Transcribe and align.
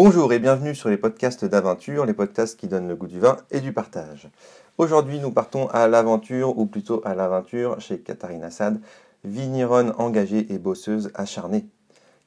Bonjour 0.00 0.32
et 0.32 0.38
bienvenue 0.38 0.76
sur 0.76 0.90
les 0.90 0.96
podcasts 0.96 1.44
d'aventure, 1.44 2.06
les 2.06 2.12
podcasts 2.12 2.56
qui 2.56 2.68
donnent 2.68 2.86
le 2.86 2.94
goût 2.94 3.08
du 3.08 3.18
vin 3.18 3.36
et 3.50 3.60
du 3.60 3.72
partage. 3.72 4.30
Aujourd'hui, 4.78 5.18
nous 5.18 5.32
partons 5.32 5.66
à 5.70 5.88
l'aventure, 5.88 6.56
ou 6.56 6.66
plutôt 6.66 7.02
à 7.04 7.16
l'aventure, 7.16 7.80
chez 7.80 7.98
Katharina 7.98 8.52
Sad, 8.52 8.80
vigneronne 9.24 9.92
engagée 9.98 10.52
et 10.54 10.58
bosseuse 10.58 11.10
acharnée. 11.16 11.66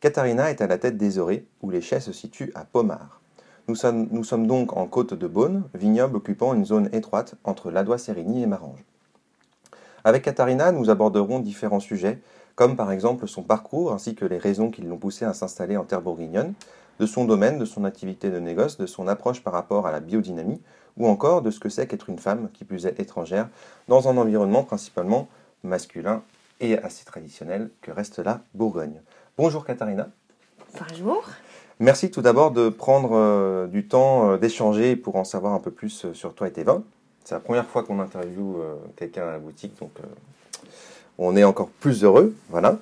Katharina 0.01 0.51
est 0.51 0.59
à 0.59 0.67
la 0.67 0.77
tête 0.77 0.97
des 0.97 1.17
Orées, 1.17 1.45
où 1.61 1.69
les 1.69 1.79
chais 1.79 2.01
se 2.01 2.11
situent 2.11 2.51
à 2.55 2.65
Pomard. 2.65 3.21
Nous 3.69 3.75
sommes, 3.75 4.47
donc 4.47 4.75
en 4.75 4.85
côte 4.85 5.13
de 5.13 5.27
Beaune, 5.27 5.63
vignoble 5.73 6.17
occupant 6.17 6.53
une 6.53 6.65
zone 6.65 6.89
étroite 6.91 7.35
entre 7.45 7.71
Ladois-Sérigny 7.71 8.43
et 8.43 8.47
Marange. 8.47 8.83
Avec 10.03 10.23
Katharina, 10.23 10.73
nous 10.73 10.89
aborderons 10.89 11.39
différents 11.39 11.79
sujets, 11.79 12.19
comme 12.55 12.75
par 12.75 12.91
exemple 12.91 13.29
son 13.29 13.43
parcours 13.43 13.93
ainsi 13.93 14.13
que 14.13 14.25
les 14.25 14.37
raisons 14.37 14.71
qui 14.71 14.81
l'ont 14.81 14.97
poussé 14.97 15.23
à 15.23 15.33
s'installer 15.33 15.77
en 15.77 15.85
terre 15.85 16.01
bourguignonne, 16.01 16.53
de 16.99 17.05
son 17.05 17.25
domaine, 17.25 17.57
de 17.57 17.65
son 17.65 17.83
activité 17.83 18.29
de 18.29 18.39
négoce, 18.39 18.77
de 18.77 18.85
son 18.85 19.07
approche 19.07 19.41
par 19.41 19.53
rapport 19.53 19.87
à 19.87 19.91
la 19.91 19.99
biodynamie, 19.99 20.61
ou 20.97 21.07
encore 21.07 21.41
de 21.41 21.51
ce 21.51 21.59
que 21.59 21.69
c'est 21.69 21.87
qu'être 21.87 22.09
une 22.09 22.19
femme, 22.19 22.49
qui 22.53 22.65
plus 22.65 22.85
est 22.85 22.99
étrangère, 22.99 23.47
dans 23.87 24.07
un 24.07 24.17
environnement 24.17 24.63
principalement 24.63 25.27
masculin 25.63 26.21
et 26.59 26.77
assez 26.77 27.05
traditionnel 27.05 27.69
que 27.81 27.91
reste 27.91 28.19
la 28.19 28.41
Bourgogne. 28.53 29.01
Bonjour 29.37 29.65
Katharina. 29.65 30.09
Bonjour. 30.79 31.23
Merci 31.81 32.11
tout 32.11 32.21
d'abord 32.21 32.51
de 32.51 32.69
prendre 32.69 33.13
euh, 33.13 33.65
du 33.65 33.87
temps 33.87 34.29
euh, 34.29 34.37
d'échanger 34.37 34.95
pour 34.95 35.15
en 35.15 35.23
savoir 35.23 35.53
un 35.53 35.59
peu 35.59 35.71
plus 35.71 36.05
euh, 36.05 36.13
sur 36.13 36.35
toi 36.35 36.47
et 36.47 36.51
tes 36.51 36.63
vins. 36.63 36.83
C'est 37.23 37.33
la 37.33 37.41
première 37.41 37.65
fois 37.65 37.81
qu'on 37.81 37.99
interviewe 37.99 38.57
quelqu'un 38.95 39.23
à 39.23 39.31
la 39.31 39.39
boutique, 39.39 39.79
donc 39.79 39.91
on 41.17 41.35
est 41.35 41.43
encore 41.43 41.69
plus 41.69 42.03
heureux. 42.03 42.35
Voilà. 42.49 42.77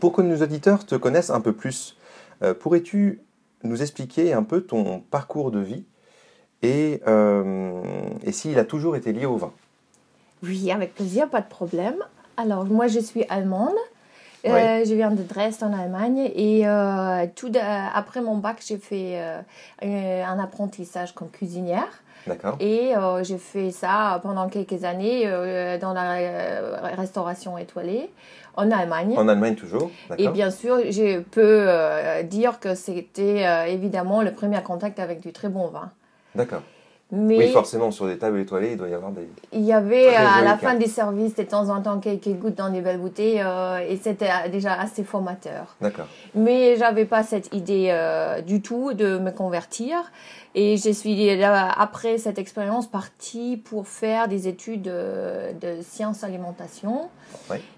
pour 0.00 0.12
que 0.12 0.22
nos 0.22 0.42
auditeurs 0.42 0.86
te 0.86 0.94
connaissent 0.94 1.28
un 1.28 1.42
peu 1.42 1.52
plus, 1.52 1.96
euh, 2.42 2.54
pourrais-tu 2.54 3.20
nous 3.62 3.82
expliquer 3.82 4.32
un 4.32 4.42
peu 4.42 4.62
ton 4.62 5.00
parcours 5.00 5.50
de 5.50 5.60
vie 5.60 5.84
et, 6.62 7.00
euh, 7.06 7.80
et 8.22 8.32
s'il 8.32 8.58
a 8.58 8.64
toujours 8.64 8.96
été 8.96 9.12
lié 9.12 9.26
au 9.26 9.36
vin? 9.36 9.52
Oui, 10.42 10.70
avec 10.72 10.94
plaisir, 10.94 11.28
pas 11.28 11.40
de 11.40 11.48
problème. 11.48 11.96
Alors, 12.36 12.64
moi, 12.64 12.88
je 12.88 12.98
suis 12.98 13.24
allemande. 13.28 13.74
Euh, 14.44 14.84
je 14.84 14.94
viens 14.94 15.12
de 15.12 15.22
Dresde 15.22 15.62
en 15.62 15.72
Allemagne 15.72 16.18
et 16.34 16.64
tout 17.36 17.52
après 17.94 18.20
mon 18.20 18.38
bac, 18.38 18.60
j'ai 18.66 18.78
fait 18.78 19.22
un 19.80 20.38
apprentissage 20.40 21.14
comme 21.14 21.30
cuisinière. 21.30 22.02
D'accord. 22.26 22.56
Et 22.58 22.92
j'ai 23.22 23.38
fait 23.38 23.70
ça 23.70 24.18
pendant 24.22 24.48
quelques 24.48 24.82
années 24.82 25.26
dans 25.80 25.92
la 25.92 26.94
restauration 26.96 27.56
étoilée 27.56 28.10
en 28.56 28.70
Allemagne. 28.70 29.14
En 29.16 29.28
Allemagne 29.28 29.54
toujours. 29.54 29.90
Et 30.18 30.28
bien 30.28 30.50
sûr, 30.50 30.78
je 30.90 31.20
peux 31.20 31.40
euh, 31.68 32.22
dire 32.22 32.60
que 32.60 32.74
c'était 32.74 33.46
euh, 33.46 33.64
évidemment 33.66 34.22
le 34.22 34.32
premier 34.32 34.62
contact 34.62 34.98
avec 34.98 35.20
du 35.20 35.32
très 35.32 35.48
bon 35.48 35.68
vin. 35.68 35.90
D'accord. 36.34 36.62
Mais 37.12 37.36
oui, 37.36 37.48
forcément, 37.52 37.90
sur 37.90 38.06
des 38.06 38.16
tables 38.16 38.38
étoilées, 38.38 38.72
il 38.72 38.78
doit 38.78 38.88
y 38.88 38.94
avoir 38.94 39.12
des. 39.12 39.28
Il 39.52 39.60
y 39.60 39.72
avait 39.72 40.14
à 40.14 40.42
la 40.42 40.56
fin 40.56 40.74
des 40.74 40.88
services 40.88 41.34
de 41.34 41.42
temps 41.42 41.68
en 41.68 41.82
temps 41.82 42.00
quelques 42.00 42.28
gouttes 42.28 42.56
dans 42.56 42.70
des 42.70 42.80
belles 42.80 42.98
bouteilles 42.98 43.42
euh, 43.44 43.86
et 43.86 43.96
c'était 43.98 44.30
déjà 44.50 44.72
assez 44.72 45.04
formateur. 45.04 45.76
D'accord. 45.80 46.06
Mais 46.34 46.76
j'avais 46.76 47.04
pas 47.04 47.22
cette 47.22 47.54
idée 47.54 47.94
du 48.46 48.62
tout 48.62 48.94
de 48.94 49.18
me 49.18 49.30
convertir. 49.30 50.10
Et 50.54 50.76
je 50.76 50.90
suis 50.90 51.42
après 51.42 52.18
cette 52.18 52.38
expérience 52.38 52.86
partie 52.86 53.56
pour 53.56 53.88
faire 53.88 54.28
des 54.28 54.48
études 54.48 54.82
de, 54.82 55.80
sciences 55.82 56.24
alimentation. 56.24 57.08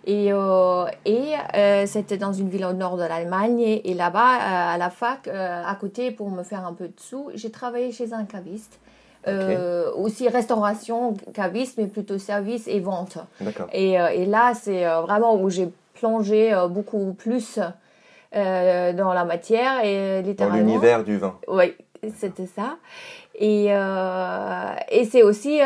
Et, 0.07 0.33
euh, 0.33 0.87
et 1.05 1.35
euh, 1.55 1.87
c'était 1.87 2.17
dans 2.17 2.33
une 2.33 2.49
ville 2.49 2.65
au 2.65 2.73
nord 2.73 2.97
de 2.97 3.05
l'Allemagne. 3.05 3.61
Et, 3.61 3.95
là-bas, 3.95 4.35
euh, 4.35 4.75
à 4.75 4.79
la 4.79 4.91
fac, 4.91 5.29
à 5.29 5.75
côté, 5.81 6.11
pour 6.11 6.31
me 6.31 6.43
faire 6.43 6.67
un 6.67 6.73
peu 6.73 6.89
de 6.89 6.95
sous, 6.97 7.31
j'ai 7.35 7.51
travaillé 7.51 7.93
chez 7.93 8.13
un 8.13 8.25
caviste. 8.25 8.81
Aussi 9.97 10.29
restauration, 10.29 11.15
caviste, 11.33 11.79
mais 11.79 11.87
plutôt 11.87 12.19
service 12.19 12.69
et 12.69 12.81
vente. 12.81 13.19
Et, 13.73 13.93
et, 13.93 14.27
là, 14.27 14.53
c'est 14.55 14.85
vraiment 15.03 15.41
où 15.41 15.51
j'ai 15.51 15.69
plongé 15.95 16.55
beaucoup 16.71 17.15
plus 17.15 17.59
dans 18.33 19.13
la 19.15 19.25
matière 19.25 19.85
et 19.85 20.23
littéralement. 20.23 20.59
Dans 20.59 20.67
l'univers 20.67 21.05
du 21.05 21.17
vin. 21.19 21.37
Oui, 21.49 21.75
c'était 22.17 22.47
ça. 22.47 22.77
Et, 23.37 23.67
euh, 23.71 24.75
et 24.91 25.05
c'est 25.05 25.23
aussi 25.23 25.61
euh, 25.61 25.65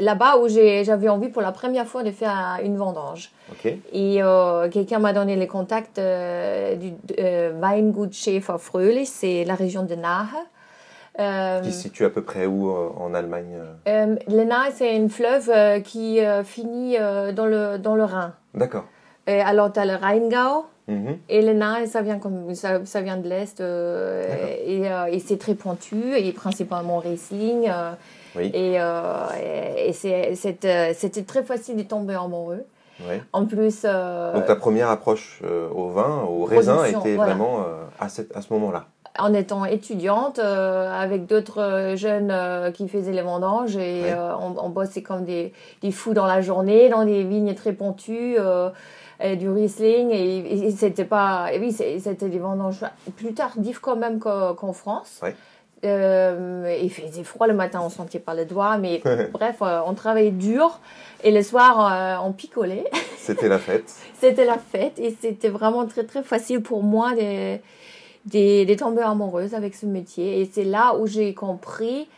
là-bas 0.00 0.36
où 0.36 0.48
j'avais 0.48 1.08
envie 1.08 1.28
pour 1.28 1.42
la 1.42 1.50
première 1.50 1.86
fois 1.86 2.04
de 2.04 2.12
faire 2.12 2.60
une 2.62 2.76
vendange. 2.76 3.32
Et 3.92 4.22
euh, 4.22 4.68
quelqu'un 4.70 5.00
m'a 5.00 5.12
donné 5.12 5.34
les 5.34 5.48
contacts 5.48 5.98
du 5.98 6.92
Weingut 7.60 8.12
Schäfer 8.12 8.58
Fröhlich, 8.58 9.08
c'est 9.08 9.44
la 9.44 9.54
région 9.54 9.82
de 9.82 9.94
Nahe. 9.94 10.36
Qui 11.16 11.72
se 11.72 11.82
situe 11.82 12.04
à 12.04 12.10
peu 12.10 12.22
près 12.22 12.46
où 12.46 12.70
en 12.70 13.14
Allemagne 13.14 13.58
Le 13.86 14.44
Nahe, 14.44 14.72
c'est 14.74 14.96
une 14.96 15.10
fleuve 15.10 15.82
qui 15.82 16.20
finit 16.44 16.96
dans, 16.96 17.46
le, 17.46 17.78
dans 17.78 17.94
le 17.94 18.04
Rhin. 18.04 18.34
D'accord. 18.54 18.84
alors, 19.26 19.72
tu 19.72 19.80
as 19.80 19.84
le 19.84 19.94
Rheingau. 19.94 20.66
Mhm. 20.88 21.18
Et 21.28 21.42
le 21.42 21.52
nain, 21.52 21.86
ça 21.86 22.02
vient, 22.02 22.18
comme, 22.18 22.54
ça, 22.54 22.84
ça 22.84 23.00
vient 23.02 23.16
de 23.16 23.28
l'Est 23.28 23.60
euh, 23.60 24.24
et, 24.64 24.90
euh, 24.90 25.06
et 25.06 25.20
c'est 25.20 25.38
très 25.38 25.54
pointu 25.54 26.16
et 26.16 26.32
principalement 26.32 26.98
Riesling. 26.98 27.68
Euh, 27.68 27.92
oui. 28.34 28.50
Et, 28.54 28.78
et 29.88 29.92
c'était 29.92 31.22
très 31.26 31.42
facile 31.42 31.76
de 31.76 31.82
tomber 31.82 32.14
amoureux. 32.14 32.64
Oui. 33.00 33.16
En 33.32 33.46
plus. 33.46 33.82
Donc 33.82 34.46
ta 34.46 34.56
première 34.56 34.88
approche 34.88 35.42
au 35.74 35.88
vin, 35.88 36.24
au 36.28 36.44
raisin, 36.44 36.84
était 36.84 37.16
vraiment 37.16 37.64
à, 38.00 38.08
cette, 38.08 38.34
à 38.36 38.42
ce 38.42 38.52
moment-là 38.54 38.86
en 39.18 39.34
étant 39.34 39.64
étudiante 39.64 40.38
avec 40.38 41.26
d'autres 41.26 41.94
jeunes 41.96 42.72
qui 42.72 42.88
faisaient 42.88 43.12
les 43.12 43.22
vendanges 43.22 43.76
et 43.76 44.04
on, 44.14 44.54
on, 44.58 44.68
bossait 44.70 45.02
comme 45.02 45.24
des, 45.24 45.52
des, 45.82 45.90
fous 45.90 46.14
dans 46.14 46.26
la 46.26 46.40
journée 46.40 46.88
dans 46.88 47.04
des 47.04 47.22
vignes 47.22 47.54
très 47.54 47.72
pointues 47.74 48.36
du 49.36 49.48
Riesling 49.50 50.10
et, 50.10 50.70
c'était 50.70 51.04
pas 51.04 51.52
et 51.52 51.58
oui 51.58 51.72
c'était 51.72 52.28
des 52.28 52.38
vendanges 52.38 52.84
plus 53.16 53.34
tardifs 53.34 53.80
quand 53.80 53.96
même 53.96 54.18
qu'en 54.18 54.72
France. 54.72 55.20
Euh, 55.84 56.78
il 56.80 56.92
faisait 56.92 57.24
froid 57.24 57.48
le 57.48 57.54
matin 57.54 57.80
on 57.82 57.90
sentait 57.90 58.20
pas 58.20 58.34
le 58.34 58.44
doigt 58.44 58.78
mais 58.78 59.02
bref 59.32 59.56
euh, 59.62 59.80
on 59.84 59.94
travaillait 59.94 60.30
dur 60.30 60.78
et 61.24 61.32
le 61.32 61.42
soir 61.42 61.92
euh, 61.92 62.24
on 62.24 62.32
picolait. 62.32 62.84
C'était 63.16 63.48
la 63.48 63.58
fête. 63.58 63.92
C'était 64.20 64.44
la 64.44 64.58
fête 64.58 65.00
et 65.00 65.16
c'était 65.20 65.48
vraiment 65.48 65.84
très 65.86 66.04
très 66.04 66.22
facile 66.22 66.62
pour 66.62 66.84
moi 66.84 67.14
de, 67.16 67.56
de, 68.26 68.74
tomber 68.74 69.02
amoureuse 69.02 69.54
avec 69.54 69.74
ce 69.74 69.86
métier 69.86 70.40
et 70.40 70.50
c'est 70.52 70.64
là 70.64 70.96
où 70.96 71.06
j'ai 71.06 71.34
compris 71.34 72.08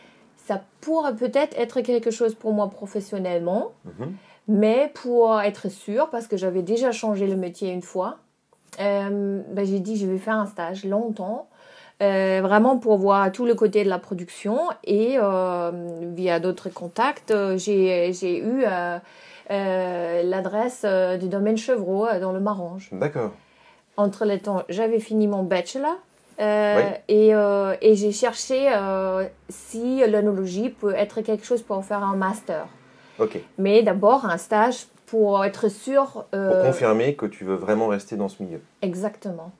ça 0.45 0.61
pourrait 0.81 1.15
peut-être 1.15 1.57
être 1.57 1.81
quelque 1.81 2.11
chose 2.11 2.35
pour 2.35 2.53
moi 2.53 2.69
professionnellement 2.69 3.71
mm-hmm. 3.87 4.09
Mais 4.47 4.91
pour 4.93 5.39
être 5.41 5.69
sûre, 5.69 6.09
parce 6.11 6.27
que 6.27 6.37
j'avais 6.37 6.61
déjà 6.61 6.91
changé 6.91 7.25
le 7.27 7.35
métier 7.35 7.71
une 7.71 7.81
fois, 7.81 8.17
euh, 8.79 9.41
ben 9.49 9.65
j'ai 9.65 9.79
dit 9.79 9.97
je 9.97 10.05
vais 10.05 10.17
faire 10.19 10.35
un 10.35 10.45
stage 10.45 10.85
longtemps, 10.85 11.47
euh, 12.03 12.41
vraiment 12.43 12.77
pour 12.77 12.97
voir 12.97 13.31
tout 13.31 13.45
le 13.45 13.55
côté 13.55 13.83
de 13.83 13.89
la 13.89 13.97
production. 13.97 14.59
Et 14.83 15.15
euh, 15.17 15.71
via 16.15 16.39
d'autres 16.39 16.69
contacts, 16.69 17.33
j'ai 17.55 18.39
eu 18.39 18.65
l'adresse 19.49 20.85
du 21.19 21.27
domaine 21.27 21.57
Chevreau 21.57 22.07
dans 22.21 22.31
le 22.31 22.39
Marange. 22.39 22.89
D'accord. 22.91 23.31
Entre 23.97 24.25
les 24.25 24.39
temps, 24.39 24.63
j'avais 24.69 24.99
fini 24.99 25.27
mon 25.27 25.43
bachelor. 25.43 25.95
Et, 26.39 27.29
et 27.29 27.95
j'ai 27.95 28.11
cherché 28.11 28.69
si 29.47 30.05
l'onologie 30.05 30.69
peut 30.69 30.93
être 30.93 31.21
quelque 31.21 31.45
chose 31.45 31.61
pour 31.61 31.83
faire 31.85 32.03
un 32.03 32.15
master. 32.15 32.67
Mais 33.57 33.83
d'abord, 33.83 34.25
un 34.25 34.37
stage 34.37 34.87
pour 35.05 35.43
être 35.45 35.69
sûr. 35.69 36.25
Euh, 36.33 36.61
pour 36.61 36.71
confirmer 36.71 37.15
que 37.15 37.25
tu 37.25 37.43
veux 37.43 37.55
vraiment 37.55 37.87
rester 37.87 38.15
dans 38.15 38.29
ce 38.29 38.41
milieu. 38.43 38.61
Exactement. 38.81 39.51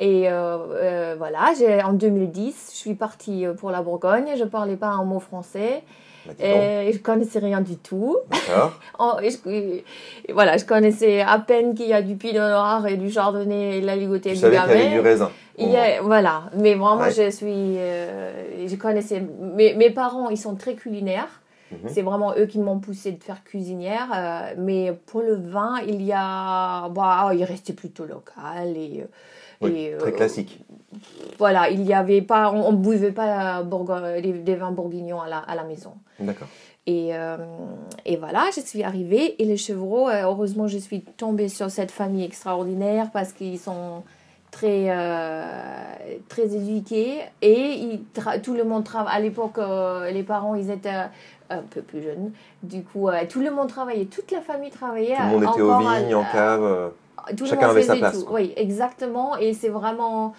Et 0.00 0.28
euh, 0.28 0.32
euh, 0.32 1.14
voilà, 1.16 1.52
en 1.84 1.92
2010, 1.92 2.70
je 2.72 2.76
suis 2.76 2.94
partie 2.94 3.46
pour 3.58 3.70
la 3.70 3.82
Bourgogne. 3.82 4.32
Je 4.36 4.44
ne 4.44 4.48
parlais 4.48 4.76
pas 4.76 4.88
un 4.88 5.04
mot 5.04 5.20
français. 5.20 5.82
Bah, 6.26 6.32
et 6.38 6.92
je 6.92 6.98
connaissais 6.98 7.38
rien 7.38 7.60
du 7.60 7.76
tout. 7.76 8.16
D'accord. 8.30 8.80
voilà, 10.32 10.56
je 10.56 10.64
connaissais 10.64 11.20
à 11.20 11.38
peine 11.38 11.74
qu'il 11.74 11.88
y 11.88 11.92
a 11.92 12.02
du 12.02 12.16
pinot 12.16 12.48
noir 12.48 12.86
et 12.86 12.96
du 12.96 13.10
chardonnay 13.10 13.78
et 13.78 13.80
de 13.80 13.86
la 13.86 13.96
ligotée 13.96 14.30
tu 14.30 14.36
savais 14.36 14.56
qu'il 14.56 14.68
y 14.68 14.72
avait 14.72 14.90
du 14.90 15.00
raisin. 15.00 15.30
voilà, 16.02 16.44
mais 16.56 16.74
vraiment, 16.74 17.10
je 17.10 17.30
suis, 17.30 17.76
je 18.66 18.76
connaissais. 18.76 19.22
Mes, 19.40 19.74
mes 19.74 19.90
parents, 19.90 20.30
ils 20.30 20.38
sont 20.38 20.54
très 20.54 20.74
culinaires. 20.74 21.40
Mhm. 21.74 21.88
C'est 21.88 22.02
vraiment 22.02 22.34
eux 22.36 22.46
qui 22.46 22.58
m'ont 22.58 22.78
poussé 22.78 23.12
de 23.12 23.22
faire 23.22 23.42
cuisinière. 23.44 24.08
Euh, 24.14 24.54
mais 24.58 24.92
pour 25.06 25.22
le 25.22 25.34
vin, 25.34 25.78
il 25.86 26.02
y 26.02 26.12
a. 26.12 26.88
Bah, 26.90 27.30
il 27.34 27.44
restait 27.44 27.72
plutôt 27.72 28.04
local. 28.04 28.76
Et, 28.76 29.04
euh, 29.62 29.98
très 29.98 30.12
classique. 30.12 30.60
Voilà, 31.38 31.70
il 31.70 31.82
y 31.82 31.92
avait 31.92 32.22
pas. 32.22 32.50
On 32.50 32.72
ne 32.72 32.76
buvait 32.76 33.12
pas 33.12 33.62
des, 33.62 34.54
vins 34.54 34.70
bourguignons 34.70 35.20
à 35.20 35.28
la, 35.28 35.38
à 35.38 35.54
la 35.54 35.64
maison. 35.64 35.94
D'accord. 36.20 36.48
Et, 36.86 37.16
euh, 37.16 37.36
et, 38.04 38.16
voilà, 38.16 38.44
je 38.54 38.60
suis 38.60 38.82
arrivée. 38.82 39.40
Et 39.42 39.46
les 39.46 39.56
chevreaux, 39.56 40.08
heureusement, 40.10 40.68
je 40.68 40.78
suis 40.78 41.00
tombée 41.00 41.48
sur 41.48 41.70
cette 41.70 41.90
famille 41.90 42.24
extraordinaire 42.24 43.10
parce 43.12 43.32
qu'ils 43.32 43.58
sont 43.58 44.02
très, 44.54 44.86
euh, 44.88 45.42
très 46.28 46.54
éduqués 46.54 47.20
et 47.42 47.72
ils 47.72 48.00
tout 48.42 48.54
le 48.54 48.64
monde 48.64 48.84
travaille. 48.84 49.16
À 49.16 49.20
l'époque, 49.20 49.58
euh, 49.58 50.10
les 50.10 50.22
parents, 50.22 50.54
ils 50.54 50.70
étaient 50.70 51.08
un 51.50 51.62
peu 51.62 51.82
plus 51.82 52.02
jeunes. 52.02 52.32
Du 52.62 52.82
coup, 52.82 53.08
euh, 53.08 53.22
tout 53.28 53.40
le 53.40 53.50
monde 53.50 53.68
travaillait, 53.68 54.06
toute 54.06 54.30
la 54.30 54.40
famille 54.40 54.70
travaillait. 54.70 55.16
Tout 55.16 55.22
le 55.22 55.28
monde 55.28 55.42
était 55.42 55.60
aux 55.60 55.78
vignes, 55.78 56.14
en 56.14 56.24
cave. 56.24 56.62
euh, 56.62 56.88
tout 57.36 57.46
Chacun 57.46 57.62
le 57.62 57.66
monde 57.66 57.76
avait 57.76 57.82
sa 57.82 57.92
faisait 57.94 58.00
place, 58.00 58.24
tout. 58.24 58.32
Oui, 58.32 58.52
exactement. 58.56 59.36
Et 59.36 59.52
c'est 59.54 59.68
vraiment. 59.68 60.34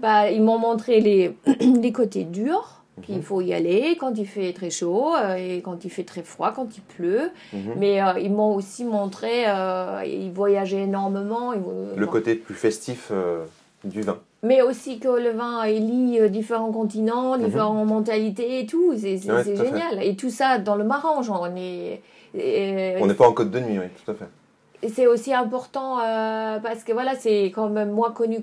Bah, 0.00 0.30
ils 0.30 0.42
m'ont 0.42 0.58
montré 0.58 1.00
les, 1.00 1.36
les 1.60 1.92
côtés 1.92 2.24
durs, 2.24 2.82
qu'il 3.02 3.16
Mhm. 3.16 3.22
faut 3.22 3.40
y 3.40 3.52
aller 3.52 3.96
quand 3.98 4.16
il 4.18 4.26
fait 4.26 4.52
très 4.52 4.70
chaud 4.70 5.14
euh, 5.16 5.34
et 5.36 5.60
quand 5.62 5.84
il 5.84 5.90
fait 5.90 6.04
très 6.04 6.22
froid, 6.22 6.52
quand 6.54 6.68
il 6.76 6.82
pleut. 6.82 7.30
mhm. 7.52 7.72
Mais 7.76 8.00
euh, 8.02 8.18
ils 8.20 8.32
m'ont 8.32 8.54
aussi 8.54 8.84
montré, 8.84 9.44
euh, 9.48 10.02
ils 10.06 10.30
voyageaient 10.32 10.82
énormément. 10.82 11.52
ils- 11.52 11.60
Le 11.96 12.06
bon. 12.06 12.12
côté 12.12 12.34
plus 12.36 12.54
festif 12.54 13.08
euh, 13.10 13.44
du 13.84 14.02
vin. 14.02 14.18
Mais 14.42 14.60
aussi 14.62 14.98
que 14.98 15.08
le 15.08 15.30
vin 15.30 15.64
il 15.66 15.86
lie 15.88 16.20
euh, 16.20 16.28
différents 16.28 16.70
continents, 16.70 17.36
différentes 17.38 17.86
mentalités 17.88 18.60
et 18.60 18.66
tout. 18.66 18.92
C'est 18.96 19.18
Mhm. 19.26 19.34
Ouais, 19.34 19.42
fait. 19.42 19.56
génial. 19.56 20.02
Et 20.02 20.14
tout 20.16 20.30
ça 20.30 20.58
dans 20.58 20.76
le 20.76 20.84
Marange. 20.84 21.30
On 21.30 21.46
est. 21.56 22.00
On 23.00 23.06
n'est 23.06 23.14
pas 23.14 23.26
en 23.28 23.32
côte 23.32 23.50
de 23.50 23.60
nuit, 23.60 23.78
oui, 23.78 23.86
tout 24.04 24.10
à 24.10 24.14
fait. 24.14 24.26
C'est 24.88 25.06
aussi 25.06 25.32
important 25.32 25.98
euh, 26.00 26.58
parce 26.60 26.84
que 26.84 26.92
voilà, 26.92 27.14
c'est 27.14 27.46
quand 27.54 27.68
même 27.68 27.90
moins 27.92 28.10
connu 28.12 28.38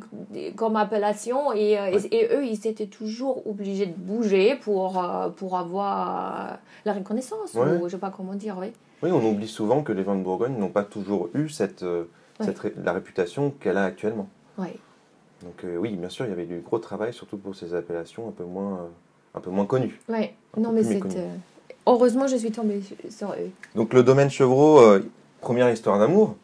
comme 0.55 0.75
appellation 0.75 1.51
et, 1.53 1.77
euh, 1.79 1.97
et- 2.11 2.15
et 2.15 2.35
eux, 2.35 2.45
ils 2.45 2.65
étaient 2.67 2.87
toujours 2.87 3.45
obligés 3.47 3.85
de 3.85 3.93
bouger 3.95 4.55
pour, 4.55 5.03
euh, 5.03 5.29
pour 5.29 5.57
avoir 5.57 6.57
la 6.85 6.93
reconnaissance, 6.93 7.53
Ouais. 7.53 7.77
ou 7.81 7.87
je 7.87 7.91
sais 7.91 7.97
pas 7.99 8.09
comment 8.15 8.33
dire, 8.33 8.57
oui. 8.59 8.67
Oui, 9.03 9.11
on 9.11 9.23
oublie 9.23 9.47
souvent 9.47 9.83
que 9.83 9.91
les 9.91 10.03
vins 10.03 10.15
de 10.15 10.21
Bourgogne 10.23 10.55
n'ont 10.57 10.69
pas 10.69 10.83
toujours 10.83 11.29
eu 11.33 11.49
cette, 11.49 11.83
Ouais. 11.83 12.05
cette 12.39 12.59
ré- 12.59 12.73
la 12.83 12.93
réputation 12.93 13.51
qu'elle 13.59 13.77
a 13.77 13.83
actuellement. 13.85 14.27
Ouais. 14.57 14.75
Donc 15.43 15.63
euh, 15.63 15.77
oui, 15.77 15.91
bien 15.95 16.09
sûr, 16.09 16.25
il 16.25 16.29
y 16.29 16.33
avait 16.33 16.45
du 16.45 16.59
gros 16.59 16.79
travail, 16.79 17.13
surtout 17.13 17.37
pour 17.37 17.55
ces 17.55 17.73
appellations 17.73 18.27
un 18.27 18.31
peu 18.31 18.43
moins, 18.43 18.89
un 19.35 19.39
peu 19.39 19.49
moins 19.49 19.65
connues. 19.65 19.99
Un 20.09 20.21
Non, 20.59 20.71
mais 20.71 20.83
c'est. 20.83 20.99
Heureusement, 21.87 22.27
je 22.27 22.35
suis 22.35 22.51
tombée 22.51 22.81
sur- 22.81 22.95
sur 23.11 23.31
eux. 23.31 23.49
Donc 23.75 23.93
le 23.93 24.03
domaine 24.03 24.29
Chevreau, 24.29 24.79
euh, 24.79 25.03
première 25.41 25.69
histoire 25.71 25.99
d'amour, 25.99 26.35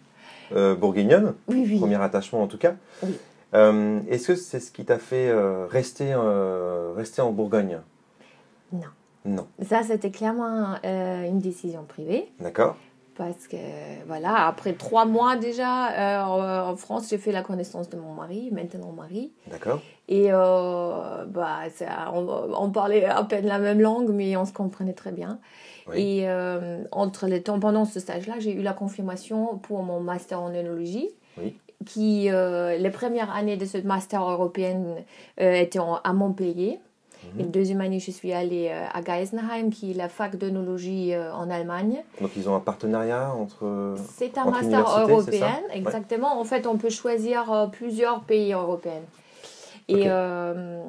euh, 0.55 0.75
bourguignonne, 0.75 1.35
Oui, 1.47 1.63
oui. 1.67 1.77
premier 1.79 2.01
attachement 2.01 2.41
en 2.41 2.47
tout 2.47 2.57
cas. 2.57 2.73
Oui. 3.03 3.17
Euh, 3.53 3.99
Est-ce 4.09 4.27
que 4.27 4.35
c'est 4.35 4.59
ce 4.59 4.71
qui 4.71 4.83
t'a 4.83 4.99
fait 4.99 5.29
euh, 5.29 5.65
rester, 5.67 6.13
rester 6.95 7.21
en 7.21 7.31
Bourgogne? 7.31 7.79
Non. 8.73 8.81
Non, 9.25 9.47
Ça, 9.61 9.83
c'était 9.83 10.11
clairement 10.11 10.75
une 10.83 11.39
décision 11.39 11.83
privée. 11.83 12.31
d'accord. 12.39 12.77
Parce 13.17 13.47
que, 13.47 13.57
voilà, 14.05 14.45
après 14.47 14.73
trois 14.73 15.05
mois 15.05 15.35
déjà 15.37 15.89
euh, 16.21 16.69
en- 16.71 16.75
France, 16.75 17.09
j'ai 17.09 17.17
fait 17.17 17.31
la 17.31 17.41
connaissance 17.41 17.89
de 17.89 17.97
mon 17.97 18.13
mari, 18.13 18.49
maintenant 18.51 18.91
mari. 18.91 19.31
D'accord. 19.47 19.81
Et 20.07 20.27
euh, 20.31 21.25
bah, 21.25 21.61
ça, 21.75 22.11
on, 22.13 22.27
on 22.55 22.69
parlait 22.69 23.05
à 23.05 23.23
peine 23.23 23.47
la 23.47 23.57
même 23.59 23.81
langue, 23.81 24.09
mais 24.11 24.37
on 24.37 24.45
se 24.45 24.53
comprenait 24.53 24.93
très 24.93 25.11
bien. 25.11 25.39
Oui. 25.89 26.01
Et 26.19 26.29
euh, 26.29 26.83
entre 26.91 27.27
les 27.27 27.41
temps, 27.41 27.59
pendant 27.59 27.85
ce 27.85 27.99
stage-là, 27.99 28.35
j'ai 28.39 28.53
eu 28.53 28.61
la 28.61 28.73
confirmation 28.73 29.57
pour 29.57 29.83
mon 29.83 29.99
master 29.99 30.41
en 30.41 30.53
œnologie. 30.53 31.09
Oui. 31.37 31.55
Qui, 31.85 32.29
euh, 32.31 32.75
les 32.77 32.89
premières 32.89 33.33
années 33.35 33.55
de 33.57 33.65
ce 33.65 33.77
master 33.77 34.21
européen 34.27 34.81
euh, 35.39 35.53
étaient 35.53 35.79
en- 35.79 35.99
à 36.03 36.11
Montpellier. 36.13 36.79
Mhm. 37.35 37.39
Et 37.39 37.43
deuxième 37.43 37.81
année, 37.81 37.99
je 37.99 38.11
suis 38.11 38.33
allée 38.33 38.69
à 38.69 39.01
Geisenheim, 39.01 39.69
qui 39.69 39.91
est 39.91 39.93
la 39.93 40.09
fac 40.09 40.35
d'œnologie 40.35 41.13
en 41.15 41.49
Allemagne. 41.49 42.03
Donc 42.21 42.31
ils 42.35 42.47
ont 42.49 42.55
un 42.55 42.59
partenariat 42.59 43.31
entre... 43.33 43.95
C'est 44.17 44.37
un 44.37 44.43
Entre 44.43 44.51
master 44.63 45.07
européen, 45.07 45.59
exactement. 45.73 46.39
En 46.39 46.43
fait, 46.43 46.67
on 46.67 46.77
peut 46.77 46.89
choisir 46.89 47.69
plusieurs 47.71 48.21
pays 48.21 48.53
européens. 48.53 49.01
Et, 49.89 50.03
euh, 50.07 50.81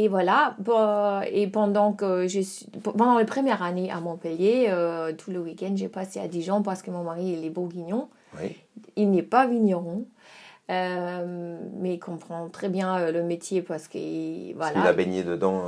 et 0.00 0.06
voilà. 0.06 0.54
Bon, 0.60 1.20
Et 1.32 1.48
pendant 1.48 1.92
que 1.92 2.28
je 2.28 2.38
suis, 2.40 2.66
pendant 2.82 3.18
les 3.18 3.24
premières 3.24 3.62
années 3.64 3.90
à 3.90 3.98
Montpellier, 4.00 4.66
euh, 4.68 5.12
tout 5.12 5.32
le 5.32 5.40
week-end, 5.40 5.72
j'ai 5.74 5.88
passé 5.88 6.20
à 6.20 6.28
Dijon 6.28 6.62
parce 6.62 6.82
que 6.82 6.90
mon 6.92 7.02
mari 7.02 7.34
il 7.36 7.44
est 7.44 7.50
bourguignon. 7.50 8.08
Oui. 8.40 8.56
Il 8.94 9.10
n'est 9.10 9.24
pas 9.24 9.48
vigneron. 9.48 10.04
euh, 10.70 11.58
mais 11.80 11.94
il 11.94 11.98
comprend 11.98 12.48
très 12.48 12.68
bien 12.68 12.96
euh, 12.98 13.10
le 13.10 13.24
métier 13.24 13.60
parce 13.60 13.88
qu'il 13.88 14.54
voilà, 14.54 14.84
a 14.84 14.92
baigné 14.92 15.24
dedans. 15.24 15.62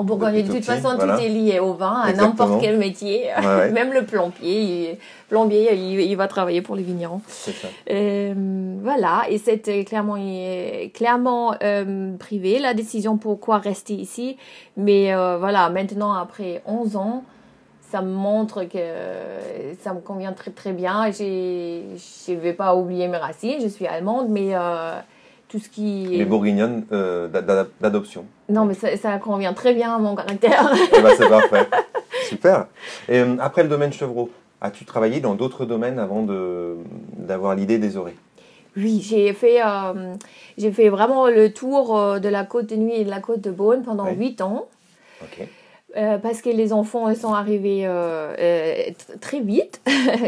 Euh, 0.00 0.02
en 0.02 0.04
Bourgogne, 0.04 0.42
de 0.42 0.46
tout 0.46 0.54
toute 0.54 0.64
façon, 0.64 0.94
voilà. 0.96 1.16
tout 1.16 1.22
est 1.22 1.28
lié 1.28 1.58
au 1.58 1.74
vin, 1.74 2.00
à 2.00 2.12
n'importe 2.12 2.60
quel 2.60 2.78
métier. 2.78 3.26
Ouais, 3.38 3.46
ouais. 3.46 3.70
Même 3.72 3.92
le 3.92 4.04
plombier, 4.04 4.62
il, 4.62 4.96
plombier 5.28 5.74
il, 5.74 6.00
il 6.00 6.14
va 6.16 6.28
travailler 6.28 6.62
pour 6.62 6.76
les 6.76 6.82
vignerons. 6.82 7.20
C'est 7.26 7.52
ça. 7.52 7.68
Euh, 7.90 8.34
voilà, 8.82 9.22
et 9.28 9.38
c'était 9.38 9.84
clairement, 9.84 10.16
clairement 10.94 11.54
euh, 11.62 12.16
privé, 12.16 12.58
la 12.58 12.74
décision 12.74 13.16
pourquoi 13.16 13.58
rester 13.58 13.94
ici. 13.94 14.36
Mais 14.76 15.14
euh, 15.14 15.36
voilà, 15.38 15.68
maintenant, 15.70 16.12
après 16.12 16.62
11 16.66 16.96
ans, 16.96 17.24
ça 17.90 18.02
me 18.02 18.12
montre 18.12 18.64
que 18.64 18.78
ça 19.82 19.92
me 19.92 20.00
convient 20.00 20.32
très 20.32 20.52
très 20.52 20.72
bien. 20.72 21.10
Je 21.10 22.32
ne 22.32 22.40
vais 22.40 22.52
pas 22.52 22.74
oublier 22.76 23.08
mes 23.08 23.16
racines, 23.16 23.60
je 23.60 23.68
suis 23.68 23.86
allemande, 23.86 24.28
mais 24.28 24.54
euh, 24.54 24.98
tout 25.50 25.58
ce 25.58 25.68
qui... 25.68 26.06
Les 26.06 26.24
bourguignonnes 26.24 26.84
euh, 26.92 27.26
d'a- 27.28 27.42
d'a- 27.42 27.66
d'adoption. 27.80 28.24
Non, 28.48 28.64
mais 28.64 28.74
ça, 28.74 28.96
ça 28.96 29.18
convient 29.18 29.52
très 29.52 29.74
bien 29.74 29.94
à 29.94 29.98
mon 29.98 30.14
caractère. 30.14 30.72
Eh 30.96 31.02
ben, 31.02 31.10
c'est 31.18 31.28
parfait. 31.28 31.66
Super. 32.28 32.66
Et 33.08 33.18
euh, 33.18 33.36
après 33.40 33.62
le 33.64 33.68
domaine 33.68 33.92
Chevreau, 33.92 34.30
as-tu 34.60 34.84
travaillé 34.84 35.20
dans 35.20 35.34
d'autres 35.34 35.64
domaines 35.66 35.98
avant 35.98 36.22
de- 36.22 36.76
d'avoir 37.16 37.54
l'idée 37.56 37.78
des 37.78 37.96
orées 37.96 38.16
Oui, 38.76 39.00
j'ai 39.04 39.32
fait, 39.32 39.60
euh, 39.60 40.14
j'ai 40.56 40.70
fait 40.70 40.88
vraiment 40.88 41.26
le 41.26 41.52
tour 41.52 42.20
de 42.20 42.28
la 42.28 42.44
côte 42.44 42.66
de 42.66 42.76
nuit 42.76 42.94
et 42.94 43.04
de 43.04 43.10
la 43.10 43.20
côte 43.20 43.40
de 43.40 43.50
Beaune 43.50 43.82
pendant 43.82 44.06
Oui. 44.06 44.14
8 44.16 44.40
ans. 44.42 44.66
Ok. 45.22 45.46
euh, 45.96 46.18
parce 46.18 46.40
que 46.42 46.48
les 46.50 46.72
enfants 46.72 47.12
sont 47.16 47.34
arrivés 47.34 47.82
euh, 47.84 48.32
euh, 48.38 48.74
tr- 48.90 49.18
très 49.20 49.40
vite. 49.40 49.80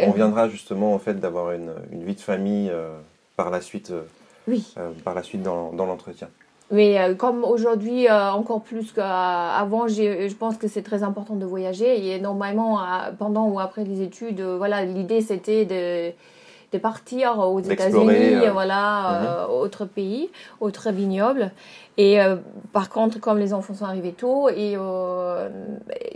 On 0.07 0.11
viendra 0.17 0.49
justement 0.49 0.93
en 0.95 0.99
fait 0.99 1.21
d'avoir 1.21 1.53
une, 1.53 1.71
une 1.93 2.03
vie 2.03 2.17
de 2.17 2.21
famille 2.21 2.69
euh, 2.71 2.99
par 3.37 3.51
la 3.51 3.61
suite, 3.61 3.91
euh, 3.93 4.03
Oui, 4.49 4.73
euh, 4.79 4.91
par 5.05 5.15
la 5.15 5.23
suite 5.23 5.43
dans, 5.43 5.73
dans 5.73 5.87
l'entretien. 5.87 6.29
mais 6.71 6.99
euh, 6.99 7.15
comme 7.15 7.45
aujourd'hui, 7.45 8.09
euh, 8.09 8.31
encore 8.33 8.63
plus 8.63 8.93
qu'avant, 8.93 9.89
je 9.89 10.35
pense 10.35 10.57
que 10.57 10.69
c'est 10.69 10.83
très 10.83 11.03
important 11.03 11.37
de 11.37 11.45
voyager. 11.47 12.09
Et 12.09 12.19
normalement, 12.19 12.81
pendant 13.19 13.47
ou 13.49 13.61
après 13.61 13.85
les 13.85 14.03
études, 14.03 14.41
voilà, 14.41 14.85
l'idée 14.85 15.21
c'était 15.21 15.65
de, 15.65 16.13
de 16.73 16.79
partir 16.79 17.39
aux 17.39 17.61
États-Unis, 17.61 18.47
euh, 18.47 18.51
voilà, 18.51 19.45
euh, 19.45 19.47
autres 19.47 19.85
pays, 19.85 20.31
autres 20.61 20.91
vignobles. 20.91 21.51
Et 21.99 22.23
euh, 22.23 22.37
par 22.73 22.89
contre, 22.89 23.21
comme 23.21 23.39
les 23.39 23.53
enfants 23.53 23.75
sont 23.75 23.85
arrivés 23.85 24.13
tôt, 24.13 24.49
et 24.49 24.77
euh, 24.79 25.51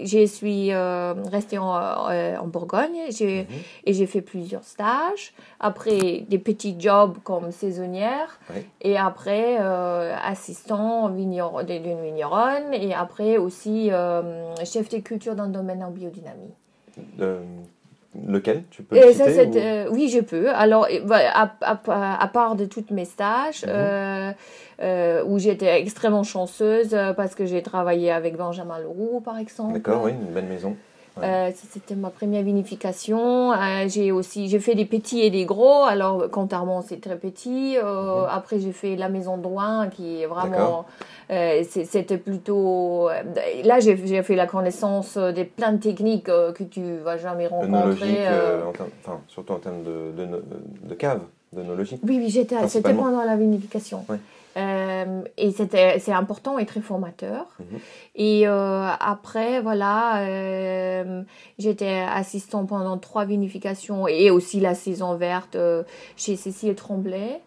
je 0.02 0.25
suis 0.25 0.73
euh, 0.73 1.12
restée 1.30 1.59
en, 1.59 1.76
euh, 1.76 2.37
en 2.38 2.47
Bourgogne, 2.47 2.97
j'ai 3.11 3.42
Mhm. 3.42 3.47
et 3.85 3.92
j'ai 3.92 4.06
fait 4.06 4.23
plusieurs 4.23 4.64
stages. 4.64 5.35
Après, 5.61 6.25
des 6.28 6.38
petits 6.38 6.76
jobs 6.78 7.18
comme 7.23 7.52
saisonnière. 7.52 8.38
Oui. 8.54 8.64
Et 8.80 8.97
après, 8.97 9.59
assistant 10.25 11.11
vigneron- 11.11 11.62
d'une 11.64 12.00
vigneronne. 12.02 12.73
Et 12.73 12.95
après 12.95 13.37
aussi, 13.37 13.90
chef 14.64 14.88
de 14.88 14.99
culture 14.99 15.35
dans 15.35 15.45
le 15.45 15.52
domaine 15.52 15.85
en 15.85 15.90
biodynamie. 15.90 16.54
Lequel? 18.26 18.64
Tu 18.71 18.83
peux 18.83 18.97
Et 18.97 19.00
le 19.00 19.12
ça, 19.12 19.25
citer 19.28 19.35
c'est, 19.35 19.47
ou- 19.47 19.59
euh, 19.59 19.88
oui, 19.92 20.09
je 20.09 20.21
peux. 20.21 20.49
Alors, 20.54 20.88
voilà, 21.04 21.38
à, 21.38 21.50
à- 21.61 22.23
à 22.23 22.28
part 22.28 22.54
de 22.56 22.64
tous 22.64 22.87
mes 22.90 23.04
stages, 23.04 23.62
Mhm. 23.64 23.68
euh, 23.75 24.33
euh, 24.83 25.25
où 25.25 25.38
j'étais 25.38 25.80
extrêmement 25.80 26.23
chanceuse 26.23 26.95
euh, 26.95 27.12
parce 27.12 27.35
que 27.35 27.47
j'ai 27.47 27.62
travaillé 27.62 28.11
avec 28.11 28.37
Benjamin 28.37 28.78
Leroux, 28.78 29.21
par 29.25 29.38
exemple. 29.38 29.75
D'accord, 29.75 30.02
oui, 30.04 30.12
une 30.12 30.33
belle 30.33 30.47
maison. 30.47 30.76
Euh, 31.23 31.50
c'était 31.54 31.95
ma 31.95 32.11
première 32.11 32.42
vinification. 32.42 33.52
Euh, 33.52 33.88
j'ai 33.88 34.12
aussi 34.12 34.49
j'ai 34.49 34.59
fait 34.59 34.75
des 34.75 34.85
petits 34.85 35.23
et 35.23 35.30
des 35.30 35.47
gros. 35.47 35.85
Alors, 35.85 36.30
Cantarmont, 36.30 36.83
c'est 36.83 37.00
très 37.00 37.16
petit. 37.16 37.78
Euh, 37.78 38.23
Mhm. 38.23 38.28
Après, 38.30 38.59
j'ai 38.61 38.73
fait 38.73 38.97
la 38.97 39.09
maison 39.09 39.38
Drouin, 39.38 39.88
qui 39.88 40.23
est 40.23 40.26
vraiment. 40.26 40.85
C'était 41.30 42.18
plutôt. 42.18 43.09
Là, 43.64 43.80
j'ai 43.80 43.97
fait 44.23 44.37
la 44.37 44.47
connaissance 44.47 45.16
des 45.16 45.45
plein 45.45 45.73
de 45.73 45.78
techniques 45.78 46.26
que 46.26 46.62
tu 46.64 46.99
vas 46.99 47.16
jamais 47.16 47.47
rencontrer. 47.47 48.28
en 48.28 48.68
enfin, 48.71 49.21
surtout 49.28 49.54
en 49.54 49.59
termes 49.59 49.83
de, 49.83 50.12
de, 50.16 50.42
de, 50.83 50.95
cave. 50.95 51.21
Oui, 51.54 52.18
oui, 52.18 52.28
j'étais, 52.28 52.56
pendant 52.83 53.25
la 53.25 53.37
vinification. 53.37 54.04
Ouais. 54.09 54.18
Euh, 54.56 55.22
et 55.36 55.50
c'était, 55.50 55.98
c'est 55.98 56.12
important 56.12 56.58
et 56.58 56.64
très 56.66 56.80
formateur. 56.80 57.46
Mhm. 57.60 57.78
Et 58.14 58.48
euh, 58.48 58.88
après, 59.00 59.60
voilà, 59.60 60.20
euh, 60.26 61.22
j'étais 61.58 62.04
assistant 62.08 62.64
pendant 62.64 62.96
trois 62.96 63.25
vinifications 63.26 64.08
et 64.08 64.30
aussi 64.30 64.60
la 64.60 64.75
saison 64.75 65.14
verte 65.16 65.56
euh, 65.56 65.82
chez 66.16 66.36
Cécile 66.36 66.75
Tremblay 66.75 67.40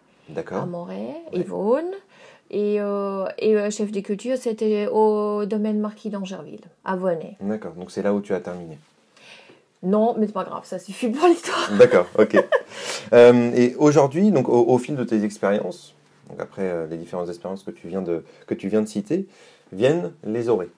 à. 0.52 0.66
Moret, 0.66 1.16
Ouais. 1.32 1.40
Yvonne. 1.40 1.90
Et, 2.52 2.78
et 3.38 3.70
chef 3.70 3.92
de 3.92 4.00
culture, 4.00 4.36
c'était 4.36 4.88
au 4.90 5.44
domaine 5.46 5.78
Marquis 5.78 6.10
d'Angerville, 6.10 6.62
à 6.84 6.96
Vonnet. 6.96 7.36
D'accord, 7.40 7.74
donc 7.74 7.92
c'est 7.92 8.02
là 8.02 8.12
où 8.12 8.20
tu 8.20 8.34
as 8.34 8.40
terminé. 8.40 8.76
Non, 9.84 10.14
mais 10.18 10.26
c'est 10.26 10.32
pas 10.32 10.42
grave, 10.44 10.64
ça 10.64 10.78
suffit 10.80 11.08
pour 11.10 11.28
l'histoire. 11.28 11.70
D'accord, 11.78 12.06
ok. 12.18 12.36
Euh, 13.12 13.50
et 13.56 13.74
aujourd'hui, 13.76 14.30
donc 14.30 14.48
au, 14.48 14.64
au 14.68 14.78
fil 14.78 14.94
de 14.94 15.02
tes 15.02 15.24
expériences, 15.24 15.94
donc 16.30 16.40
après 16.40 16.62
euh, 16.62 16.86
les 16.86 16.96
différentes 16.96 17.28
expériences 17.28 17.62
que 17.64 17.70
tu 17.70 17.88
viens 17.88 18.02
de, 18.02 18.24
que 18.46 18.54
tu 18.54 18.68
viens 18.68 18.80
de 18.82 18.86
citer, 18.86 19.26
viennent 19.72 20.12
les 20.24 20.48
orées. 20.48 20.70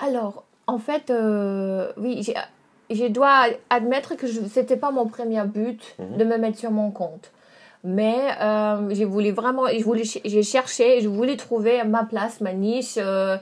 Alors, 0.00 0.44
en 0.66 0.78
fait, 0.78 1.10
euh, 1.10 1.92
oui, 1.96 2.26
je 2.90 3.06
dois 3.06 3.46
admettre 3.70 4.14
que 4.16 4.26
ce 4.26 4.40
n'était 4.60 4.76
pas 4.76 4.90
mon 4.90 5.06
premier 5.06 5.42
but 5.44 5.96
Mhm. 5.98 6.16
de 6.18 6.24
me 6.24 6.36
mettre 6.38 6.58
sur 6.58 6.70
mon 6.70 6.90
compte. 6.90 7.30
Mais 7.86 8.16
euh, 8.40 8.76
vraiment, 9.34 9.66
je 9.66 9.84
voulais, 9.84 10.04
ch- 10.04 10.22
j'ai 10.24 10.42
cherché, 10.42 11.02
je 11.02 11.08
voulais 11.08 11.36
trouver 11.36 11.84
ma 11.84 12.04
place, 12.04 12.40
ma 12.40 12.54
niche. 12.54 12.94
euh, 12.96 13.36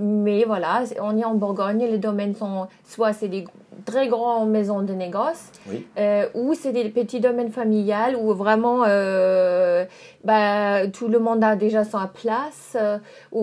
mais 0.00 0.44
voilà, 0.44 0.82
on 1.00 1.16
est 1.16 1.24
en 1.24 1.34
Bourgogne, 1.34 1.78
les 1.88 1.98
domaines 1.98 2.34
sont 2.34 2.66
soit 2.84 3.12
c'est 3.12 3.28
des 3.28 3.44
très 3.84 4.08
grandes 4.08 4.50
maisons 4.50 4.82
de 4.82 4.92
négoce, 4.94 5.50
Oui. 5.68 5.86
euh, 5.98 6.26
ou 6.34 6.54
c'est 6.54 6.72
des 6.72 6.88
petits 6.88 7.20
domaines 7.20 7.50
familiales 7.50 8.16
où 8.16 8.32
vraiment 8.34 8.82
euh, 8.86 9.84
bah, 10.24 10.86
tout 10.88 11.08
le 11.08 11.18
monde 11.18 11.42
a 11.44 11.56
déjà 11.56 11.84
sa 11.84 12.10
place, 12.12 12.76
euh, 12.80 12.98
ou, 13.32 13.40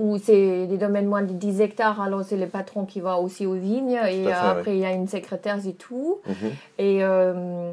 ou 0.00 0.18
c'est 0.18 0.66
des 0.66 0.78
domaines 0.78 1.06
moins 1.06 1.22
de 1.22 1.32
10 1.32 1.60
hectares, 1.60 2.00
alors 2.00 2.24
c'est 2.24 2.36
le 2.36 2.46
patron 2.46 2.84
qui 2.84 3.00
va 3.00 3.18
aussi 3.18 3.46
aux 3.46 3.54
vignes, 3.54 3.98
et 4.08 4.24
fait, 4.24 4.32
euh, 4.32 4.50
après 4.52 4.72
il 4.76 4.80
y 4.80 4.84
a 4.86 4.92
une 4.92 5.08
secrétaire 5.08 5.58
et 5.66 5.74
tout. 5.74 6.18
Mhm. 6.26 6.50
Et, 6.78 6.98
euh, 7.04 7.72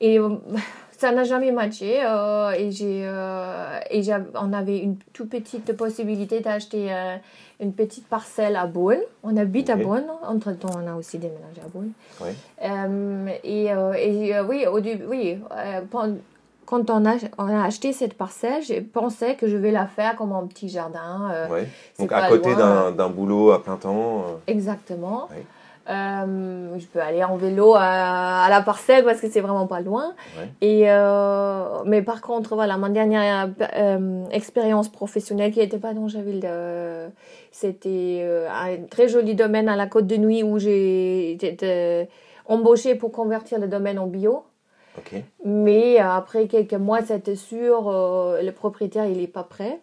et 0.00 0.18
euh, 0.18 0.30
ça 0.98 1.12
n'a 1.12 1.24
jamais 1.24 1.50
matché. 1.52 2.00
euh, 2.04 2.50
et 2.52 2.70
j'ai, 2.70 3.02
euh, 3.04 3.78
et 3.90 4.02
on 4.40 4.52
avait 4.52 4.78
une 4.78 4.96
toute 5.12 5.30
petite 5.30 5.76
possibilité 5.76 6.40
d'acheter 6.40 6.92
euh, 6.92 7.16
une 7.62 7.72
petite 7.72 8.06
parcelle 8.08 8.56
à 8.56 8.66
Beaune. 8.66 9.00
On 9.22 9.36
habite 9.36 9.70
à. 9.70 9.76
Beaune. 9.76 10.04
Entre-temps, 10.26 10.70
on 10.76 10.86
a 10.86 10.94
aussi 10.94 11.18
déménagé 11.18 11.60
à 11.64 11.68
Beaune. 11.68 11.92
Ouais. 12.20 12.34
Euh, 12.62 13.28
et 13.44 13.72
euh, 13.72 13.92
et, 13.94 14.36
euh, 14.36 14.44
oui, 14.44 14.66
au 14.66 14.80
oui, 15.08 15.38
quand 16.66 16.90
on 16.90 17.06
a, 17.06 17.14
on 17.38 17.48
a 17.48 17.64
acheté 17.64 17.92
cette 17.92 18.14
parcelle, 18.14 18.62
j'ai 18.62 18.80
pensé 18.80 19.36
que 19.36 19.46
je 19.46 19.56
vais 19.56 19.70
la 19.70 19.86
faire 19.86 20.16
comme 20.16 20.32
un 20.32 20.46
petit 20.46 20.68
jardin. 20.68 21.48
Ouais. 21.50 21.68
Donc 21.98 22.12
à 22.12 22.28
côté 22.28 22.54
d'un 22.54 23.08
boulot 23.08 23.52
à 23.52 23.62
plein 23.62 23.76
temps. 23.76 24.24
Exactement. 24.46 25.28
Oui. 25.30 25.42
Euh, 25.88 26.78
je 26.78 26.86
peux 26.86 27.00
aller 27.00 27.24
en 27.24 27.36
vélo 27.36 27.74
à, 27.74 28.44
à 28.44 28.48
la 28.50 28.62
parcelle 28.62 29.04
parce 29.04 29.20
que 29.20 29.28
c'est 29.28 29.40
vraiment 29.40 29.66
pas 29.66 29.80
loin. 29.80 30.14
Ouais. 30.38 30.48
Et 30.60 30.90
euh, 30.90 31.82
mais 31.84 32.02
par 32.02 32.20
contre, 32.20 32.54
voilà, 32.54 32.76
ma 32.76 32.88
dernière 32.88 33.50
euh, 33.76 34.24
expérience 34.30 34.88
professionnelle 34.88 35.50
qui 35.50 35.58
n'était 35.58 35.78
pas 35.78 35.92
dans 35.92 36.06
Javille, 36.06 36.48
c'était 37.50 38.26
un 38.48 38.84
très 38.88 39.08
joli 39.08 39.34
domaine 39.34 39.68
à 39.68 39.76
la 39.76 39.86
Côte 39.86 40.06
de 40.06 40.16
Nuit 40.16 40.42
où 40.42 40.58
j'ai 40.58 41.32
été 41.32 42.08
embauchée 42.46 42.94
pour 42.94 43.10
convertir 43.10 43.58
le 43.58 43.66
domaine 43.66 43.98
en 43.98 44.06
bio. 44.06 44.44
Ok. 44.98 45.22
Mais 45.44 45.98
après 45.98 46.46
quelques 46.46 46.74
mois, 46.74 47.02
c'était 47.02 47.34
sûr, 47.34 47.90
le 47.90 48.50
propriétaire 48.50 49.06
il 49.06 49.20
est 49.20 49.26
pas 49.26 49.42
prêt. 49.42 49.80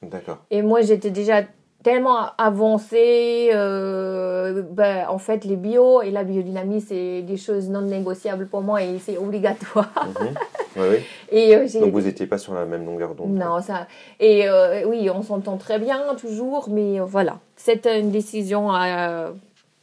D'accord. 0.00 0.38
Et 0.50 0.62
moi, 0.62 0.80
j'étais 0.80 1.10
déjà 1.10 1.42
tellement 1.82 2.26
avancée. 2.38 3.50
euh, 3.52 4.62
ben, 4.70 5.06
en 5.08 5.18
fait, 5.18 5.44
les 5.44 5.56
bio 5.56 6.02
et 6.02 6.10
la 6.10 6.24
biodynamie, 6.24 6.80
c'est 6.80 7.22
des 7.22 7.36
choses 7.36 7.68
non 7.68 7.82
négociables 7.82 8.46
pour 8.46 8.62
moi 8.62 8.82
et 8.82 8.98
c'est 8.98 9.16
obligatoire. 9.18 9.90
Mhm. 10.20 10.82
Ouais, 10.82 10.88
ouais. 10.90 11.02
Et 11.30 11.56
euh, 11.56 11.66
Donc 11.80 11.92
vous 11.92 12.00
n'étiez 12.02 12.26
pas 12.26 12.38
sur 12.38 12.54
la 12.54 12.64
même 12.64 12.84
longueur 12.84 13.14
d'onde. 13.14 13.36
quoi. 13.38 13.46
non, 13.46 13.60
ça. 13.62 13.86
Et 14.20 14.48
euh, 14.48 14.84
oui, 14.86 15.08
on 15.10 15.22
s'entend 15.22 15.56
très 15.56 15.78
bien 15.78 16.14
toujours, 16.16 16.68
mais 16.70 16.98
voilà, 17.00 17.38
c'est 17.56 17.86
une 17.86 18.10
décision. 18.10 18.70
à- 18.72 19.30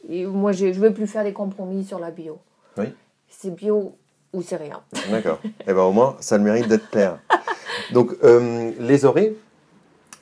et 0.08 0.24
moi, 0.24 0.52
je 0.52 0.66
ne 0.66 0.72
veux 0.72 0.92
plus 0.92 1.06
faire 1.08 1.24
des 1.24 1.32
compromis 1.32 1.82
sur 1.84 1.98
la 1.98 2.10
bio. 2.12 2.38
Oui. 2.78 2.86
C'est 3.28 3.50
bio 3.54 3.96
ou 4.32 4.40
c'est 4.42 4.56
rien. 4.56 4.80
D'accord. 5.10 5.40
Et 5.66 5.72
ben 5.72 5.82
au 5.82 5.90
moins, 5.92 6.16
ça 6.20 6.38
le 6.38 6.44
mérite 6.44 6.68
d'être 6.68 6.88
clair. 6.90 7.18
Donc 7.92 8.12
les 8.78 9.04
orées, 9.04 9.36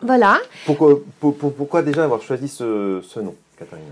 Voilà. 0.04 0.38
pourquoi, 0.66 0.98
pour- 1.20 1.34
pour- 1.36 1.54
pourquoi 1.54 1.82
déjà 1.82 2.04
avoir 2.04 2.20
choisi 2.22 2.46
ce, 2.48 3.00
ce 3.02 3.20
nom, 3.20 3.34
Catherine? 3.58 3.82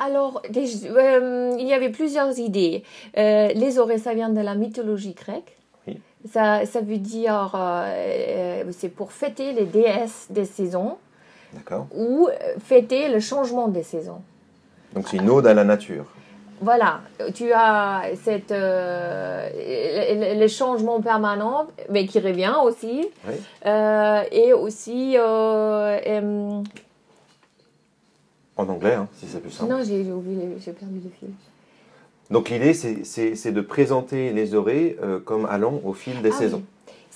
Alors, 0.00 0.40
euh, 0.46 1.56
il 1.58 1.66
y 1.66 1.72
avait 1.72 1.88
plusieurs 1.90 2.38
idées. 2.38 2.84
Euh, 3.16 3.48
les 3.48 3.78
orées, 3.78 3.98
ça 3.98 4.14
vient 4.14 4.28
de 4.28 4.40
la 4.40 4.54
mythologie 4.54 5.14
grecque. 5.14 5.56
Oui. 5.88 5.98
Ça, 6.32 6.64
ça 6.66 6.80
veut 6.80 6.98
dire, 6.98 7.52
euh, 7.56 8.62
c'est 8.70 8.88
pour 8.90 9.10
fêter 9.12 9.52
les 9.52 9.64
déesses 9.64 10.26
des 10.30 10.44
saisons 10.44 10.98
D'accord. 11.52 11.86
ou 11.96 12.28
fêter 12.64 13.08
le 13.08 13.18
changement 13.20 13.66
des 13.68 13.82
saisons. 13.82 14.20
Donc 14.94 15.08
c'est 15.08 15.16
une 15.16 15.28
ode 15.30 15.46
à 15.46 15.54
la 15.54 15.64
nature. 15.64 16.04
Voilà, 16.60 17.00
tu 17.34 17.52
as 17.52 18.02
cette, 18.24 18.50
euh, 20.38 20.42
le, 20.42 20.42
le- 20.42 20.42
le 20.42 20.48
changement 20.48 21.00
permanent, 21.00 21.66
mais 21.90 22.06
qui 22.06 22.18
revient 22.20 22.54
aussi. 22.64 23.08
Oui. 23.26 23.34
Euh, 23.66 24.22
et 24.32 24.52
aussi, 24.52 25.16
euh, 25.16 25.98
euh, 26.06 26.62
En 28.56 28.68
anglais, 28.68 28.94
hein, 28.94 29.08
si 29.14 29.26
c'est 29.26 29.40
plus 29.40 29.50
simple. 29.50 29.70
non, 29.72 29.82
j'ai 29.84 30.12
oublié, 30.12 30.56
j'ai 30.64 30.72
perdu 30.72 31.00
le 31.04 31.10
fil. 31.18 31.28
Donc 32.30 32.50
l'idée, 32.50 32.74
c'est- 32.74 33.52
de 33.52 33.60
présenter 33.60 34.32
les 34.32 34.54
orées 34.54 34.96
comme 35.24 35.46
allant 35.46 35.80
au 35.84 35.92
fil 35.94 36.20
des 36.22 36.30
Ah 36.30 36.38
saisons. 36.38 36.56
oui. 36.58 36.64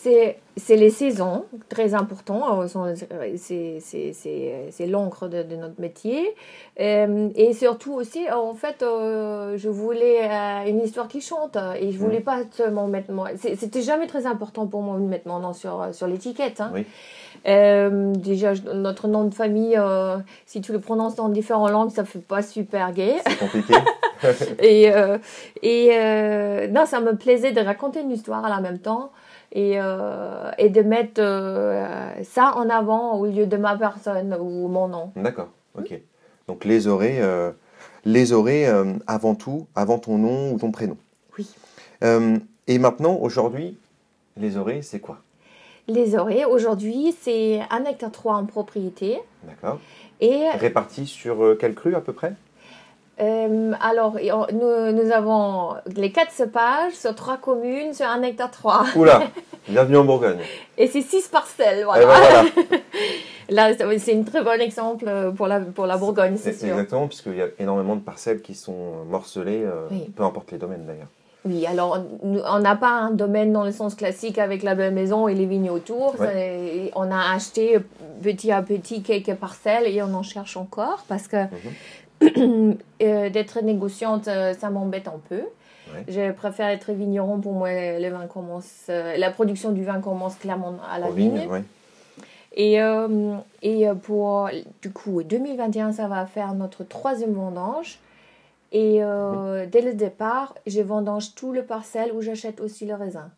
C'est, 0.04 0.38
c'est 0.56 0.74
les 0.74 0.90
saisons, 0.90 1.44
très 1.68 1.94
important. 1.94 2.60
euh, 2.62 2.66
sont- 2.66 2.92
C'est, 3.36 4.86
l'encre 4.86 5.28
de, 5.28 5.44
de 5.44 5.54
notre 5.54 5.80
métier. 5.80 6.34
Euh, 6.80 7.28
et 7.36 7.52
surtout 7.52 7.92
aussi, 7.92 8.26
euh, 8.26 8.34
en 8.34 8.54
fait, 8.54 8.82
euh, 8.82 9.56
je 9.56 9.68
voulais 9.68 10.28
euh, 10.28 10.68
une 10.68 10.80
histoire 10.80 11.06
qui 11.06 11.20
chante. 11.20 11.56
Et 11.78 11.92
je 11.92 11.98
voulais 11.98 12.18
pas 12.20 12.38
seulement 12.50 12.88
mettre 12.88 13.12
c'est- 13.36 13.54
C'était 13.54 13.82
jamais 13.82 14.08
très 14.08 14.26
important 14.26 14.66
pour 14.66 14.82
moi 14.82 14.96
de 14.96 15.02
mettre 15.04 15.28
mon 15.28 15.38
nom 15.38 15.52
sur, 15.52 15.86
sur 15.92 16.08
l'étiquette. 16.08 16.60
hein. 16.60 16.72
Oui. 16.74 16.84
Euh, 17.46 18.12
déjà, 18.14 18.54
notre 18.74 19.06
nom 19.06 19.22
de 19.24 19.34
famille, 19.34 19.76
euh, 19.76 20.16
si 20.46 20.60
tu 20.60 20.72
le 20.72 20.80
prononces 20.80 21.14
dans 21.14 21.28
différentes 21.28 21.70
langues, 21.70 21.90
ça 21.90 22.04
fait 22.04 22.18
pas 22.18 22.42
super 22.42 22.92
gay. 22.92 23.16
C'est 23.26 23.38
compliqué. 23.38 23.74
Et, 24.60 24.92
euh, 24.92 25.18
et 25.64 25.88
euh, 25.94 26.68
non, 26.68 26.86
ça 26.86 27.00
me 27.00 27.16
plaisait 27.16 27.50
de 27.50 27.60
raconter 27.60 28.02
une 28.02 28.12
histoire 28.12 28.44
à 28.44 28.48
la 28.48 28.60
même 28.60 28.78
temps 28.78 29.10
et, 29.52 29.74
euh, 29.76 30.50
et 30.56 30.70
de 30.70 30.80
mettre 30.80 31.20
euh, 31.20 32.10
ça 32.24 32.54
en 32.56 32.68
avant 32.70 33.18
au 33.18 33.26
lieu 33.26 33.46
de 33.46 33.56
ma 33.58 33.76
personne 33.76 34.36
ou 34.40 34.66
mon 34.68 34.88
nom. 34.88 35.12
D'accord. 35.14 35.50
Ok. 35.78 36.00
Donc 36.48 36.64
les 36.64 36.86
orées, 36.86 37.20
euh, 37.20 37.52
les 38.04 38.32
avant 39.06 39.34
tout, 39.34 39.66
avant 39.74 39.98
ton 39.98 40.18
nom 40.18 40.52
ou 40.52 40.58
ton 40.58 40.72
prénom. 40.72 40.96
Oui. 41.38 41.48
Et 42.68 42.78
maintenant, 42.78 43.18
aujourd'hui, 43.20 43.76
les 44.36 44.56
orées, 44.56 44.82
c'est 44.82 45.00
quoi? 45.00 45.18
Les 45.88 46.14
orées, 46.16 46.44
aujourd'hui, 46.44 47.14
c'est 47.20 47.60
un 47.70 47.84
hectare 47.84 48.12
3 48.12 48.36
en 48.36 48.46
propriété. 48.46 49.18
D'accord. 49.44 49.80
Et 50.20 50.48
Répartis 50.50 51.06
sur 51.06 51.56
quelle 51.58 51.74
crue 51.74 51.94
à 51.94 52.00
peu 52.00 52.12
près? 52.12 52.34
Euh, 53.22 53.72
alors, 53.80 54.16
nous, 54.52 54.92
nous 54.92 55.10
avons 55.12 55.74
les 55.96 56.10
quatre 56.10 56.32
cépages 56.32 56.92
sur 56.94 57.14
trois 57.14 57.36
communes 57.36 57.94
sur 57.94 58.06
un 58.06 58.22
hectare 58.22 58.50
3. 58.50 58.84
Oula 58.96 59.22
Bienvenue 59.68 59.98
en 59.98 60.04
Bourgogne. 60.04 60.38
Et 60.76 60.88
c'est 60.88 61.02
six 61.02 61.28
parcelles, 61.28 61.78
Eh 61.80 61.84
voilà. 61.84 62.06
ben 62.06 62.12
voilà. 62.58 62.82
Là, 63.48 63.70
c'est 63.98 64.14
un 64.18 64.22
très 64.22 64.42
bon 64.42 64.60
exemple 64.60 65.04
pour 65.36 65.46
la, 65.46 65.60
pour 65.60 65.86
la 65.86 65.96
Bourgogne, 65.98 66.36
c'est 66.36 66.52
sûr. 66.52 66.68
Exactement, 66.70 67.06
puisqu'il 67.06 67.36
y 67.36 67.42
a 67.42 67.48
énormément 67.58 67.94
de 67.96 68.00
parcelles 68.00 68.40
qui 68.40 68.54
sont 68.54 69.04
morcelées, 69.08 69.62
euh, 69.64 69.86
Oui. 69.90 70.10
peu 70.16 70.22
importe 70.24 70.50
les 70.52 70.58
domaines 70.58 70.86
d'ailleurs. 70.86 71.08
Oui, 71.44 71.66
alors 71.66 71.98
on 72.22 72.58
n'a 72.60 72.76
pas 72.76 72.90
un 72.90 73.10
domaine 73.10 73.52
dans 73.52 73.64
le 73.64 73.72
sens 73.72 73.96
classique 73.96 74.38
avec 74.38 74.62
la 74.62 74.76
belle 74.76 74.94
maison 74.94 75.26
et 75.26 75.34
les 75.34 75.44
vignes 75.44 75.70
autour. 75.70 76.14
Ouais. 76.20 76.92
On 76.94 77.10
a 77.10 77.34
acheté 77.34 77.80
petit 78.22 78.52
à 78.52 78.62
petit 78.62 79.02
quelques 79.02 79.34
parcelles 79.34 79.88
et 79.88 80.00
on 80.02 80.14
en 80.14 80.22
cherche 80.22 80.56
encore 80.56 81.04
parce 81.08 81.26
que 81.26 81.36
Mhm. 81.38 81.50
D'être 83.00 83.60
négociante, 83.62 84.28
euh, 84.28 84.54
ça 84.54 84.70
m'embête 84.70 85.08
un 85.08 85.20
peu. 85.28 85.42
Ouais. 85.94 86.04
Je 86.08 86.32
préfère 86.32 86.68
être 86.68 86.92
vigneron. 86.92 87.40
Pour 87.40 87.52
moi, 87.52 87.70
le 87.70 88.08
vin 88.08 88.26
commence, 88.26 88.86
euh, 88.88 89.16
la 89.16 89.30
production 89.30 89.72
du 89.72 89.84
vin 89.84 90.00
commence 90.00 90.36
clairement 90.36 90.76
à 90.90 90.98
la 90.98 91.10
vigne. 91.10 91.46
ouais. 91.48 91.62
Et, 92.54 92.82
euh, 92.82 93.36
et 93.62 93.86
pour, 94.02 94.50
du 94.82 94.92
coup, 94.92 95.22
2021, 95.22 95.92
ça 95.92 96.06
va 96.06 96.26
faire 96.26 96.54
notre 96.54 96.84
troisième 96.84 97.32
vendange. 97.32 97.98
Et 98.72 99.02
euh, 99.02 99.66
dès 99.70 99.82
le 99.82 99.92
départ, 99.92 100.54
je 100.66 100.80
vendange 100.80 101.34
tout 101.34 101.52
le 101.52 101.62
parcelle 101.62 102.10
où 102.12 102.22
j'achète 102.22 102.60
aussi 102.60 102.86
le 102.86 102.94
raisin. 102.94 103.30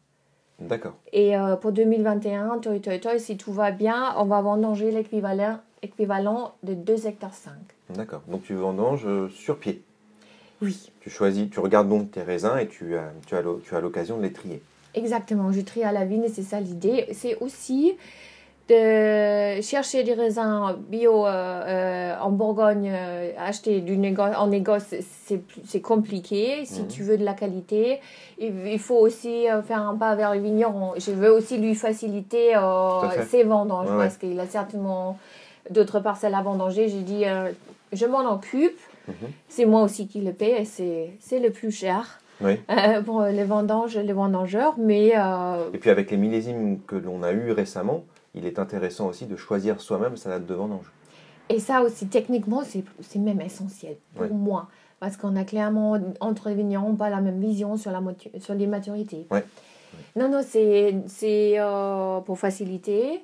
D'accord. 0.61 0.95
Et 1.13 1.37
euh, 1.37 1.57
pour 1.57 1.73
2021, 1.73 2.59
toi, 2.59 2.79
toi, 2.79 2.99
toi, 2.99 3.19
si 3.19 3.37
tout 3.37 3.53
va 3.53 3.73
bien, 3.73 4.15
on 4.17 4.25
va 4.25 4.41
vendanger 4.41 4.93
l'équivalent 4.93 5.59
équivalent 5.83 6.55
de 6.63 6.73
2 6.73 7.07
hectares 7.07 7.35
5. 7.35 7.53
D'accord. 7.91 8.23
Donc 8.29 8.43
tu 8.43 8.55
vendanges 8.55 9.07
euh, 9.07 9.29
sur 9.29 9.59
pied. 9.59 9.83
Oui, 10.63 10.91
Tu 11.01 11.11
choisis, 11.11 11.51
tu 11.51 11.61
regardes 11.61 11.89
donc 11.89 12.11
tes 12.13 12.23
raisins 12.23 12.57
et 12.59 12.67
tu 12.69 12.97
as, 12.97 13.11
tu 13.27 13.75
as 13.75 13.81
l'occasion 13.81 14.17
de 14.17 14.23
les 14.23 14.33
trier. 14.33 14.63
exactement. 14.95 15.53
Je 15.53 15.61
trie 15.61 15.83
à 15.85 15.93
la 15.93 16.05
vigne 16.05 16.25
et 16.25 16.29
c'est 16.29 16.43
ça 16.43 16.61
l'idée. 16.61 17.07
C'est 17.13 17.37
aussi 17.41 17.97
de 18.71 19.61
chercher 19.61 20.05
des 20.05 20.15
raisins 20.15 20.75
bio 20.89 21.27
euh, 21.27 21.31
euh, 21.31 22.19
en 22.19 22.31
Bourgogne, 22.31 22.91
euh, 22.91 23.33
acheter 23.39 23.83
du 23.83 23.95
en 24.19 24.47
négoce, 24.47 24.95
c'est 25.67 25.81
compliqué. 25.83 26.65
Si 26.65 26.83
Mhm. 26.83 26.89
tu 26.89 27.03
veux 27.03 27.19
de 27.19 27.25
la 27.25 27.35
qualité, 27.35 28.01
il, 28.39 28.55
il 28.67 28.79
faut 28.79 28.97
aussi 28.97 29.45
faire 29.67 29.83
un 29.83 29.95
pas 29.97 30.15
vers 30.15 30.35
le 30.35 30.41
vigneron. 30.41 30.95
Je 30.97 31.11
veux 31.11 31.31
aussi 31.31 31.59
lui 31.59 31.75
faciliter 31.75 32.57
euh, 32.57 33.23
ses 33.29 33.43
vendanges 33.43 33.91
Ouais, 33.91 33.97
ouais. 33.97 34.05
parce 34.05 34.17
qu'il 34.17 34.41
a 34.41 34.47
certainement 34.47 35.19
d'autres 35.71 36.01
parcelles 36.01 36.35
à 36.35 36.43
vendanger. 36.43 36.89
J'ai 36.89 37.01
dit, 37.03 37.25
euh, 37.25 37.51
je 37.93 38.07
m'en 38.07 38.31
occupe. 38.33 38.79
Mhm. 39.09 39.15
C'est 39.49 39.67
moi 39.67 39.83
aussi 39.83 40.07
qui 40.09 40.21
le 40.21 40.33
paie 40.33 40.63
et 40.63 40.65
c'est 40.65 41.11
c'est 41.21 41.39
le 41.39 41.51
plus 41.51 41.71
cher 41.71 42.21
Oui. 42.41 42.59
euh, 42.71 43.03
pour 43.03 43.23
les 43.23 43.45
vendanges, 43.45 43.97
les 43.99 44.13
vendangeurs. 44.15 44.75
Mais 44.79 45.13
euh, 45.17 45.69
Et 45.75 45.79
puis 45.79 45.91
avec 45.91 46.11
les 46.11 46.17
millésimes 46.17 46.81
que 46.87 46.97
l'on 46.97 47.23
a 47.23 47.33
eu 47.33 47.53
récemment, 47.53 48.05
il 48.35 48.47
est 48.47 48.59
intéressant 48.59 49.07
aussi 49.09 49.27
de 49.27 49.37
choisir 49.37 49.81
soi-même 49.81 50.17
sa 50.17 50.31
date 50.31 50.47
de 50.47 50.55
vendange. 50.55 50.91
Et 51.51 51.61
ça 51.61 51.83
aussi, 51.83 52.07
techniquement, 52.07 52.63
c'est 52.65 52.83
c'est 53.03 53.19
même 53.19 53.41
essentiel 53.43 53.97
pour 54.17 54.33
moi. 54.35 54.69
Parce 55.01 55.19
qu'on 55.19 55.37
a 55.37 55.45
clairement, 55.45 55.99
entre 56.21 56.49
les 56.49 56.55
vignerons, 56.55 56.95
pas 56.95 57.11
la 57.11 57.21
même 57.21 57.39
vision 57.39 57.77
sur, 57.77 57.91
la 57.91 58.01
sur 58.41 58.55
les 58.55 58.67
maturités. 58.67 59.27
Ouais. 59.31 59.45
Non, 60.17 60.31
non, 60.31 60.41
c'est 60.43 60.95
c'est, 61.09 61.57
euh, 61.59 62.21
pour 62.21 62.39
faciliter. 62.39 63.21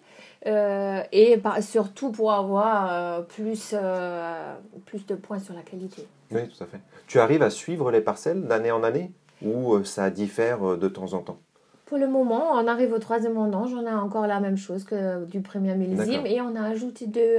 Euh, 0.47 1.03
et 1.13 1.37
par- 1.37 1.63
surtout 1.63 2.11
pour 2.11 2.33
avoir 2.33 2.93
euh, 2.93 3.21
plus, 3.23 3.75
euh, 3.75 4.55
plus 4.87 5.07
de 5.07 5.15
points 5.15 5.39
sur 5.39 5.55
la 5.55 5.63
qualité. 5.63 6.07
Oui, 6.31 6.49
tout 6.49 6.63
à 6.63 6.67
fait. 6.67 6.81
Tu 7.07 7.19
arrives 7.21 7.43
à 7.43 7.51
suivre 7.51 7.91
les 7.91 8.01
parcelles 8.01 8.43
d'année 8.47 8.71
en 8.71 8.83
année 8.83 9.11
ou 9.43 9.83
ça 9.85 10.11
diffère 10.11 10.77
de 10.79 10.89
temps 10.89 11.13
en 11.13 11.21
temps? 11.21 11.39
Pour 11.87 11.99
le 11.99 12.07
moment, 12.07 12.53
on 12.53 12.69
arrive 12.69 12.93
au 12.93 13.01
troisième 13.01 13.33
vendange, 13.33 13.73
on 13.75 13.85
a 13.85 13.97
encore 13.97 14.29
la 14.29 14.39
même 14.39 14.57
chose 14.57 14.85
que 14.85 15.25
du 15.25 15.41
premier 15.41 15.75
millésime 15.75 16.25
et 16.25 16.41
on 16.41 16.55
a 16.55 16.63
ajouté 16.69 17.09
deux, 17.09 17.39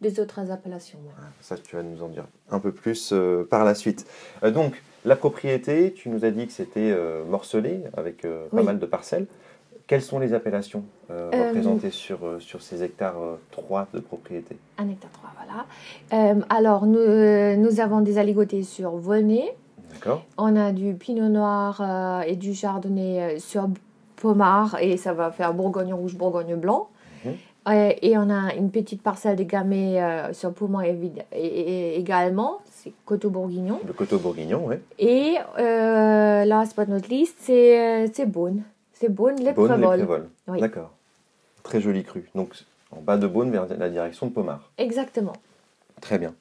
deux 0.00 0.18
autres 0.20 0.50
appellations. 0.50 0.98
ouais. 0.98 1.24
Ça, 1.40 1.56
tu 1.56 1.76
vas 1.76 1.84
nous 1.84 2.02
en 2.02 2.08
dire 2.08 2.24
un 2.50 2.58
peu 2.58 2.72
plus 2.72 3.14
par 3.48 3.64
la 3.64 3.76
suite. 3.76 4.04
Donc, 4.42 4.82
la 5.04 5.14
propriété, 5.14 5.92
tu 5.92 6.08
nous 6.08 6.24
as 6.24 6.32
dit 6.32 6.46
que 6.48 6.52
c'était 6.52 6.92
morcelé 7.28 7.84
avec 7.96 8.22
pas 8.22 8.28
Oui. 8.52 8.64
mal 8.64 8.80
de 8.80 8.86
parcelles. 8.86 9.26
Quelles 9.86 10.02
sont 10.02 10.18
les 10.18 10.32
appellations 10.34 10.84
euh, 11.10 11.30
Euh, 11.34 11.48
représentées 11.48 11.90
sur, 11.90 12.24
euh, 12.24 12.38
sur 12.40 12.62
ces 12.62 12.82
hectares 12.82 13.20
euh, 13.20 13.36
3 13.50 13.88
de 13.92 14.00
propriété? 14.00 14.56
Un 14.78 14.88
hectare 14.88 15.10
3, 15.12 15.30
voilà. 15.36 16.44
Alors, 16.48 16.86
nous, 16.86 16.98
nous 17.56 17.80
avons 17.80 18.00
des 18.00 18.18
aligotés 18.18 18.62
sur 18.62 18.92
Volnay. 18.96 19.54
D'accord 19.92 20.24
On 20.38 20.56
a 20.56 20.72
du 20.72 20.94
pinot 20.94 21.28
noir 21.28 22.22
et 22.26 22.36
du 22.36 22.54
chardonnay 22.54 23.38
sur 23.38 23.68
Pomard. 24.16 24.78
Et 24.80 24.96
ça 24.96 25.12
va 25.12 25.30
faire 25.30 25.52
Bourgogne 25.54 25.92
rouge, 25.92 26.16
Bourgogne 26.16 26.54
blanc. 26.56 26.88
Mhm. 27.24 27.32
Euh, 27.68 27.92
et 28.02 28.18
on 28.18 28.28
a 28.28 28.54
une 28.54 28.70
petite 28.72 29.02
parcelle 29.02 29.36
de 29.36 29.44
gamay 29.44 30.00
euh, 30.02 30.32
sur 30.32 30.52
Pomard 30.52 30.82
évid- 30.82 31.22
et, 31.32 31.46
et- 31.46 31.98
également. 32.00 32.58
C'est 32.64 32.92
Coteau 33.04 33.30
Bourguignon. 33.30 33.78
Le 33.86 33.92
coteau 33.92 34.18
bourguignon, 34.18 34.62
oui. 34.66 34.76
Et 34.98 35.36
euh, 35.60 36.44
last 36.44 36.76
but 36.76 36.88
not 36.88 37.06
least, 37.08 37.36
c'est 37.40 38.10
c'est 38.12 38.26
Beaune. 38.26 38.62
C'est 39.02 39.08
Beaune, 39.08 39.34
les 39.40 39.52
Beaune, 39.52 39.72
les 39.72 39.78
Prévols. 39.84 39.98
Prévols. 39.98 40.28
Oui. 40.46 40.60
D'accord. 40.60 40.92
Très 41.64 41.80
joli 41.80 42.04
cru. 42.04 42.30
Donc, 42.36 42.54
en 42.96 43.00
bas 43.00 43.16
de 43.16 43.26
Beaune 43.26 43.50
vers 43.50 43.66
la 43.76 43.88
direction 43.88 44.28
de 44.28 44.32
Pomard. 44.32 44.70
Exactement. 44.78 45.32
Très 46.00 46.18
bien. 46.18 46.34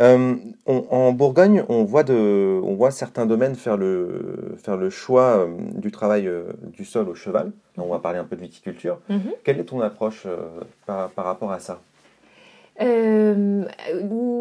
Euh, 0.00 0.36
on- 0.64 0.86
en 0.88 1.12
Bourgogne, 1.12 1.64
on 1.68 1.84
voit, 1.84 2.02
de, 2.02 2.58
on 2.64 2.72
voit 2.76 2.90
certains 2.90 3.26
domaines 3.26 3.56
faire 3.56 3.76
le, 3.76 4.54
faire 4.56 4.78
le 4.78 4.88
choix 4.88 5.36
euh, 5.46 5.48
du 5.74 5.90
travail 5.92 6.26
euh, 6.26 6.44
du 6.62 6.86
sol 6.86 7.10
au 7.10 7.14
cheval. 7.14 7.52
On 7.76 7.88
va 7.88 7.98
parler 7.98 8.18
un 8.18 8.24
peu 8.24 8.36
de 8.36 8.40
viticulture. 8.40 8.98
Mhm. 9.10 9.20
Quelle 9.44 9.60
est 9.60 9.64
ton 9.64 9.82
approche 9.82 10.26
par, 10.86 11.10
par 11.10 11.26
rapport 11.26 11.52
à 11.52 11.60
ça? 11.60 11.82
Euh, 12.80 13.64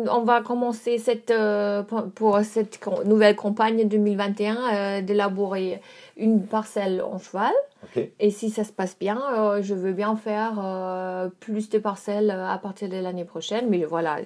on 0.09 0.21
va 0.23 0.41
commencer 0.41 0.97
cette, 0.97 1.31
euh, 1.31 1.83
pour- 2.15 2.39
cette 2.41 2.79
nouvelle 3.05 3.35
campagne 3.35 3.88
2021 3.88 4.57
euh, 4.74 5.01
d'élaborer 5.01 5.81
une 6.17 6.41
parcelle 6.44 7.01
en 7.01 7.20
cheval. 7.20 7.51
Et 8.20 8.29
si 8.31 8.50
ça 8.50 8.63
se 8.63 8.72
passe 8.72 8.98
bien, 8.98 9.20
je 9.61 9.74
veux 9.74 9.91
bien 9.91 10.15
faire 10.15 11.29
plus 11.39 11.70
de 11.70 11.77
parcelles 11.79 12.29
à 12.31 12.57
partir 12.57 12.87
de 12.89 12.96
l'année 12.98 13.25
prochaine. 13.25 13.65
Mais 13.70 13.83
voilà, 13.83 14.20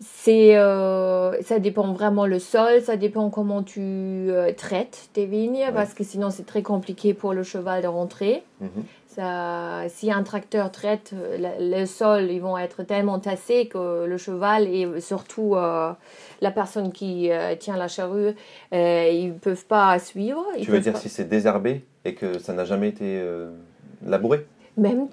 c'est, 0.00 0.54
ça 0.54 1.58
dépend 1.58 1.92
vraiment 1.92 2.24
le 2.26 2.38
sol, 2.38 2.80
ça 2.80 2.96
dépend 2.96 3.28
comment 3.30 3.62
tu 3.62 4.30
traites 4.56 5.08
tes 5.12 5.26
vignes, 5.26 5.66
parce 5.74 5.92
que 5.92 6.04
sinon 6.04 6.30
c'est 6.30 6.46
très 6.46 6.62
compliqué 6.62 7.14
pour 7.14 7.34
le 7.34 7.42
cheval 7.42 7.82
de 7.82 7.88
rentrer. 7.88 8.42
Mhm. 8.60 8.84
Ça, 9.14 9.82
si 9.88 10.10
un 10.10 10.22
tracteur 10.22 10.72
traite 10.72 11.12
le, 11.38 11.84
sol, 11.84 12.30
ils 12.30 12.40
vont 12.40 12.56
être 12.56 12.82
tellement 12.82 13.18
tassés 13.18 13.68
que 13.68 14.06
le 14.06 14.16
cheval 14.16 14.66
et 14.66 15.00
surtout 15.00 15.54
euh, 15.54 15.92
la 16.40 16.50
personne 16.50 16.92
qui 16.92 17.30
euh, 17.30 17.54
tient 17.56 17.76
la 17.76 17.88
charrue, 17.88 18.34
euh, 18.72 19.08
ils 19.12 19.34
peuvent 19.34 19.66
pas 19.66 19.98
suivre. 19.98 20.42
Ils 20.56 20.64
Tu 20.64 20.70
veux 20.70 20.80
dire 20.80 20.94
pas- 20.94 20.98
si 20.98 21.10
c'est 21.10 21.24
désherbé 21.28 21.84
et 22.06 22.14
que 22.14 22.38
ça 22.38 22.54
n'a 22.54 22.64
jamais 22.64 22.88
été 22.88 23.22
labouré? 24.06 24.46
Même 24.76 25.08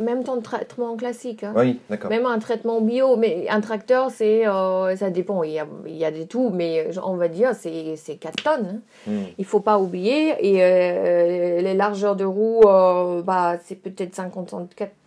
même 0.00 0.24
ton 0.24 0.40
traitement 0.40 0.96
classique. 0.96 1.44
hein. 1.44 1.52
Oui, 1.56 1.78
d'accord. 1.88 2.10
Même 2.10 2.26
un 2.26 2.38
traitement 2.38 2.80
bio, 2.80 3.16
mais 3.16 3.46
un 3.48 3.60
tracteur, 3.60 4.10
c'est, 4.10 4.46
euh, 4.46 4.96
ça 4.96 5.10
dépend. 5.10 5.42
Il 5.44 5.52
y 5.52 5.58
a, 5.58 5.66
il 5.86 5.96
y 5.96 6.04
a 6.04 6.10
des 6.10 6.26
tout, 6.26 6.50
mais 6.50 6.88
on 7.04 7.14
va 7.16 7.28
dire 7.28 7.50
c'est 7.54 7.94
c'est 7.96 8.16
4 8.16 8.42
tonnes. 8.42 8.80
hein. 9.06 9.10
Hmm. 9.10 9.22
Il 9.38 9.44
faut 9.44 9.60
pas 9.60 9.78
oublier. 9.78 10.34
Et 10.40 10.62
euh, 10.64 11.60
les 11.60 11.74
largeurs 11.74 12.16
de 12.16 12.24
roue, 12.24 12.62
euh, 12.66 13.22
bah, 13.22 13.56
c'est 13.64 13.76
peut-être 13.76 14.14
50, 14.14 14.54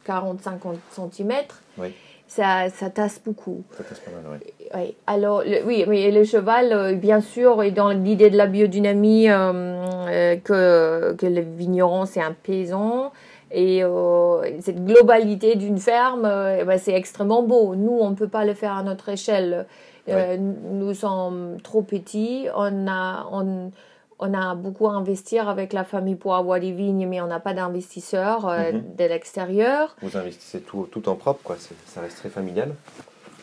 40, 0.06 0.41
50 0.41 0.78
cm. 1.12 1.32
Oui. 1.78 1.93
Ça, 2.30 2.70
ça 2.70 2.89
tasse 2.89 3.22
beaucoup. 3.26 3.63
Ça 3.78 3.84
passe 3.86 4.00
pas 4.02 4.12
mal, 4.12 4.22
oui. 4.43 4.65
Oui, 4.76 4.96
alors, 5.08 5.43
le- 5.46 5.63
oui, 5.65 5.86
mais 5.88 6.12
le 6.12 6.26
cheval, 6.26 6.74
euh, 6.74 6.93
bien 6.93 7.22
sûr, 7.22 7.63
est 7.63 7.72
dans 7.72 7.89
l'idée 7.91 8.30
de 8.30 8.36
la 8.36 8.48
biodynamie, 8.48 9.30
euh, 9.30 9.82
euh, 10.10 10.36
que, 10.36 11.13
que 11.13 11.26
le 11.26 11.39
vigneron, 11.39 12.06
c'est 12.06 12.20
un 12.22 12.34
paysan. 12.34 13.13
Et 13.51 13.83
euh, 13.83 14.41
cette 14.62 14.83
globalité 14.83 15.55
d'une 15.55 15.77
ferme, 15.77 16.25
euh, 16.25 16.65
ben, 16.65 16.77
c'est 16.77 16.93
extrêmement 16.93 17.43
beau. 17.43 17.75
Nous, 17.75 17.97
on 17.99 18.10
ne 18.10 18.15
peut 18.15 18.27
pas 18.27 18.43
le 18.45 18.53
faire 18.53 18.73
à 18.73 18.83
notre 18.83 19.10
échelle. 19.10 19.65
Euh, 20.10 20.38
Nous 20.38 20.93
sommes 20.93 21.57
trop 21.63 21.81
petits. 21.81 22.47
On 22.55 22.88
a, 22.88 23.27
on, 23.31 23.71
on 24.19 24.33
a 24.33 24.55
beaucoup 24.55 24.88
à 24.88 24.91
investir 24.91 25.47
avec 25.49 25.73
la 25.73 25.83
famille 25.83 26.15
pour 26.15 26.36
avoir 26.36 26.60
des 26.60 26.71
vignes, 26.71 27.07
mais 27.07 27.19
on 27.21 27.27
n'a 27.27 27.39
pas 27.39 27.53
d'investisseurs 27.53 28.45
Mhm. 28.47 28.95
de 28.97 29.03
l'extérieur. 29.05 29.95
Vous 30.01 30.15
investissez 30.17 30.62
tout, 30.62 30.88
tout 30.91 31.07
en 31.10 31.15
propre, 31.15 31.41
quoi. 31.43 31.55
Ça 31.86 32.01
reste 32.01 32.17
très 32.17 32.29
familial. 32.29 32.73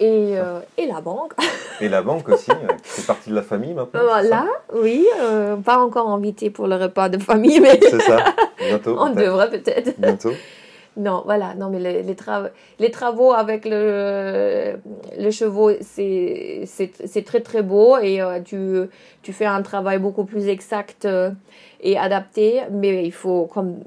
Et, 0.00 0.36
euh, 0.38 0.58
et 0.76 0.86
la 0.86 1.00
banque. 1.00 1.32
Et 1.80 1.88
la 1.88 2.02
banque 2.02 2.28
aussi, 2.28 2.50
euh, 2.50 2.68
qui 2.82 2.88
fait 3.00 3.06
partie 3.06 3.30
de 3.30 3.34
la 3.34 3.42
famille 3.42 3.74
maintenant. 3.74 4.00
Voilà, 4.04 4.46
oui, 4.74 5.04
euh, 5.20 5.56
pas 5.56 5.78
encore 5.78 6.08
invité 6.08 6.50
pour 6.50 6.66
le 6.68 6.76
repas 6.76 7.08
de 7.08 7.18
famille, 7.18 7.58
mais 7.60 7.78
C'est 7.80 8.00
ça. 8.02 8.18
Bientôt. 8.58 8.96
on 9.00 9.10
devrait 9.10 9.50
peut-être. 9.50 9.98
Bientôt. 9.98 10.32
Non, 10.96 11.22
voilà, 11.24 11.54
non, 11.56 11.70
mais 11.70 11.80
les, 11.80 12.02
les, 12.04 12.14
tra- 12.14 12.50
les 12.78 12.92
travaux 12.92 13.32
avec 13.32 13.64
le, 13.64 14.74
le 15.18 15.30
chevaux, 15.32 15.72
c'est 15.80 16.62
c'est- 16.66 17.06
c'est 17.06 17.24
très 17.24 17.40
très 17.40 17.62
beau 17.62 17.96
et 17.98 18.20
euh, 18.20 18.38
tu, 18.44 18.82
tu 19.22 19.32
fais 19.32 19.46
un 19.46 19.62
travail 19.62 19.98
beaucoup 19.98 20.24
plus 20.24 20.46
exact 20.48 21.04
euh, 21.04 21.30
et 21.80 21.98
adapté, 21.98 22.60
mais 22.70 23.04
il 23.04 23.10
faut, 23.12 23.46
comme 23.46 23.80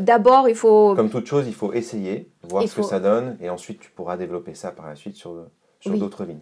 d'abord, 0.00 0.48
il 0.48 0.56
faut. 0.56 0.94
Comme 0.96 1.10
toute 1.10 1.26
chose, 1.28 1.44
il 1.46 1.54
faut 1.54 1.72
essayer, 1.72 2.26
voir 2.48 2.62
Il 2.62 2.68
ce 2.68 2.76
que 2.76 2.82
ça 2.82 3.00
donne, 3.00 3.36
et 3.40 3.50
ensuite 3.50 3.80
tu 3.80 3.90
pourras 3.90 4.16
développer 4.16 4.54
ça 4.54 4.70
par 4.70 4.86
la 4.88 4.94
suite 4.96 5.16
sur, 5.16 5.46
sur 5.80 5.92
Oui. 5.92 5.98
d'autres 5.98 6.24
vignes. 6.24 6.40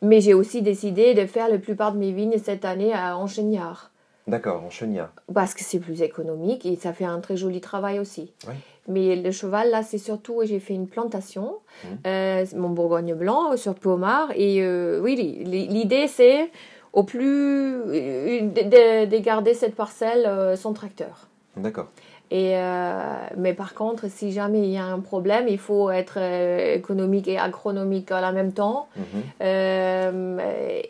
Mais 0.00 0.20
j'ai 0.20 0.34
aussi 0.34 0.62
décidé 0.62 1.14
de 1.14 1.26
faire 1.26 1.48
la 1.48 1.58
plupart 1.58 1.92
de 1.92 1.98
mes 1.98 2.12
vignes 2.12 2.38
cette 2.38 2.64
année 2.64 2.92
à 2.92 3.16
Encheniard. 3.16 3.90
D'accord, 4.28 4.62
en 4.62 4.70
cheniard. 4.70 5.10
Parce 5.34 5.52
que 5.52 5.64
c'est 5.64 5.80
plus 5.80 6.00
économique 6.00 6.64
et 6.64 6.76
ça 6.76 6.92
fait 6.92 7.04
un 7.04 7.18
très 7.20 7.36
joli 7.36 7.60
travail 7.60 7.98
aussi. 7.98 8.32
Oui. 8.46 8.54
Mais 8.86 9.16
le 9.16 9.32
cheval, 9.32 9.70
là, 9.70 9.82
c'est 9.82 9.98
surtout, 9.98 10.40
j'ai 10.44 10.60
fait 10.60 10.74
une 10.74 10.86
plantation, 10.86 11.56
Mhm. 11.84 11.98
euh, 12.06 12.44
mon 12.54 12.68
Bourgogne 12.70 13.14
blanc 13.14 13.56
sur 13.56 13.74
Pomard. 13.74 14.30
Et 14.36 14.62
euh, 14.62 15.00
oui, 15.02 15.16
li- 15.16 15.44
li- 15.44 15.66
l'idée, 15.66 16.06
c'est 16.06 16.50
au 16.92 17.02
plus 17.02 17.74
euh, 17.74 18.40
de, 18.42 18.62
de- 18.62 19.10
de 19.10 19.18
garder 19.18 19.54
cette 19.54 19.74
parcelle 19.74 20.24
euh, 20.26 20.54
sans 20.54 20.72
tracteur. 20.72 21.26
D'accord. 21.56 21.88
Et, 22.34 22.56
euh, 22.56 23.02
mais 23.36 23.52
par 23.52 23.74
contre, 23.74 24.08
si 24.08 24.32
jamais 24.32 24.60
il 24.60 24.70
y 24.70 24.78
a 24.78 24.84
un 24.86 25.00
problème, 25.00 25.48
il 25.48 25.58
faut 25.58 25.90
être 25.90 26.14
euh, 26.16 26.74
économique 26.74 27.28
et 27.28 27.38
agronomique 27.38 28.10
en 28.10 28.32
même 28.32 28.52
temps. 28.54 28.88
Mhm. 28.96 29.04
Euh, 29.42 30.38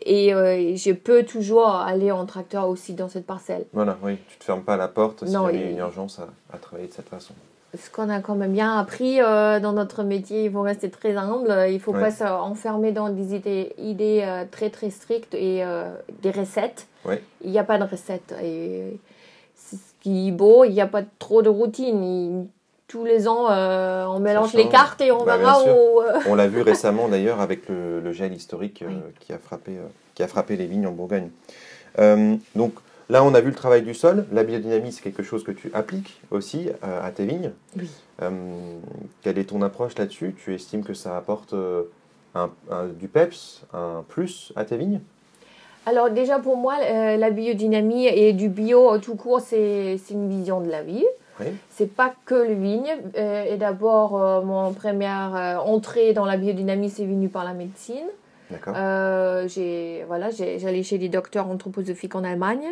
et 0.05 0.29
je 0.77 0.91
peux 0.93 1.23
toujours 1.23 1.67
aller 1.69 2.11
en 2.11 2.25
tracteur 2.25 2.69
aussi 2.69 2.93
dans 2.93 3.09
cette 3.09 3.25
parcelle. 3.25 3.65
Voilà, 3.73 3.97
oui, 4.03 4.17
tu 4.29 4.37
te 4.37 4.43
fermes 4.45 4.63
pas 4.63 4.77
la 4.77 4.87
porte 4.87 5.25
si 5.25 5.33
Non, 5.33 5.47
jamais 5.47 5.57
il 5.59 5.61
y 5.63 5.67
a 5.67 5.71
une 5.71 5.77
urgence 5.79 6.19
à, 6.19 6.27
à 6.55 6.57
travailler 6.59 6.87
de 6.87 6.93
cette 6.93 7.09
façon. 7.09 7.33
ce 7.77 7.89
qu'on 7.89 8.09
a 8.09 8.21
quand 8.21 8.35
même 8.35 8.53
bien 8.53 8.77
appris 8.79 9.17
dans 9.17 9.73
notre 9.73 10.03
métier, 10.03 10.45
il 10.45 10.51
faut 10.51 10.61
rester 10.61 10.89
très 10.89 11.17
humble, 11.17 11.53
il 11.69 11.79
faut 11.81 11.91
Ouais. 11.93 11.99
pas 11.99 12.11
s'enfermer 12.11 12.93
dans 12.93 13.09
des 13.09 13.35
idées, 13.35 13.73
idées 13.77 14.45
très 14.51 14.69
très 14.69 14.91
strictes 14.91 15.33
et 15.33 15.61
des 16.21 16.31
recettes. 16.31 16.87
Ouais. 17.03 17.21
Il 17.43 17.51
n'y 17.51 17.59
a 17.59 17.65
pas 17.65 17.77
de 17.77 17.83
recette. 17.83 18.33
Et 18.41 18.97
est 20.05 20.31
beau, 20.31 20.63
il 20.65 20.71
n'y 20.71 20.81
a 20.81 20.87
pas 20.87 21.03
trop 21.19 21.41
de 21.41 21.49
routine. 21.49 22.03
Il- 22.03 22.47
tous 22.87 23.05
les 23.05 23.27
ans, 23.27 23.49
euh, 23.49 24.05
on 24.05 24.19
mélange 24.19 24.53
les 24.53 24.69
cartes 24.69 25.01
et 25.01 25.11
on 25.11 25.23
Bah, 25.25 25.37
sûr. 25.63 25.73
où. 25.75 26.01
euh, 26.01 26.19
On 26.27 26.35
l'a 26.35 26.47
vu 26.47 26.61
récemment 26.61 27.07
d'ailleurs 27.07 27.41
avec 27.41 27.67
le, 27.67 27.99
le 28.01 28.11
gel 28.11 28.33
historique 28.33 28.83
euh, 28.83 28.87
Oui. 28.89 28.95
qui, 29.19 29.33
a 29.33 29.39
frappé, 29.39 29.71
qui 30.13 30.21
a 30.21 30.27
frappé 30.27 30.55
les 30.57 30.67
vignes 30.67 30.85
en 30.85 30.91
Bourgogne. 30.91 31.29
Donc 32.55 32.73
là, 33.09 33.23
on 33.23 33.33
a 33.33 33.41
vu 33.41 33.49
le 33.49 33.55
travail 33.55 33.81
du 33.81 33.93
sol. 33.95 34.25
La 34.31 34.43
biodynamie, 34.43 34.91
c'est 34.91 35.01
quelque 35.01 35.23
chose 35.23 35.43
que 35.43 35.51
tu 35.51 35.71
appliques 35.73 36.19
aussi 36.29 36.69
euh, 36.83 37.03
à 37.05 37.09
tes 37.11 37.25
vignes. 37.25 37.51
Oui. 37.77 37.89
Euh, 38.21 38.29
quelle 39.23 39.39
est 39.39 39.45
ton 39.45 39.61
approche 39.63 39.97
là-dessus? 39.97 40.35
Tu 40.43 40.53
estimes 40.53 40.83
que 40.83 40.93
ça 40.93 41.17
apporte 41.17 41.53
euh, 41.53 41.83
un- 42.35 42.51
un- 42.69 42.87
du 42.87 43.07
PEPS, 43.07 43.63
un 43.73 44.03
plus 44.07 44.53
à 44.55 44.65
tes 44.65 44.77
vignes? 44.77 44.99
Alors 45.85 46.09
déjà 46.09 46.39
pour 46.39 46.55
moi, 46.57 46.75
euh, 46.81 47.17
la 47.17 47.29
biodynamie 47.29 48.07
et 48.07 48.31
du 48.33 48.47
bio 48.49 48.93
euh, 48.93 48.97
tout 48.99 49.15
court, 49.15 49.41
c'est 49.41 49.97
une 50.11 50.29
vision 50.29 50.61
de 50.61 50.69
la 50.69 50.81
vie. 50.81 51.05
Oui. 51.39 51.47
C'est 51.69 51.93
pas 51.93 52.13
que 52.25 52.35
le 52.35 52.53
vigne. 52.53 52.95
Euh, 53.17 53.43
et 53.53 53.57
d'abord, 53.57 54.21
euh, 54.21 54.41
mon 54.41 54.71
première 54.73 55.61
entrée 55.65 56.13
dans 56.13 56.25
la 56.25 56.37
biodynamie, 56.37 56.89
c'est 56.89 57.05
venu 57.05 57.27
par 57.27 57.43
la 57.43 57.53
médecine. 57.53 58.05
D'accord. 58.51 58.75
Euh, 58.77 59.47
j'ai 59.47 60.03
voilà, 60.07 60.29
j'allais 60.29 60.83
chez 60.83 60.99
des 60.99 61.09
docteurs 61.09 61.47
anthroposophiques 61.49 62.13
en 62.13 62.23
Allemagne. 62.23 62.67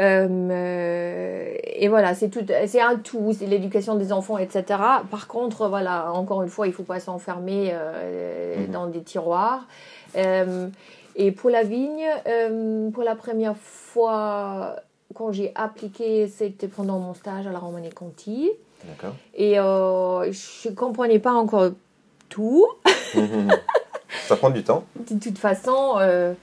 Euh, 0.00 1.54
et 1.64 1.88
voilà, 1.88 2.14
c'est 2.14 2.28
tout, 2.28 2.44
c'est 2.66 2.80
un 2.80 2.96
tout, 2.96 3.32
c'est 3.36 3.46
l'éducation 3.46 3.94
des 3.94 4.12
enfants, 4.12 4.38
etc. 4.38 4.64
Par 5.10 5.26
contre, 5.26 5.68
voilà, 5.68 6.12
encore 6.12 6.42
une 6.42 6.48
fois, 6.50 6.66
il 6.66 6.72
faut 6.72 6.82
pas 6.82 7.00
s'enfermer 7.00 7.70
euh, 7.72 8.56
Mhm. 8.58 8.66
dans 8.70 8.86
des 8.86 9.02
tiroirs. 9.02 9.66
Et 11.16 11.32
pour 11.32 11.50
la 11.50 11.62
vigne, 11.62 12.06
euh, 12.26 12.90
pour 12.90 13.02
la 13.02 13.14
première 13.14 13.56
fois, 13.56 14.76
quand 15.14 15.32
j'ai 15.32 15.52
appliqué, 15.54 16.28
c'était 16.28 16.68
pendant 16.68 16.98
mon 16.98 17.14
stage 17.14 17.46
à 17.46 17.52
la 17.52 17.58
Romanée-Conti. 17.58 18.50
D'accord. 18.84 19.14
Et 19.34 19.58
euh, 19.58 20.30
je 20.32 20.70
comprenais 20.70 21.18
pas 21.18 21.32
encore 21.32 21.70
tout. 22.28 22.66
ça 24.26 24.36
prend 24.36 24.50
du 24.50 24.64
temps. 24.64 24.84
de 25.10 25.18
toute 25.18 25.38
façon, 25.38 25.96
euh, 25.98 26.34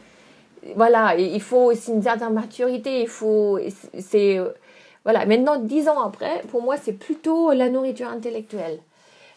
voilà, 0.75 1.15
il 1.17 1.41
faut 1.41 1.71
aussi 1.71 1.91
une 1.91 2.01
certaine 2.01 2.34
maturité. 2.34 3.01
Il 3.01 3.10
faut, 3.10 3.60
c'est, 3.99 4.39
voilà. 5.03 5.25
Maintenant, 5.25 5.57
dix 5.57 5.89
ans 5.89 6.01
après, 6.01 6.43
pour 6.49 6.62
moi, 6.62 6.77
c'est 6.81 6.93
plutôt 6.93 7.51
la 7.51 7.69
nourriture 7.69 8.07
intellectuelle. 8.07 8.79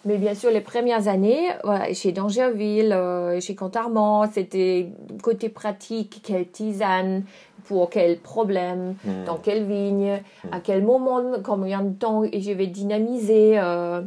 Mais 0.06 0.18
bien 0.18 0.34
sûr, 0.34 0.50
les 0.50 0.60
premières 0.60 1.08
années, 1.08 1.48
voilà, 1.62 1.92
chez 1.94 2.12
Dangerville, 2.12 2.92
euh, 2.92 3.40
chez 3.40 3.54
Contarmant, 3.54 4.30
c'était 4.30 4.88
côté 5.22 5.48
pratique, 5.48 6.20
quelle 6.22 6.46
tisane, 6.48 7.24
pour 7.64 7.88
quel 7.88 8.18
problème, 8.18 8.96
Mhm. 9.04 9.24
dans 9.24 9.36
quelle 9.38 9.64
vigne, 9.64 10.20
à 10.52 10.60
quel 10.60 10.82
moment, 10.84 11.22
combien 11.42 11.80
de 11.80 11.94
temps 11.94 12.22
je 12.24 12.52
vais 12.52 12.66
dynamiser. 12.66 13.58
euh, 13.58 14.02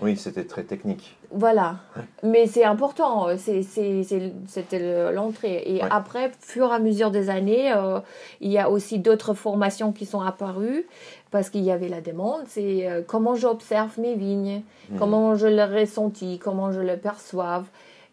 Oui, 0.00 0.16
c'était 0.16 0.44
très 0.44 0.62
technique. 0.62 1.16
voilà, 1.30 1.76
mais 2.22 2.46
c'est 2.46 2.64
important, 2.64 3.26
c'est- 3.36 3.62
c'est- 3.62 4.02
c'est- 4.04 4.32
c'était 4.48 4.78
le- 4.78 5.14
l'entrée. 5.14 5.62
Et 5.66 5.82
Ouais. 5.82 5.88
après, 5.90 6.30
fur 6.40 6.70
et 6.70 6.74
à 6.74 6.78
mesure 6.78 7.10
des 7.10 7.28
années, 7.28 7.70
euh, 7.72 8.00
il 8.40 8.50
y 8.50 8.58
a 8.58 8.70
aussi 8.70 8.98
d'autres 8.98 9.34
formations 9.34 9.92
qui 9.92 10.06
sont 10.06 10.22
apparues 10.22 10.86
parce 11.32 11.50
qu'il 11.50 11.62
y 11.64 11.72
avait 11.72 11.88
la 11.88 12.00
demande. 12.00 12.42
C'est 12.46 12.86
euh, 12.88 13.02
comment 13.04 13.34
j'observe 13.34 13.98
mes 13.98 14.14
vignes, 14.14 14.62
Mhm. 14.90 14.98
comment 14.98 15.34
je 15.34 15.48
le 15.48 15.64
ressentis, 15.64 16.38
comment 16.38 16.70
je 16.70 16.80
le 16.80 16.96
perçoive. 16.96 17.64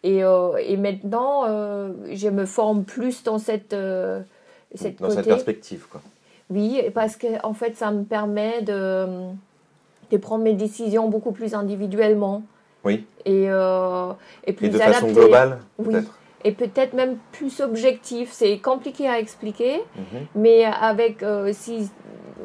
Et, 0.02 0.24
euh, 0.24 0.56
et 0.56 0.76
maintenant, 0.76 1.44
euh, 1.46 1.92
je 2.12 2.28
me 2.28 2.46
forme 2.46 2.82
plus 2.84 3.22
dans 3.22 3.38
cette, 3.38 3.76
cette 4.74 4.98
Dans 5.00 5.08
cette 5.10 5.18
côté. 5.18 5.28
perspective, 5.28 5.86
quoi. 5.88 6.00
Oui, 6.48 6.82
parce 6.94 7.14
que 7.16 7.28
en 7.46 7.52
fait, 7.54 7.76
ça 7.76 7.92
me 7.92 8.02
permet 8.02 8.62
de, 8.62 9.06
de 10.10 10.16
prendre 10.16 10.42
mes 10.42 10.54
décisions 10.54 11.08
beaucoup 11.08 11.30
plus 11.32 11.54
individuellement. 11.54 12.42
Oui. 12.84 13.04
Et, 13.26 13.44
et 13.44 14.52
plus 14.54 14.66
Et 14.66 14.70
de 14.70 14.78
façon 14.78 15.12
globale, 15.12 15.58
Oui. 15.78 15.84
peut-être. 15.92 16.16
Et 16.42 16.52
peut-être 16.52 16.94
même 16.94 17.18
plus 17.32 17.60
objectif. 17.60 18.30
C'est 18.32 18.56
compliqué 18.58 19.06
à 19.06 19.18
expliquer, 19.20 19.82
Mhm. 19.96 20.26
mais 20.34 20.64
avec 20.64 21.22
euh, 21.22 21.50
si, 21.52 21.90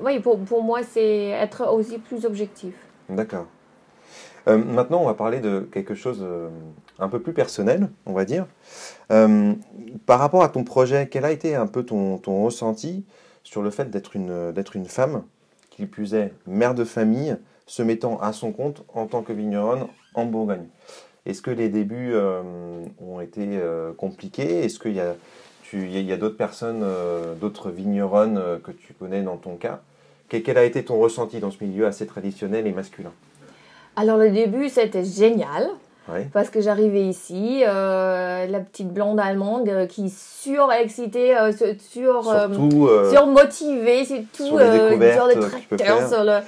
oui, 0.03 0.19
pour, 0.19 0.63
moi, 0.63 0.81
c'est 0.83 1.29
être 1.29 1.71
aussi 1.71 1.97
plus 1.97 2.25
objectif. 2.25 2.73
D'accord. 3.09 3.45
Euh, 4.47 4.57
maintenant, 4.57 5.01
on 5.01 5.05
va 5.05 5.13
parler 5.13 5.39
de 5.39 5.67
quelque 5.71 5.95
chose 5.95 6.19
euh, 6.21 6.49
un 6.99 7.09
peu 7.09 7.19
plus 7.19 7.33
personnel, 7.33 7.89
on 8.05 8.13
va 8.13 8.25
dire. 8.25 8.45
Euh, 9.11 9.53
par 10.05 10.19
rapport 10.19 10.43
à 10.43 10.49
ton 10.49 10.63
projet, 10.63 11.07
quel 11.09 11.25
a 11.25 11.31
été 11.31 11.55
un 11.55 11.67
peu 11.67 11.83
ton, 11.83 12.19
ressenti 12.43 13.05
sur 13.43 13.61
le 13.61 13.69
fait 13.69 13.89
d'être 13.89 14.15
une, 14.15 14.53
une 14.75 14.85
femme, 14.85 15.23
qui 15.69 15.85
plus 15.85 16.13
est 16.13 16.31
mère 16.45 16.75
de 16.75 16.83
famille, 16.83 17.37
se 17.65 17.81
mettant 17.81 18.19
à 18.19 18.33
son 18.33 18.51
compte 18.51 18.83
en 18.93 19.07
tant 19.07 19.23
que 19.23 19.33
vigneronne 19.33 19.87
en 20.13 20.25
Bourgogne? 20.25 20.67
Est-ce 21.25 21.41
que 21.41 21.51
les 21.51 21.69
débuts 21.69 22.13
euh, 22.13 22.43
ont 23.01 23.19
été 23.19 23.59
compliqués? 23.97 24.63
Est-ce 24.63 24.77
qu'il 24.77 24.93
y 24.93 24.99
a, 24.99 25.15
il 25.73 26.01
y 26.01 26.11
a- 26.13 26.17
d'autres 26.17 26.37
personnes, 26.37 26.81
euh, 26.83 27.33
d'autres 27.35 27.69
vigneronnes 27.69 28.37
euh, 28.37 28.57
que 28.57 28.71
tu 28.71 28.93
connais 28.93 29.21
dans 29.21 29.37
ton 29.37 29.55
cas. 29.55 29.79
Quel, 30.29 30.43
quel 30.43 30.57
a 30.57 30.63
été 30.63 30.83
ton 30.83 30.99
ressenti 30.99 31.39
dans 31.39 31.51
ce 31.51 31.63
milieu 31.63 31.85
assez 31.85 32.05
traditionnel 32.07 32.65
et 32.67 32.71
masculin? 32.71 33.11
Alors 33.95 34.17
le 34.17 34.31
début, 34.31 34.69
c'était 34.69 35.05
génial. 35.05 35.67
Parce 36.33 36.51
que 36.51 36.61
j'arrivais 36.61 37.01
ici, 37.01 37.63
euh, 37.65 38.45
la 38.45 38.59
petite 38.59 38.89
blonde 38.93 39.19
allemande 39.19 39.67
euh, 39.69 39.87
qui 39.87 40.11
surexcitée, 40.11 41.35
euh, 41.35 41.51
sur, 41.51 41.67
sur, 42.23 42.39
surmotivée, 43.09 44.05
c'est 44.05 44.23
tout, 44.31 44.45
sur 44.45 44.57
les 44.59 45.13
sur 45.13 45.25
le 45.25 45.33
que 45.33 45.39
tracteur, 45.39 46.07
sur 46.07 46.23
le, 46.23 46.39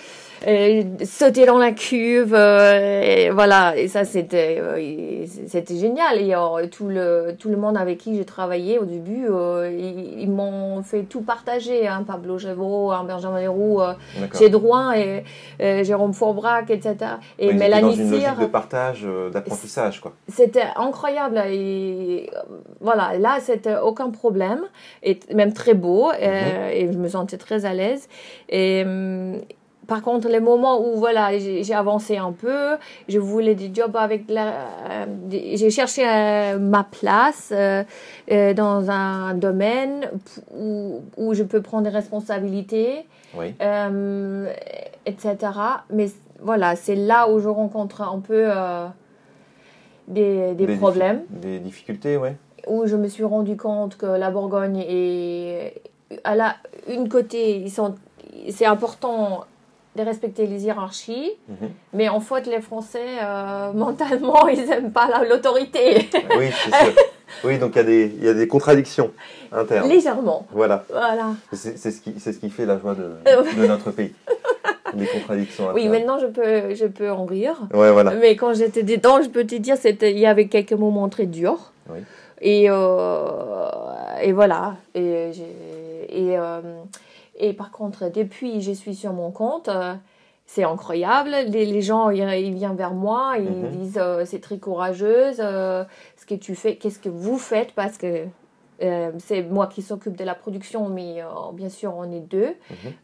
euh, 0.45 0.83
sauter 1.05 1.45
dans 1.45 1.57
la 1.57 1.71
cuve, 1.71 2.33
euh, 2.33 3.01
et 3.01 3.29
voilà, 3.29 3.77
et 3.77 3.87
ça 3.87 4.05
c'était 4.05 4.57
euh, 4.59 4.77
et 4.77 5.25
c'était 5.47 5.77
génial. 5.77 6.19
Et 6.21 6.33
euh, 6.35 6.67
tout 6.67 6.87
le 6.87 7.35
tout 7.39 7.49
le 7.49 7.57
monde 7.57 7.77
avec 7.77 7.99
qui 7.99 8.15
j'ai 8.15 8.25
travaillé 8.25 8.77
au 8.79 8.85
début, 8.85 9.27
ils, 9.71 10.21
ils 10.21 10.29
m'ont 10.29 10.83
fait 10.83 11.03
tout 11.03 11.21
partager, 11.21 11.87
hein, 11.87 12.03
Pablo 12.05 12.37
Gévaux, 12.37 12.91
hein, 12.91 13.03
Benjamin 13.07 13.41
Leroux, 13.41 13.81
chez 14.37 14.49
Drouin 14.49 14.93
et 14.93 15.23
Jérôme 15.83 16.13
Fourbrac, 16.13 16.69
etc. 16.69 16.95
Et 17.39 17.47
étaient 17.47 17.55
Mélanie 17.55 17.97
dans 17.97 18.03
une 18.03 18.11
logique 18.11 18.39
de 18.39 18.45
partage, 18.45 19.07
d'apprentissage, 19.31 20.01
quoi. 20.01 20.13
C'était 20.27 20.67
incroyable. 20.75 21.41
Et 21.49 22.29
voilà, 22.81 23.17
là 23.17 23.37
c'était 23.41 23.77
aucun 23.77 24.09
problème. 24.09 24.61
Et 25.03 25.19
même 25.33 25.53
très 25.53 25.73
beau. 25.73 26.11
Euh, 26.11 26.69
et 26.69 26.91
je 26.91 26.97
me 26.97 27.07
sentais 27.07 27.37
très 27.37 27.65
à 27.65 27.73
l'aise. 27.73 28.07
Et 28.49 28.83
hum, 28.85 29.39
par 29.87 30.01
contre, 30.01 30.27
les 30.27 30.39
moments 30.41 30.81
où 30.85 30.97
voilà, 30.97 31.37
j'ai 31.37 31.73
avancé 31.73 32.17
un 32.17 32.31
peu, 32.33 32.75
je 33.07 33.19
voulais 33.19 33.55
des 33.55 33.71
jobs 33.73 33.95
avec 33.95 34.29
la, 34.29 34.47
euh, 34.89 35.05
j'ai 35.29 35.69
cherché 35.69 36.03
euh, 36.07 36.59
ma 36.59 36.83
place 36.83 37.51
euh, 37.55 37.83
dans 38.53 38.89
un 38.91 39.33
domaine 39.33 40.09
où, 40.53 41.01
où 41.15 41.33
je 41.33 41.43
peux 41.43 41.61
prendre 41.61 41.83
des 41.83 41.89
responsabilités 41.89 43.05
Oui. 43.37 43.53
etc. 45.05 45.37
Mais 45.91 46.07
voilà, 46.41 46.75
c'est 46.75 46.95
là 46.95 47.29
où 47.29 47.39
je 47.39 47.47
rencontre 47.47 48.01
un 48.01 48.19
peu 48.19 48.45
des, 50.07 50.53
des 50.53 50.67
diffi- 50.67 50.77
problèmes, 50.77 51.21
Des 51.29 51.59
difficultés, 51.59 52.17
oui. 52.17 52.29
où 52.67 52.85
je 52.87 52.95
me 52.95 53.07
suis 53.07 53.23
rendu 53.23 53.55
compte 53.57 53.97
que 53.97 54.05
la 54.05 54.29
Bourgogne 54.31 54.83
est 54.87 55.81
à 56.23 56.35
la 56.35 56.55
une 56.89 57.09
côté, 57.09 57.57
ils 57.57 57.71
sont, 57.71 57.95
c'est 58.49 58.65
important 58.65 59.43
de 59.97 60.03
respecter 60.03 60.45
les 60.47 60.63
hiérarchies, 60.65 61.31
Mhm. 61.49 61.69
mais 61.93 62.07
en 62.09 62.21
fait 62.21 62.45
les 62.47 62.61
Français 62.61 63.09
euh, 63.21 63.73
mentalement 63.85 64.47
ils 64.47 64.69
aiment 64.71 64.91
pas 64.91 65.07
la- 65.09 65.25
l'autorité 65.27 66.07
Oui, 66.37 66.47
c'est 66.63 66.73
sûr. 66.83 66.93
Oui, 67.43 67.57
donc 67.57 67.71
il 67.75 67.77
y, 67.77 67.81
a 67.81 67.83
des- 67.83 68.11
il 68.19 68.23
y 68.23 68.29
a 68.29 68.33
des 68.33 68.47
contradictions 68.47 69.11
internes. 69.51 69.89
légèrement. 69.89 70.47
Voilà. 70.51 70.85
Voilà. 70.89 71.27
C'est 71.51 71.77
ce, 71.77 71.99
qui, 72.01 72.17
ce 72.19 72.29
qui 72.29 72.49
fait 72.49 72.65
la 72.65 72.79
joie 72.79 72.95
de, 72.95 73.07
de 73.61 73.67
notre 73.67 73.91
pays. 73.91 74.13
Des 74.93 75.05
contradictions 75.07 75.65
internes. 75.69 75.77
Oui, 75.77 75.89
maintenant 75.89 76.17
je 76.19 76.27
peux 76.27 76.73
je 76.73 76.85
peux 76.85 77.11
en 77.11 77.25
rire. 77.25 77.57
Ouais, 77.73 77.91
voilà. 77.91 78.11
Mais 78.11 78.35
quand 78.37 78.53
j'étais 78.53 78.83
dedans, 78.83 79.21
je 79.21 79.27
peux 79.29 79.45
te 79.45 79.55
dire, 79.55 79.75
il 79.83 80.19
y 80.19 80.25
avait 80.25 80.47
quelques 80.47 80.71
moments 80.85 81.09
très 81.09 81.25
durs. 81.25 81.73
Oui. 81.89 81.99
Et, 82.39 82.69
euh, 82.69 84.21
et 84.21 84.31
voilà. 84.31 84.75
Et, 84.95 85.31
et, 86.21 86.37
euh, 86.37 86.61
et 87.37 87.53
par 87.53 87.71
contre, 87.71 88.09
depuis 88.11 88.61
je 88.61 88.71
suis 88.71 88.95
sur 88.95 89.13
mon 89.13 89.31
compte, 89.31 89.69
euh, 89.69 89.93
c'est 90.45 90.63
incroyable. 90.63 91.31
Les, 91.47 91.65
les 91.65 91.81
gens, 91.81 92.09
ils, 92.09 92.53
viennent 92.53 92.75
vers 92.77 92.93
moi, 92.93 93.35
ils 93.37 93.49
Mhm. 93.49 93.71
disent 93.71 93.99
euh, 94.01 94.23
c'est 94.25 94.39
très 94.39 94.57
courageuse, 94.59 95.37
euh, 95.39 95.83
ce 96.15 96.25
que 96.25 96.35
tu 96.35 96.55
fais, 96.55 96.75
qu'est-ce 96.77 96.99
que 96.99 97.09
vous 97.09 97.37
faites? 97.37 97.73
Parce 97.73 97.97
que 97.97 98.25
euh, 98.81 99.11
c'est 99.17 99.41
moi 99.41 99.67
qui 99.67 99.81
s'occupe 99.81 100.15
de 100.15 100.23
la 100.23 100.35
production, 100.35 100.87
mais 100.87 101.21
bien 101.53 101.69
sûr 101.69 101.93
on 101.97 102.09
est 102.11 102.21
deux. 102.21 102.55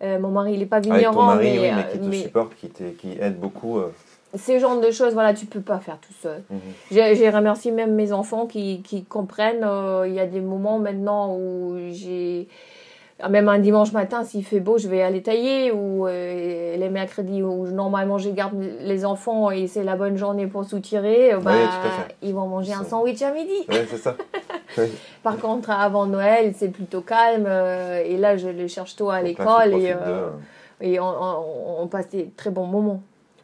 Mhm. 0.01 0.19
Mon 0.21 0.29
mari 0.29 0.53
il 0.53 0.59
n'est 0.59 0.65
pas 0.65 0.77
Avec 0.77 0.91
vigneron, 0.93 1.23
mari, 1.23 1.51
mais, 1.53 1.59
oui, 1.59 1.69
mais 1.75 1.91
qui 1.91 1.99
te 1.99 2.05
mais 2.05 2.21
supporte, 2.21 2.55
qui, 2.55 2.69
qui 2.69 3.11
aide 3.19 3.39
beaucoup. 3.39 3.77
euh. 3.79 3.91
ce 4.35 4.57
genre 4.59 4.79
de 4.79 4.91
choses, 4.91 5.13
voilà, 5.13 5.33
tu 5.33 5.45
peux 5.45 5.61
pas 5.61 5.79
faire 5.79 5.97
tout 5.99 6.13
seul. 6.21 6.43
Mhm. 6.49 6.59
J'ai 6.91 7.15
j'ai 7.15 7.29
remercié 7.29 7.71
même 7.71 7.93
mes 7.93 8.13
enfants 8.13 8.45
qui, 8.47 8.81
qui 8.83 9.03
comprennent. 9.03 9.67
Il 10.07 10.13
y 10.13 10.19
a 10.19 10.27
des 10.27 10.41
moments 10.41 10.79
maintenant 10.79 11.35
où 11.35 11.75
j'ai 11.91 12.47
même 13.29 13.47
un 13.49 13.59
dimanche 13.59 13.91
matin, 13.93 14.23
s'il 14.23 14.43
fait 14.45 14.59
beau, 14.59 14.77
je 14.77 14.87
vais 14.87 15.01
aller 15.01 15.21
tailler. 15.21 15.71
Ou 15.71 16.07
euh, 16.07 16.75
les 16.77 16.89
mercredis 16.89 17.41
où 17.43 17.67
normalement 17.67 18.17
je 18.17 18.29
garde 18.29 18.53
les 18.81 19.05
enfants 19.05 19.51
et 19.51 19.67
c'est 19.67 19.83
la 19.83 19.95
bonne 19.95 20.17
journée 20.17 20.47
pour 20.47 20.65
soutirer, 20.65 21.31
bah, 21.41 21.51
ils 22.21 22.33
vont 22.33 22.47
manger 22.47 22.73
un 22.73 22.83
sandwich 22.89 23.21
à 23.21 23.31
midi. 23.31 23.51
Oui, 23.69 23.77
c'est 23.89 23.97
ça. 23.97 24.15
Oui. 24.77 24.85
Par 25.21 25.37
contre, 25.37 25.69
avant 25.69 26.07
Noël, 26.07 26.53
c'est 26.57 26.69
plutôt 26.69 27.01
calme. 27.01 27.45
euh, 27.47 28.01
et 28.03 28.17
là, 28.17 28.37
je 28.37 28.47
les 28.49 28.67
cherche 28.67 28.95
tôt 28.95 29.11
à 29.11 29.21
l'école 29.21 29.71
et, 29.81 29.91
euh, 29.91 30.29
et 30.81 30.99
on, 30.99 31.05
on- 31.05 31.81
on 31.83 31.87
passe 31.87 32.09
des 32.09 32.31
très 32.35 32.49
bons 32.49 32.65
moments. 32.65 33.03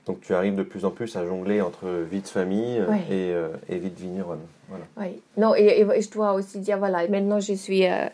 Donc 0.10 0.22
tu 0.22 0.34
arrives 0.34 0.56
de 0.56 0.64
plus 0.64 0.86
en 0.86 0.90
plus 0.90 1.16
à 1.16 1.24
jongler 1.24 1.62
entre 1.62 1.86
vie 2.10 2.22
de 2.22 2.28
famille 2.28 2.78
et, 3.12 3.32
euh, 3.32 3.50
et 3.70 3.78
vie 3.78 3.92
de 3.92 4.00
vigneronne. 4.00 4.40
Voilà. 4.68 4.86
Oui. 4.98 5.22
Non, 5.38 5.54
et, 5.56 5.86
et 5.86 6.02
je 6.02 6.10
dois 6.10 6.34
aussi 6.34 6.58
dire, 6.58 6.80
voilà, 6.80 7.08
maintenant 7.08 7.40
je 7.40 7.54
suis 7.54 7.86
euh, 7.86 8.08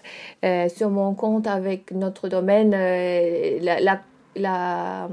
euh, 0.43 0.67
sur 0.67 0.89
mon 0.89 1.13
compte 1.13 1.47
avec 1.47 1.91
notre 1.91 2.27
domaine. 2.27 2.73
euh, 2.73 3.59
la, 3.61 3.79
la, 3.79 4.01
la, 4.35 5.07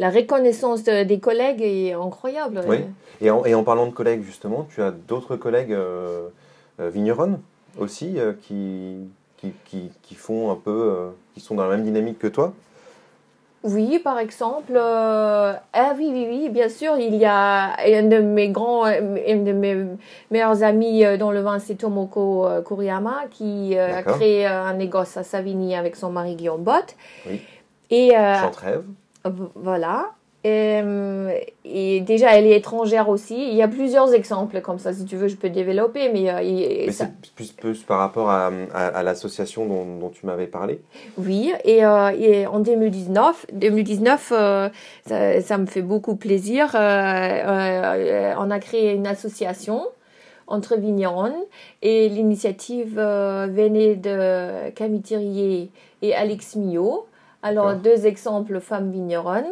la 0.00 0.10
reconnaissance 0.10 0.82
de- 0.82 1.04
des 1.04 1.20
collègues 1.20 1.62
est 1.62 1.92
incroyable. 1.92 2.60
Oui. 2.66 2.78
Et 3.20 3.30
en, 3.30 3.44
et 3.44 3.54
en 3.54 3.62
parlant 3.62 3.86
de 3.86 3.92
collègues, 3.92 4.24
justement, 4.24 4.66
tu 4.74 4.82
as 4.82 4.90
d'autres 4.90 5.36
collègues 5.36 5.72
euh, 5.72 6.26
euh, 6.80 6.90
vigneronnes 6.90 7.38
aussi 7.78 8.18
euh, 8.18 8.32
qui, 8.42 8.96
qui, 9.36 9.52
qui, 9.64 9.92
qui 10.02 10.14
font 10.16 10.50
un 10.50 10.56
peu, 10.56 10.70
euh, 10.72 11.10
qui 11.34 11.40
sont 11.40 11.54
dans 11.54 11.68
la 11.68 11.76
même 11.76 11.84
dynamique 11.84 12.18
que 12.18 12.26
toi? 12.26 12.52
Oui, 13.64 13.98
par 13.98 14.18
exemple, 14.18 14.72
euh, 14.76 15.54
ah 15.72 15.94
oui, 15.96 16.10
oui, 16.12 16.26
oui, 16.28 16.48
bien 16.50 16.68
sûr, 16.68 16.98
il 16.98 17.14
y 17.14 17.24
a 17.24 17.74
un 17.78 18.02
de 18.02 18.18
mes 18.18 18.50
grands, 18.50 18.84
un 18.84 19.00
de 19.00 19.52
mes 19.52 19.86
meilleurs 20.30 20.62
amis 20.62 21.02
euh, 21.02 21.16
dans 21.16 21.30
le 21.30 21.40
vin, 21.40 21.58
c'est 21.58 21.76
Tomoko 21.76 22.46
euh, 22.46 22.60
Kuriyama, 22.60 23.22
qui 23.30 23.78
euh, 23.78 23.96
a 23.96 24.02
créé 24.02 24.44
un 24.44 24.74
négoce 24.74 25.16
à 25.16 25.22
Savigny 25.22 25.74
avec 25.74 25.96
son 25.96 26.10
mari 26.10 26.36
Guillaume 26.36 26.62
Bott. 26.62 26.94
Oui. 27.26 27.40
Et 27.88 28.14
euh, 28.14 28.34
Chantrève 28.34 28.84
voilà. 29.54 30.10
Et, 30.46 30.80
euh, 30.84 31.32
et 31.64 32.00
déjà, 32.02 32.36
elle 32.36 32.46
est 32.46 32.56
étrangère 32.58 33.08
aussi. 33.08 33.34
Il 33.48 33.54
y 33.54 33.62
a 33.62 33.68
plusieurs 33.68 34.12
exemples 34.12 34.60
comme 34.60 34.78
ça, 34.78 34.92
si 34.92 35.06
tu 35.06 35.16
veux, 35.16 35.26
je 35.28 35.36
peux 35.36 35.48
développer, 35.48 36.10
mais, 36.12 36.30
euh, 36.30 36.42
il- 36.42 36.84
Mais 36.86 36.92
ça- 36.92 37.06
c'est 37.22 37.32
plus, 37.32 37.52
plus 37.52 37.82
par 37.82 37.98
rapport 37.98 38.28
à, 38.28 38.50
à, 38.74 38.86
à 38.88 39.02
l'association 39.02 39.64
dont, 39.64 39.86
dont 39.98 40.10
tu 40.10 40.26
m'avais 40.26 40.46
parlé. 40.46 40.80
Oui, 41.16 41.52
et, 41.64 41.82
euh, 41.86 42.10
et 42.10 42.46
en 42.46 42.60
2019, 42.60 43.46
2019 43.54 44.32
euh, 44.36 44.68
ça, 45.06 45.40
ça 45.40 45.56
me 45.56 45.64
fait 45.64 45.80
beaucoup 45.80 46.16
plaisir. 46.16 46.68
On 46.74 48.50
a 48.50 48.58
créé 48.60 48.92
une 48.92 49.06
association 49.06 49.82
entre 50.46 50.76
vignerons 50.76 51.46
et 51.80 52.08
l'initiative 52.10 52.96
venait 52.96 53.96
de 53.96 54.70
Camille 54.70 55.00
Thirier 55.00 55.70
et 56.02 56.14
Alex 56.14 56.56
Millot. 56.56 57.06
Alors, 57.42 57.74
deux 57.74 58.06
exemples 58.06 58.60
femmes 58.60 58.90
vigneronnes. 58.90 59.50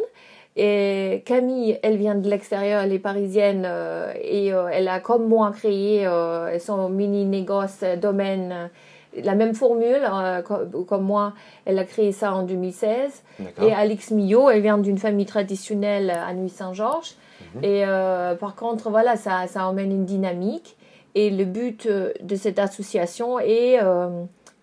Et 0.55 1.23
Camille, 1.25 1.79
elle 1.81 1.97
vient 1.97 2.15
de 2.15 2.29
l'extérieur, 2.29 2.83
elle 2.83 2.93
est 2.93 2.99
parisienne 2.99 3.63
euh, 3.65 4.13
et 4.21 4.53
euh, 4.53 4.67
elle 4.71 4.87
a 4.87 4.99
comme 4.99 5.27
moi 5.27 5.51
créé 5.51 6.05
euh, 6.05 6.59
son 6.59 6.89
mini 6.89 7.25
négoce 7.25 7.79
euh, 7.81 7.95
domaine, 7.95 8.51
euh, 8.51 9.21
la 9.23 9.33
même 9.33 9.55
formule 9.55 10.01
euh, 10.03 10.41
co- 10.43 10.83
comme 10.87 11.03
moi, 11.03 11.33
elle 11.65 11.79
a 11.79 11.83
créé 11.85 12.11
ça 12.11 12.33
en 12.33 12.43
2016. 12.43 13.23
D'accord. 13.39 13.65
Et 13.67 13.73
Alix 13.73 14.11
Millot, 14.11 14.49
elle 14.51 14.61
vient 14.61 14.77
d'une 14.77 14.99
famille 14.99 15.25
traditionnelle 15.25 16.11
à 16.11 16.31
Nuit-Saint-Georges. 16.33 17.13
Mhm. 17.55 17.63
Et 17.63 17.83
euh, 17.87 18.35
par 18.35 18.55
contre, 18.55 18.91
voilà, 18.91 19.15
ça, 19.15 19.47
ça 19.47 19.67
emmène 19.67 19.91
une 19.91 20.05
dynamique. 20.05 20.77
Et 21.15 21.29
le 21.31 21.45
but 21.45 21.87
de 21.87 22.35
cette 22.35 22.57
association 22.59 23.39
est 23.39 23.79
euh, 23.81 24.07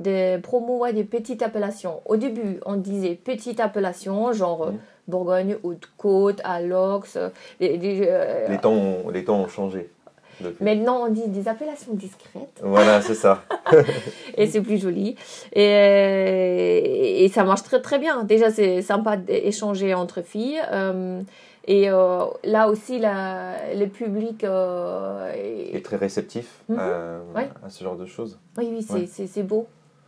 de 0.00 0.38
promouvoir 0.40 0.92
des 0.92 1.04
petites 1.04 1.42
appellations. 1.42 2.00
Au 2.06 2.16
début, 2.16 2.58
on 2.66 2.74
disait 2.76 3.14
petites 3.16 3.58
appellations, 3.60 4.32
genre 4.32 4.66
Mhm. 4.66 4.78
Bourgogne, 5.10 5.56
Haute-Côte, 5.62 6.40
Alox. 6.44 7.16
euh, 7.16 7.28
des- 7.60 7.76
des, 7.78 8.06
euh, 8.08 8.48
Les 8.48 8.58
temps, 8.58 8.72
ont, 8.72 9.10
les 9.10 9.24
temps 9.24 9.40
ont 9.40 9.48
changé. 9.48 9.90
depuis. 10.40 10.64
Maintenant, 10.64 11.04
on 11.06 11.10
dit 11.10 11.28
des 11.28 11.48
appellations 11.48 11.92
discrètes. 11.92 12.60
Voilà, 12.62 13.02
c'est 13.02 13.14
ça. 13.14 13.42
et 14.38 14.46
c'est 14.46 14.62
plus 14.62 14.80
joli. 14.80 15.16
Et, 15.52 15.66
euh, 15.66 16.80
et 17.24 17.28
ça 17.28 17.44
marche 17.44 17.62
très 17.62 17.80
très 17.82 17.98
bien. 17.98 18.24
Déjà, 18.24 18.50
c'est 18.50 18.80
sympa 18.82 19.16
d'échanger 19.18 19.92
entre 19.94 20.22
filles. 20.22 20.58
euh, 20.72 21.20
et 21.66 21.90
euh, 21.90 22.24
là 22.42 22.68
aussi, 22.68 22.98
la, 22.98 23.52
le 23.76 23.86
public. 23.86 24.44
euh, 24.44 25.30
est- 25.34 25.84
très 25.84 25.96
réceptif 25.96 26.46
Mhm. 26.70 26.78
à, 26.78 27.18
Ouais. 27.36 27.48
à 27.64 27.68
ce 27.68 27.84
genre 27.84 27.96
de 27.96 28.06
choses. 28.06 28.38
Oui, 28.56 28.68
oui, 28.72 28.82
c'est 28.82 28.94
Ouais. 28.94 29.06
c'est- 29.10 29.26
c'est 29.26 29.42
beau. 29.42 29.66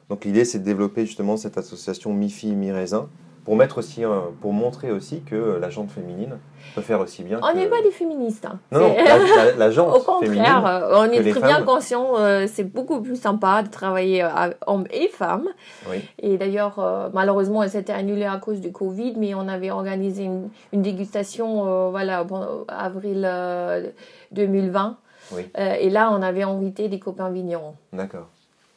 Donc 0.08 0.24
l'idée, 0.24 0.44
c'est 0.44 0.58
de 0.60 0.64
développer 0.64 1.04
justement 1.06 1.36
cette 1.36 1.58
association 1.58 2.12
mi-fille, 2.12 2.54
mi-raisin 2.54 3.08
pour 3.44 3.56
mettre 3.56 3.78
aussi, 3.78 4.02
pour 4.40 4.52
montrer 4.52 4.92
aussi 4.92 5.22
que 5.22 5.58
la 5.60 5.68
jante 5.70 5.90
féminine 5.90 6.38
peut 6.74 6.80
faire 6.80 7.00
aussi 7.00 7.22
bien. 7.24 7.40
On 7.42 7.52
que... 7.52 7.56
n'est 7.56 7.66
pas 7.66 7.82
des 7.82 7.90
féministes. 7.90 8.44
hein. 8.46 8.58
Non, 8.70 8.80
non, 8.80 8.94
la, 8.96 9.18
la, 9.18 9.52
la 9.56 9.70
jante 9.76 9.96
Au 9.96 10.00
contraire, 10.00 10.64
euh, 10.66 10.94
on 10.98 11.04
est 11.10 11.20
très 11.30 11.40
bien 11.40 11.56
femmes. 11.56 11.64
conscient, 11.64 12.12
euh, 12.18 12.46
c'est 12.46 12.64
beaucoup 12.64 13.00
plus 13.02 13.20
sympa 13.20 13.62
de 13.62 13.68
travailler 13.68 14.22
euh, 14.22 14.28
hommes 14.66 14.86
et 14.92 15.08
femmes. 15.08 15.48
Oui. 15.90 16.08
Et 16.20 16.38
d'ailleurs, 16.38 16.78
euh, 16.78 17.08
malheureusement, 17.12 17.62
elle 17.64 17.70
s'était 17.70 17.92
annulée 17.92 18.24
à 18.26 18.36
cause 18.38 18.60
du 18.60 18.70
Covid, 18.70 19.14
mais 19.16 19.34
on 19.34 19.48
avait 19.48 19.70
organisé 19.72 20.24
une, 20.24 20.48
une 20.72 20.82
dégustation 20.82 21.66
euh, 21.66 21.90
voilà, 21.90 22.22
bon, 22.24 22.64
avril 22.68 23.24
euh, 23.28 23.88
2020. 24.30 24.96
Oui. 25.32 25.48
Et 25.80 25.88
là, 25.90 26.10
on 26.12 26.20
avait 26.22 26.42
invité 26.42 26.88
des 26.88 26.98
copains 26.98 27.30
vignerons. 27.30 27.74
D'accord. 27.92 28.28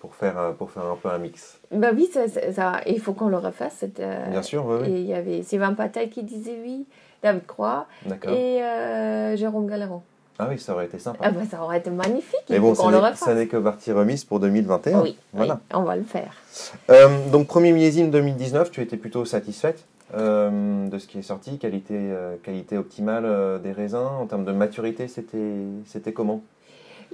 Pour 0.06 0.13
faire, 0.13 0.38
euh, 0.39 0.52
pour 0.52 0.70
faire 0.70 0.84
un 0.84 0.96
peu 1.02 1.10
un 1.10 1.18
mix. 1.18 1.58
Bah 1.72 1.88
oui, 1.96 2.08
ça, 2.13 2.80
il 2.86 3.00
faut 3.00 3.13
qu'on 3.13 3.28
le 3.30 3.38
refasse. 3.38 3.78
cette, 3.80 4.00
euh, 4.00 4.30
Bien 4.30 4.44
sûr, 4.44 4.63
oui, 4.68 4.88
Et 4.88 5.00
il 5.00 5.08
y 5.08 5.15
avait 5.15 5.41
Sylvain 5.41 5.74
Patel 5.74 6.12
qui 6.12 6.22
disait 6.22 6.60
oui, 6.63 6.86
David 7.24 7.48
Croix 7.48 7.88
et 8.28 8.62
euh, 8.62 9.36
Jérôme 9.36 9.65
Galeron. 9.65 10.04
Ah 10.38 10.46
oui, 10.52 10.60
ça 10.60 10.74
aurait 10.74 10.86
été 10.86 11.00
sympa. 11.00 11.18
Ah 11.24 11.32
bah, 11.32 11.41
ça 11.50 11.60
aurait 11.63 11.80
été 11.80 11.89
magnifique, 11.89 12.38
Mais 12.52 12.60
bon, 12.60 12.76
ça 12.76 12.88
n'est- 12.91 12.98
refasse. 12.98 13.18
ça 13.20 13.34
n'est 13.34 13.48
que 13.48 13.58
partie 13.58 13.91
remise 13.91 14.26
pour 14.26 14.39
2021. 14.39 15.02
Oui, 15.02 15.18
Voilà. 15.34 15.56
oui, 15.56 15.60
on 15.74 15.82
va 15.82 15.96
le 15.96 16.04
faire. 16.04 16.34
Euh, 16.91 17.08
donc, 17.32 17.48
premier 17.48 17.72
millésime 17.72 18.12
2019, 18.12 18.70
tu 18.70 18.82
étais 18.82 18.98
plutôt 18.98 19.26
satisfaite 19.26 19.86
euh, 20.15 20.88
de 20.88 21.00
ce 21.00 21.08
qui 21.08 21.18
est 21.18 21.24
sorti 21.24 21.58
Qualité, 21.58 22.13
qualité 22.44 22.78
optimale 22.78 23.60
des 23.63 23.72
raisins 23.72 24.06
En 24.22 24.28
termes 24.28 24.46
de 24.46 24.52
maturité, 24.52 25.08
c'était 25.08 25.56
c'était 25.88 26.13
comment? 26.13 26.41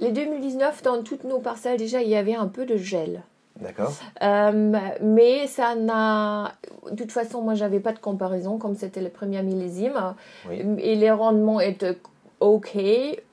Les 0.02 0.10
2019, 0.10 0.82
dans 0.82 1.02
toutes 1.02 1.22
nos 1.24 1.38
parcelles, 1.38 1.78
déjà, 1.78 2.02
il 2.02 2.08
y 2.08 2.16
avait 2.16 2.34
un 2.34 2.48
peu 2.48 2.66
de 2.66 2.76
gel. 2.76 3.22
D'accord 3.60 3.92
Euh, 4.22 4.72
mais 5.00 5.46
ça 5.46 5.76
n'a. 5.76 6.52
De 6.90 6.96
toute 6.96 7.12
façon, 7.12 7.40
moi, 7.40 7.54
j'avais 7.54 7.78
pas 7.80 7.92
de 7.92 8.00
comparaison, 8.00 8.58
comme 8.58 8.74
c'était 8.74 9.00
le 9.00 9.10
premier 9.10 9.42
millésime. 9.44 10.14
Oui. 10.48 10.60
Et 10.78 10.96
les 10.96 11.10
rendements 11.12 11.60
étaient 11.60 11.96
OK, 12.40 12.76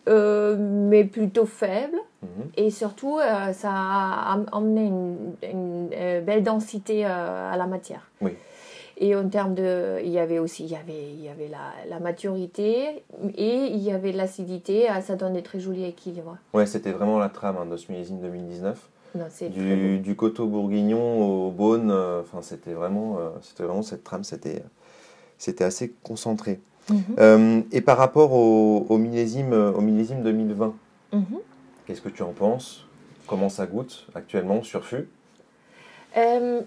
euh, 0.08 0.56
mais 0.60 1.06
plutôt 1.06 1.48
faibles. 1.48 1.98
Mhm. 2.22 2.52
Et 2.58 2.70
surtout, 2.70 3.18
euh, 3.18 3.52
ça 3.54 3.72
a 3.72 4.34
am- 4.34 4.46
amené 4.52 4.86
une, 4.86 5.34
une, 5.42 6.22
belle 6.22 6.44
densité 6.44 7.04
à 7.06 7.56
la 7.58 7.66
matière. 7.66 8.12
Oui. 8.22 8.34
Et 9.02 9.16
en 9.16 9.28
termes 9.30 9.56
de, 9.56 10.00
il 10.04 10.10
y 10.10 10.20
avait 10.20 10.40
aussi, 10.40 10.66
il 10.66 10.72
y 10.72 10.76
avait, 10.76 11.12
il 11.14 11.24
y 11.24 11.30
avait 11.30 11.48
la, 11.48 11.72
la 11.90 12.00
maturité 12.02 13.04
et 13.36 13.56
il 13.68 13.78
y 13.80 13.92
avait 13.92 14.12
l'acidité. 14.12 14.90
Ah, 14.90 15.02
Ça 15.02 15.16
donne 15.16 15.34
des 15.34 15.42
très 15.42 15.60
jolis 15.60 15.86
équilibres. 15.86 16.38
Ouais, 16.54 16.66
c'était 16.66 16.92
vraiment 16.92 17.18
la 17.18 17.30
trame 17.30 17.56
hein, 17.62 17.66
de 17.66 17.78
ce 17.78 17.90
millésime 17.92 18.20
2019. 18.20 18.90
Non. 19.16 19.26
Du, 19.50 20.00
du 20.00 20.16
coteau 20.16 20.46
bourguignon 20.46 21.48
au 21.48 21.50
Beaune, 21.50 21.90
euh, 21.90 22.22
enfin, 22.22 22.42
c'était 22.44 22.74
vraiment, 22.74 23.18
euh, 23.20 23.30
c'était 23.42 23.64
vraiment 23.64 23.82
cette 23.82 24.04
trame, 24.04 24.24
c'était 24.24 24.64
c'était 25.40 25.64
assez 25.64 25.94
concentré. 26.04 26.60
Mhm, 26.90 27.02
Euh, 27.20 27.62
et 27.72 27.82
par 27.82 27.98
rapport 27.98 28.34
au, 28.34 28.86
au 28.90 28.98
millésime, 28.98 29.54
au 29.54 29.82
millésime 29.82 30.22
2020, 30.22 30.74
mhm. 31.14 31.24
qu'est-ce 31.88 32.02
que 32.02 32.10
tu 32.10 32.22
en 32.22 32.34
penses? 32.34 32.86
Comment 33.26 33.50
ça 33.50 33.66
goûte 33.66 34.08
actuellement 34.14 34.62
sur 34.62 34.86
fût? 34.86 35.08
Euh, 36.18 36.62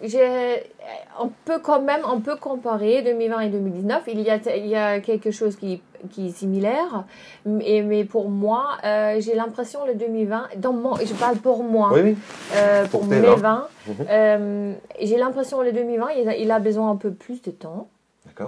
on 1.21 1.31
peut 1.45 1.59
quand 1.59 1.81
même 1.81 2.03
on 2.11 2.21
peut 2.21 2.37
comparer 2.37 3.03
2020 3.03 3.41
et 3.41 3.49
2019. 3.49 4.03
Il 4.09 4.21
y 4.21 4.31
a, 4.31 4.39
il 4.57 4.67
y 4.67 4.77
a 4.77 5.01
quelque 5.01 5.31
chose 5.31 5.57
qui, 5.57 5.83
qui 6.11 6.29
est 6.29 6.31
similaire. 6.31 7.05
Mais, 7.45 7.83
mais 7.83 8.05
pour 8.05 8.29
moi, 8.29 8.69
euh, 8.85 9.17
j'ai 9.21 9.35
l'impression 9.35 9.85
le 9.87 9.95
2020, 9.95 10.49
dans 10.59 10.73
mon, 10.73 10.95
je 10.97 11.13
parle 11.15 11.37
pour 11.39 11.65
moi, 11.65 11.91
Oui, 11.93 12.17
euh, 12.55 12.87
pour 12.87 13.05
mes 13.05 13.21
vins. 13.21 13.37
vins, 13.37 13.67
Mhm. 13.89 14.75
j'ai 15.01 15.17
l'impression 15.17 15.61
le 15.63 15.73
2020, 15.73 16.11
il 16.13 16.29
a, 16.29 16.37
il 16.37 16.51
a 16.53 16.61
besoin 16.61 16.91
un 16.91 16.97
peu 16.97 17.11
plus 17.13 17.43
de 17.43 17.51
temps 17.51 17.89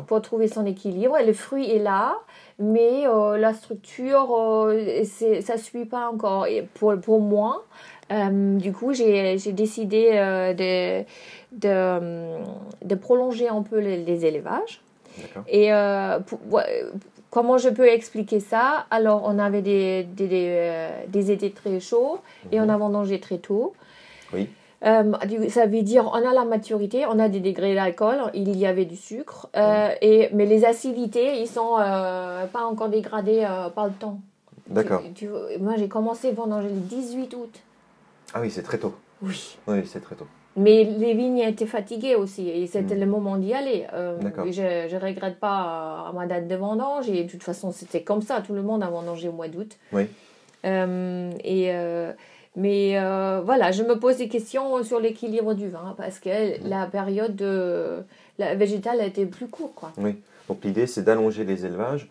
pour 0.07 0.23
trouver 0.23 0.47
son 0.49 0.65
équilibre. 0.65 1.19
Et 1.19 1.27
le 1.27 1.33
fruit 1.33 1.71
est 1.71 1.79
là, 1.81 2.15
mais 2.61 3.07
euh, 3.07 3.37
la 3.37 3.53
structure, 3.53 4.35
euh, 4.35 5.03
ça 5.05 5.55
ne 5.55 5.59
suit 5.59 5.85
pas 5.85 6.09
encore. 6.09 6.47
Et 6.47 6.63
pour, 6.75 6.95
pour 7.01 7.21
moi, 7.21 7.65
euh, 8.13 8.59
du 8.59 8.73
coup, 8.73 8.93
j'ai 8.93 9.37
décidé 9.53 10.11
euh, 10.13 10.53
de, 10.55 11.05
de, 11.53 12.39
de 12.85 12.95
prolonger 12.95 13.49
un 13.49 13.63
peu 13.63 13.79
les, 13.79 13.97
les 14.05 14.27
élevages. 14.27 14.81
Et 15.49 15.73
euh, 15.73 16.19
pour- 16.21 16.41
comment 17.31 17.57
je 17.59 17.69
peux 17.69 17.87
expliquer 17.89 18.41
ça? 18.41 18.87
Alors, 18.91 19.23
on 19.25 19.39
avait 19.39 19.63
des, 19.63 20.03
des, 20.05 20.27
des, 20.29 20.47
euh, 20.51 20.89
des 21.09 21.31
étés 21.31 21.51
très 21.53 21.81
chauds 21.81 22.19
et 22.53 22.61
on 22.61 22.65
Mhm. 22.65 22.71
a 22.71 22.77
vendangé 22.77 23.21
très 23.21 23.39
tôt. 23.39 23.75
Oui. 24.33 24.49
Euh, 24.85 25.13
ça 25.49 25.65
veut 25.67 25.81
dire 25.83 26.11
on 26.13 26.29
a 26.29 26.35
la 26.35 26.45
maturité, 26.45 27.07
on 27.07 27.19
a 27.19 27.29
des 27.31 27.41
degrés 27.41 27.75
d'alcool, 27.75 28.17
il 28.35 28.55
y 28.59 28.67
avait 28.67 28.85
du 28.85 28.97
sucre, 28.97 29.49
euh, 29.57 29.89
et, 30.03 30.29
mais 30.35 30.45
les 30.45 30.67
acidités, 30.67 31.41
ils 31.41 31.47
sont 31.47 31.79
euh, 31.81 32.45
pas 32.47 32.65
encore 32.65 32.91
dégradés 32.91 33.47
euh, 33.49 33.71
par 33.71 33.87
le 33.87 33.93
temps. 33.93 34.19
D'accord. 34.69 35.01
Moi, 35.61 35.75
j'ai 35.79 35.89
commencé 35.89 36.33
vendanger 36.33 36.69
le 36.69 36.75
18 36.81 37.35
août. 37.35 37.61
Ah 38.35 38.41
oui, 38.43 38.51
c'est 38.51 38.63
très 38.63 38.79
tôt. 38.79 38.95
Oui. 39.23 39.57
Oui, 39.69 39.87
c'est 39.87 40.01
très 40.01 40.17
tôt. 40.17 40.27
Mais 40.57 40.85
les 40.85 41.15
vignes 41.15 41.39
étaient 41.39 41.67
fatiguées 41.67 42.15
aussi 42.15 42.49
et 42.49 42.67
c'était 42.67 42.95
Mm. 42.95 43.01
le 43.01 43.07
moment 43.07 43.37
d'y 43.39 43.55
aller. 43.55 43.87
Euh, 43.93 44.19
D'accord. 44.19 44.45
je 44.51 44.63
ne 44.95 45.01
regrette 45.01 45.41
pas 45.41 46.11
euh, 46.11 46.13
ma 46.13 46.27
date 46.27 46.47
de 46.47 46.55
vendange 46.55 47.09
et 47.11 47.25
de 47.25 47.31
toute 47.31 47.43
façon 47.43 47.73
c'était 47.73 48.03
comme 48.03 48.23
ça, 48.23 48.41
tout 48.41 48.53
le 48.53 48.63
monde 48.63 48.83
a 48.85 48.89
vendangé 48.89 49.29
au 49.29 49.33
mois 49.33 49.49
d'août. 49.49 49.77
Oui. 49.93 50.07
Euh, 50.65 51.31
et, 51.43 51.73
euh, 51.75 52.13
mais 52.57 52.93
voilà, 53.45 53.73
je 53.73 53.83
me 53.83 53.99
pose 53.99 54.19
des 54.19 54.29
questions 54.29 54.83
sur 54.85 55.01
l'équilibre 55.01 55.55
du 55.55 55.69
vin 55.69 55.95
parce 55.97 56.21
que 56.21 56.61
Mm. 56.61 56.69
la 56.69 56.87
période 56.87 57.35
de, 57.37 58.05
la 58.39 58.55
végétale 58.55 59.01
a 59.01 59.07
été 59.07 59.27
plus 59.27 59.49
courte. 59.49 59.75
Quoi. 59.75 59.91
Oui. 59.99 60.17
Donc 60.49 60.59
l'idée, 60.65 60.87
c'est 60.87 61.03
d'allonger 61.03 61.45
les 61.45 61.67
élevages 61.67 62.09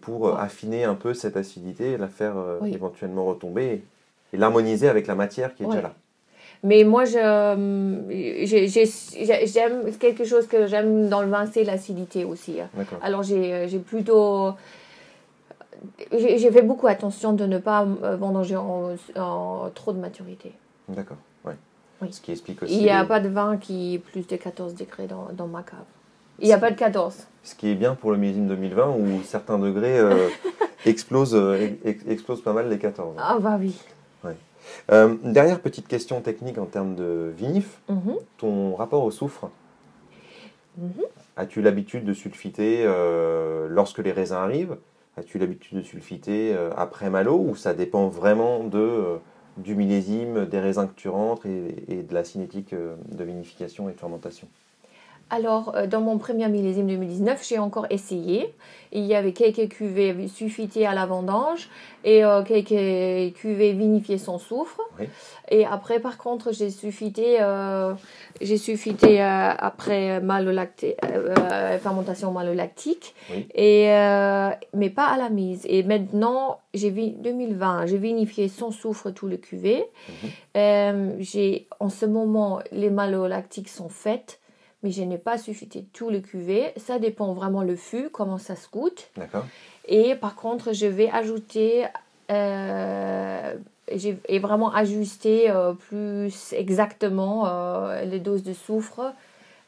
pour 0.00 0.22
Ouais. 0.22 0.32
affiner 0.38 0.84
un 0.84 0.94
peu 0.94 1.14
cette 1.14 1.36
acidité 1.36 1.92
et 1.92 1.96
la 1.96 2.08
faire 2.08 2.34
Oui. 2.60 2.72
éventuellement 2.74 3.24
retomber 3.26 3.82
et 4.34 4.36
l'harmoniser 4.36 4.88
avec 4.88 5.06
la 5.06 5.14
matière 5.14 5.54
qui 5.54 5.62
est 5.62 5.66
Ouais. 5.66 5.72
déjà 5.76 5.82
là. 5.88 5.94
Mais 6.62 6.82
moi, 6.84 7.04
j'ai- 7.04 7.16
j'aime 9.46 9.92
quelque 9.98 10.24
chose 10.24 10.46
que 10.46 10.66
j'aime 10.66 11.08
dans 11.08 11.20
le 11.22 11.28
vin, 11.28 11.46
c'est 11.46 11.62
l'acidité 11.64 12.24
aussi. 12.24 12.60
hein. 12.60 12.68
Alors 13.02 13.22
j'ai 13.22 13.68
j'ai 13.68 13.78
plutôt... 13.78 14.52
J'ai 16.12 16.38
j'ai 16.38 16.50
fait 16.50 16.62
beaucoup 16.62 16.86
attention 16.86 17.34
de 17.34 17.44
ne 17.46 17.58
pas 17.58 17.84
euh, 18.02 18.16
vendanger 18.16 18.56
en, 18.56 18.92
en 19.16 19.70
trop 19.74 19.92
de 19.92 19.98
maturité. 19.98 20.52
D'accord. 20.88 21.18
Ouais. 21.44 21.56
Oui. 22.00 22.08
Ce 22.12 22.20
qui 22.22 22.32
explique 22.32 22.62
aussi. 22.62 22.74
Il 22.76 22.82
n'y 22.82 22.90
a 22.90 23.02
les- 23.02 23.08
pas 23.08 23.20
de 23.20 23.28
vin 23.28 23.58
qui 23.58 23.94
est 23.94 23.98
plus 23.98 24.26
de 24.26 24.36
14 24.36 24.74
degrés 24.74 25.06
dans, 25.06 25.28
dans 25.32 25.46
ma 25.46 25.62
cave. 25.62 25.78
Il 26.40 26.46
n'y 26.46 26.52
a 26.54 26.58
pas 26.58 26.70
de 26.70 26.76
14. 26.76 27.26
Ce 27.42 27.54
qui 27.54 27.68
est 27.70 27.74
bien 27.74 27.94
pour 27.94 28.10
le 28.12 28.16
millésime 28.16 28.48
2020 28.48 28.88
où 28.98 29.22
certains 29.24 29.58
degrés 29.58 29.98
euh, 29.98 30.28
explosent, 30.86 31.34
euh, 31.36 31.68
ex- 31.84 32.04
explosent 32.08 32.42
pas 32.42 32.54
mal 32.54 32.68
les 32.70 32.78
14. 32.78 33.16
Ah 33.18 33.36
bah 33.38 33.56
oui. 33.60 33.76
Euh, 34.90 35.14
dernière 35.22 35.60
petite 35.60 35.88
question 35.88 36.20
technique 36.20 36.58
en 36.58 36.66
termes 36.66 36.94
de 36.94 37.32
vinif. 37.36 37.80
Mhm. 37.88 38.16
Ton 38.38 38.74
rapport 38.74 39.04
au 39.04 39.10
soufre 39.10 39.50
Mhm. 40.76 41.04
As-tu 41.36 41.62
l'habitude 41.62 42.04
de 42.04 42.12
sulfiter 42.12 42.82
euh, 42.84 43.68
lorsque 43.68 44.00
les 44.00 44.10
raisins 44.10 44.34
arrivent? 44.36 44.76
As-tu 45.16 45.38
l'habitude 45.38 45.78
de 45.78 45.82
sulfiter 45.82 46.52
euh, 46.52 46.70
après 46.76 47.10
malo 47.10 47.38
ou 47.38 47.54
ça 47.54 47.74
dépend 47.74 48.08
vraiment 48.08 48.64
de, 48.64 49.18
du 49.56 49.76
millésime, 49.76 50.46
des 50.46 50.58
raisins 50.58 50.88
que 50.88 51.00
tu 51.00 51.08
rentres 51.08 51.46
et, 51.46 51.84
et 51.88 52.02
de 52.02 52.12
la 52.12 52.24
cinétique 52.24 52.74
de 52.74 53.24
vinification 53.24 53.88
et 53.88 53.92
de 53.92 53.98
fermentation? 53.98 54.48
Alors, 55.30 55.74
euh, 55.74 55.86
dans 55.86 56.00
mon 56.00 56.18
premier 56.18 56.48
millésime 56.48 56.86
2019, 56.86 57.44
j'ai 57.48 57.58
encore 57.58 57.86
essayé. 57.90 58.54
Il 58.92 59.04
y 59.04 59.14
avait 59.14 59.32
quelques 59.32 59.68
cuvées 59.70 60.28
sulfitées 60.28 60.86
à 60.86 60.94
la 60.94 61.06
vendange 61.06 61.68
et 62.04 62.24
euh, 62.24 62.42
quelques 62.42 63.34
cuvées 63.34 63.72
vinifiées 63.72 64.18
sans 64.18 64.38
soufre. 64.38 64.80
Oui. 65.00 65.08
Et 65.50 65.64
après, 65.66 65.98
par 65.98 66.18
contre, 66.18 66.52
j'ai 66.52 66.70
sulfité, 66.70 67.38
euh, 67.40 67.94
j'ai 68.40 68.58
sulfité 68.58 69.20
euh, 69.22 69.50
après 69.58 70.20
malolacté, 70.20 70.96
fermentation 71.80 72.30
malolactique, 72.30 73.14
Oui. 73.30 73.48
et, 73.54 73.86
mais 74.74 74.90
pas 74.90 75.06
à 75.06 75.16
la 75.16 75.30
mise. 75.30 75.66
Et 75.68 75.82
maintenant, 75.82 76.60
j'ai 76.74 76.90
vi- 76.90 77.12
2020, 77.18 77.86
j'ai 77.86 77.98
vinifié 77.98 78.46
sans 78.48 78.70
soufre 78.70 79.10
tous 79.10 79.26
les 79.26 79.38
cuvées. 79.40 79.84
Mhm. 80.54 81.16
J'ai, 81.18 81.66
en 81.80 81.88
ce 81.88 82.06
moment, 82.06 82.60
les 82.70 82.90
malolactiques 82.90 83.68
sont 83.70 83.88
faites 83.88 84.38
mais 84.84 84.92
je 84.92 85.02
n'ai 85.02 85.18
pas 85.18 85.38
sulfité 85.38 85.84
tous 85.92 86.10
les 86.10 86.22
cuvées. 86.22 86.72
Ça 86.76 87.00
dépend 87.00 87.32
vraiment 87.32 87.62
le 87.62 87.74
fût, 87.74 88.10
comment 88.10 88.38
ça 88.38 88.54
se 88.54 88.68
goûte. 88.70 89.08
D'accord 89.16 89.46
Et 89.88 90.14
par 90.14 90.36
contre, 90.36 90.72
je 90.72 90.86
vais 90.86 91.10
ajouter 91.10 91.86
euh, 92.30 93.54
j'ai 93.92 94.18
et 94.28 94.38
vraiment 94.38 94.72
ajuster 94.72 95.50
euh, 95.50 95.72
plus 95.72 96.52
exactement 96.52 97.46
euh, 97.46 98.04
les 98.04 98.20
doses 98.20 98.42
de 98.42 98.52
soufre 98.52 99.12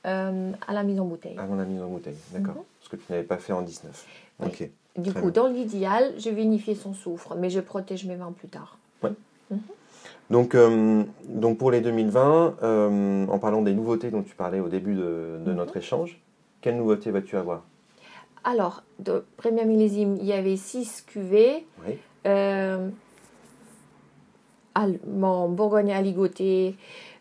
euh, 0.06 0.52
à 0.66 0.72
la 0.72 0.82
mise 0.82 1.00
en 1.00 1.04
bouteille. 1.04 1.36
Avant 1.38 1.56
la 1.56 1.64
mise 1.64 1.82
en 1.82 1.88
bouteille, 1.88 2.16
d'accord. 2.32 2.54
Mhm. 2.54 2.62
Ce 2.82 2.88
que 2.88 2.96
tu 2.96 3.04
n'avais 3.10 3.24
pas 3.24 3.38
fait 3.38 3.52
en 3.52 3.62
19. 3.62 4.06
Oui. 4.40 4.46
Ok. 4.46 4.70
du 4.96 5.10
très 5.10 5.20
coup, 5.20 5.30
bien. 5.30 5.42
dans 5.42 5.48
l'idéal, 5.48 6.12
je 6.18 6.30
vinifie 6.30 6.76
son 6.76 6.94
soufre, 6.94 7.34
mais 7.36 7.50
je 7.50 7.60
protège 7.60 8.04
mes 8.04 8.16
vins 8.16 8.32
plus 8.32 8.48
tard. 8.48 8.78
Donc, 10.30 10.54
euh, 10.54 11.04
donc 11.28 11.58
pour 11.58 11.70
les 11.70 11.80
2020, 11.80 12.56
euh, 12.62 13.26
en 13.28 13.38
parlant 13.38 13.62
des 13.62 13.74
nouveautés 13.74 14.10
dont 14.10 14.22
tu 14.22 14.34
parlais 14.34 14.60
au 14.60 14.68
début 14.68 14.94
de, 14.94 15.38
de 15.44 15.50
Mhm. 15.50 15.56
notre 15.56 15.76
échange, 15.76 16.20
quelles 16.60 16.76
nouveautés 16.76 17.10
vas-tu 17.10 17.36
avoir? 17.36 17.62
Alors, 18.44 18.82
de 18.98 19.24
premier 19.36 19.64
millésime, 19.64 20.16
il 20.20 20.26
y 20.26 20.32
avait 20.32 20.56
6 20.56 21.02
cuvées. 21.06 21.66
Oui. 21.86 21.98
Euh, 22.26 22.88
Allemand, 24.74 25.48
Bourgogne 25.48 25.92
aligoté, 25.92 26.76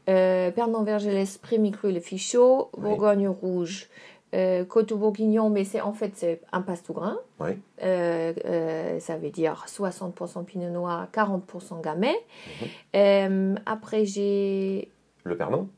Pernon 0.06 0.84
Vergelès, 0.84 1.38
Prémicru, 1.38 1.92
le 1.94 2.00
Fichot, 2.00 2.70
Oui. 2.78 2.84
Bourgogne 2.84 3.28
rouge, 3.30 3.88
euh, 4.36 4.66
Coteau 4.66 4.98
Bourguignon, 4.98 5.50
mais 5.50 5.64
c'est 5.64 5.82
en 5.82 5.94
fait 5.94 6.12
c'est 6.16 6.42
un 6.52 6.62
passe-tout-grain. 6.62 7.18
Oui. 7.40 7.52
Euh, 7.84 8.34
euh, 8.46 9.00
ça 9.00 9.18
veut 9.18 9.30
dire 9.30 9.66
60% 9.68 10.44
Pinot 10.44 10.70
Noir, 10.70 11.08
40% 11.14 11.82
Gamay. 11.82 12.16
Mhm. 12.94 13.60
Après 13.66 14.06
j'ai 14.06 14.90
Le 15.24 15.38
Pernon 15.38 15.70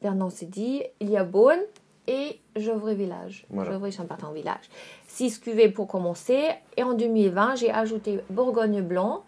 Vernon 0.00 0.30
c'est 0.30 0.50
dit, 0.50 0.82
il 1.00 1.10
y 1.10 1.16
a 1.16 1.22
Beaune 1.22 1.60
et 2.08 2.40
Gevrey 2.56 2.96
Village. 2.96 3.46
Voilà. 3.50 3.70
Gevrey 3.70 3.92
Chambertin 3.92 4.32
Village. 4.32 4.68
6 5.06 5.38
cuvées 5.38 5.68
pour 5.68 5.86
commencer. 5.86 6.48
Et 6.76 6.82
en 6.82 6.94
2020, 6.94 7.54
j'ai 7.54 7.70
ajouté 7.70 8.18
Bourgogne 8.28 8.82
Blanc, 8.82 9.22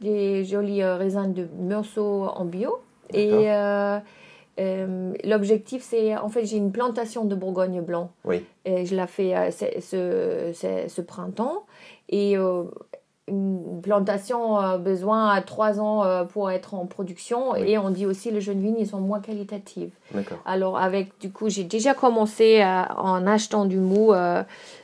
des 0.00 0.44
jolis 0.44 0.84
raisins 0.84 1.32
de 1.32 1.48
Meursault 1.58 2.28
en 2.36 2.44
bio. 2.44 2.78
Et. 3.12 3.50
Euh, 4.60 5.14
l'objectif, 5.24 5.82
c'est 5.82 6.16
en 6.16 6.28
fait, 6.28 6.44
j'ai 6.44 6.56
une 6.56 6.72
plantation 6.72 7.24
de 7.24 7.34
Bourgogne 7.34 7.80
Blanc. 7.80 8.10
Oui. 8.24 8.44
Et 8.64 8.84
je 8.86 8.94
la 8.94 9.06
fais 9.06 9.34
euh, 9.34 9.50
ce, 9.50 10.86
ce, 10.88 11.00
printemps. 11.00 11.64
Et 12.10 12.36
euh, 12.36 12.64
une 13.28 13.80
plantation 13.82 14.56
a 14.56 14.76
besoin 14.78 15.30
à 15.30 15.40
3 15.40 15.80
ans 15.80 16.26
pour 16.26 16.50
être 16.50 16.74
en 16.74 16.86
production. 16.86 17.52
Oui. 17.52 17.70
Et 17.70 17.78
on 17.78 17.90
dit 17.90 18.04
aussi 18.04 18.30
les 18.30 18.40
jeunes 18.40 18.60
vignes, 18.60 18.76
ils 18.78 18.86
sont 18.86 19.00
moins 19.00 19.20
qualitatives. 19.20 19.90
D'accord. 20.12 20.38
Alors 20.44 20.78
avec 20.78 21.18
du 21.20 21.30
coup 21.30 21.48
j'ai 21.48 21.64
déjà 21.64 21.94
commencé 21.94 22.62
en 22.64 23.26
achetant 23.26 23.64
du 23.64 23.78
mou 23.78 24.12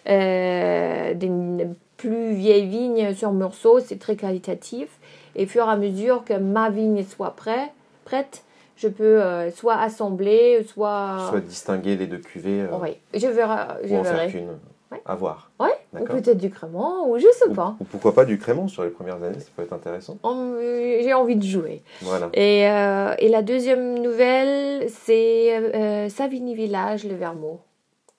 des 0.06 1.66
plus 1.96 2.32
vieilles 2.32 2.68
vignes 2.68 3.12
sur 3.12 3.32
Meursault, 3.32 3.80
c'est 3.80 3.98
très 3.98 4.14
qualitatif. 4.14 4.88
Et 5.34 5.44
au 5.44 5.48
fur 5.48 5.66
et 5.66 5.70
à 5.70 5.76
mesure 5.76 6.24
que 6.24 6.34
ma 6.34 6.70
vigne 6.70 7.04
soit 7.04 7.32
prête, 7.32 7.70
prête 8.04 8.44
je 8.78 8.88
peux 8.88 9.20
euh, 9.22 9.50
soit 9.50 9.76
assembler, 9.76 10.62
soit... 10.64 11.26
Soit 11.28 11.40
distinguer 11.40 11.96
les 11.96 12.06
deux 12.06 12.18
cuvées 12.18 12.62
euh, 12.62 12.78
Oui, 12.80 12.96
je 13.12 13.26
verrai. 13.26 13.74
Je 13.84 13.92
ou 13.94 13.98
en 13.98 14.04
faire 14.04 14.30
qu'une. 14.30 14.48
Ouais. 14.90 15.02
À 15.04 15.16
voir. 15.16 15.50
Ouais, 15.60 15.74
ou 16.00 16.04
peut-être 16.04 16.38
du 16.38 16.48
crément, 16.48 17.10
ou 17.10 17.18
je 17.18 17.26
sais 17.34 17.48
Ou, 17.50 17.54
pas. 17.54 17.76
ou 17.78 17.84
pourquoi 17.84 18.14
pas 18.14 18.24
du 18.24 18.38
crément 18.38 18.68
sur 18.68 18.84
les 18.84 18.88
premières 18.90 19.22
années, 19.22 19.38
ça 19.38 19.50
peut 19.54 19.62
être 19.62 19.74
intéressant. 19.74 20.16
J'ai 20.22 21.12
envie 21.12 21.36
de 21.36 21.44
jouer. 21.44 21.82
Voilà. 22.00 22.30
Et, 22.32 22.66
euh, 22.70 23.14
et 23.18 23.28
la 23.28 23.42
deuxième 23.42 23.98
nouvelle, 24.00 24.88
c'est 24.88 26.08
Savigny 26.08 26.54
Village, 26.54 27.04
le 27.04 27.16
Vermont. 27.16 27.58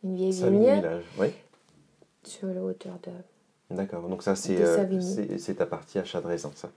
Une 0.03 0.15
vieille 0.15 0.33
Savigny 0.33 0.65
vigne 0.65 0.75
Village. 0.75 1.03
Oui. 1.17 1.27
sur 2.23 2.47
la 2.49 2.61
hauteur 2.61 2.93
de... 3.03 3.75
D'accord. 3.75 4.07
Donc 4.07 4.21
ça, 4.21 4.35
c'est 4.35 5.55
ta 5.57 5.65
partie 5.65 5.97
achat 5.97 6.21
de 6.21 6.27
raisin, 6.27 6.51
ça. 6.53 6.69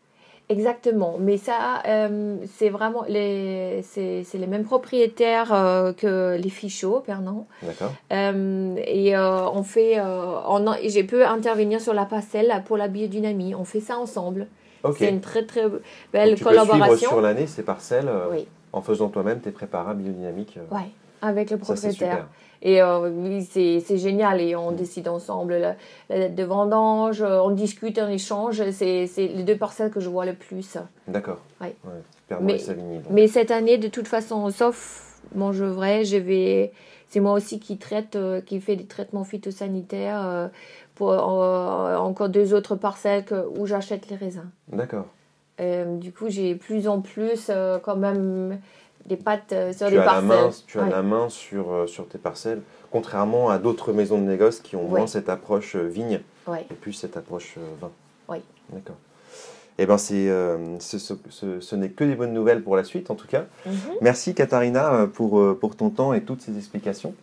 Exactement, 0.49 1.17
mais 1.19 1.39
ça, 1.39 1.83
euh, 1.87 2.37
c'est 2.57 2.69
vraiment 2.69 3.05
les, 3.09 3.81
c'est, 3.83 4.23
c'est 4.25 4.37
les 4.37 4.47
mêmes 4.47 4.65
propriétaires 4.65 5.53
euh, 5.55 5.93
que 5.95 6.37
les 6.37 6.51
Fichots, 6.51 7.01
Pernan. 7.01 7.47
D'accord. 7.63 7.93
Euh, 8.13 8.75
et 8.87 9.17
on 9.17 9.63
fait, 9.63 9.99
on 10.01 10.75
j'ai 10.87 11.05
pu 11.05 11.23
intervenir 11.23 11.81
sur 11.81 11.95
la 11.95 12.05
parcelle 12.05 12.63
pour 12.67 12.77
la 12.77 12.89
biodynamie. 12.89 13.55
On 13.55 13.65
fait 13.65 13.81
ça 13.81 13.97
ensemble. 13.99 14.47
Ok. 14.83 14.97
C'est 14.99 15.09
une 15.11 15.21
très 15.21 15.47
très 15.47 15.63
Donc, 15.63 15.81
belle 16.13 16.35
tu 16.35 16.45
peux 16.45 16.51
suivre 16.51 16.67
collaboration. 16.67 17.09
sur 17.11 17.21
l'année 17.21 17.47
ces 17.47 17.63
parcelles 17.63 18.11
Oui, 18.31 18.47
en 18.73 18.83
faisant 18.83 19.09
toi-même 19.09 19.41
tes 19.41 19.53
préparats 19.53 19.95
biodynamiques. 19.95 20.59
ouais, 20.71 20.91
avec 21.23 21.51
le 21.51 21.59
Ça, 21.63 21.77
c'est 21.77 21.89
propriétaire. 21.89 22.11
super. 22.13 22.27
Et 22.65 22.81
euh, 22.81 23.11
oui, 23.11 23.43
c'est 23.45 23.99
génial. 23.99 24.41
Et 24.41 24.55
on 24.55 24.71
décide 24.73 25.09
ensemble 25.09 25.55
la, 25.57 25.75
la 26.09 26.19
date 26.21 26.35
de 26.37 26.45
vendange, 26.45 27.21
euh, 27.21 27.41
on 27.43 27.51
discute, 27.51 27.99
on 27.99 28.09
échange. 28.09 28.63
C'est 28.71 29.07
les 29.17 29.43
deux 29.43 29.57
parcelles 29.57 29.91
que 29.91 29.99
je 30.01 30.09
vois 30.09 30.25
le 30.27 30.35
plus. 30.35 30.79
D'accord. 31.09 31.39
Ouais. 31.61 31.75
Mais- 32.41 32.59
Savigny. 32.59 32.99
donc. 32.99 33.07
Mais 33.11 33.27
cette 33.27 33.51
année, 33.51 33.79
de 33.79 33.89
toute 33.89 34.07
façon, 34.09 34.49
sauf 34.51 35.21
mon 35.35 35.51
vrai, 35.51 36.05
je 36.05 36.17
vais. 36.17 36.73
C'est 37.09 37.21
moi 37.21 37.33
aussi 37.35 37.61
qui 37.61 37.77
traite, 37.77 38.17
euh, 38.17 38.41
qui 38.41 38.59
fait 38.61 38.75
des 38.77 38.87
traitements 38.87 39.25
phytosanitaires 39.25 40.25
euh, 40.27 40.49
pour 40.95 41.11
encore 41.11 42.29
deux 42.31 42.55
autres 42.55 42.75
parcelles 42.77 43.25
que- 43.25 43.47
où 43.59 43.67
j'achète 43.67 44.09
les 44.09 44.17
raisins. 44.17 44.49
D'accord. 44.69 45.07
Du 46.01 46.13
coup, 46.13 46.29
j'ai 46.29 46.55
plus 46.57 46.89
en 46.89 47.01
plus 47.01 47.51
quand 47.85 47.95
même 47.97 48.59
des 49.07 49.17
pâtes 49.17 49.53
euh, 49.53 49.73
sur 49.73 49.87
tu 49.89 49.95
des 49.95 49.99
as, 49.99 50.05
la 50.05 50.11
parcelles. 50.13 50.27
main, 50.29 50.51
tu 50.67 50.79
as 50.79 50.83
Ouais. 50.85 50.91
la 50.91 51.03
main 51.03 51.29
sur, 51.29 51.73
euh, 51.73 51.87
sur 51.87 52.09
tes 52.09 52.19
parcelles, 52.19 52.63
contrairement 52.91 53.51
à 53.51 53.59
d'autres 53.59 53.93
maisons 53.93 54.19
de 54.19 54.25
négoce 54.25 54.61
qui 54.61 54.77
ont 54.77 54.85
Ouais. 54.85 54.99
moins 55.01 55.07
cette 55.07 55.29
approche 55.29 55.77
euh, 55.77 55.87
vigne 55.87 56.21
Ouais. 56.47 56.67
et 56.71 56.75
plus 56.75 56.93
cette 56.93 57.17
approche 57.17 57.57
vin. 57.81 57.91
Oui. 58.29 58.39
D'accord. 58.71 58.97
Eh 59.79 59.87
ben 59.87 59.97
c'est, 59.99 60.29
euh, 60.29 60.79
ce, 60.81 60.99
ce- 60.99 61.15
ce- 61.31 61.61
ce 61.61 61.77
n'est 61.77 61.89
que 61.89 62.05
des 62.05 62.15
bonnes 62.15 62.35
nouvelles 62.35 62.63
pour 62.63 62.77
la 62.77 62.85
suite 62.85 63.11
en 63.11 63.15
tout 63.15 63.27
cas. 63.27 63.45
Mhm. 63.67 63.73
Merci 64.03 64.35
Katharina 64.35 65.07
pour, 65.13 65.57
pour 65.59 65.77
ton 65.77 65.91
temps 65.91 66.13
et 66.13 66.23
toutes 66.23 66.43
ces 66.43 66.57
explications. 66.57 67.15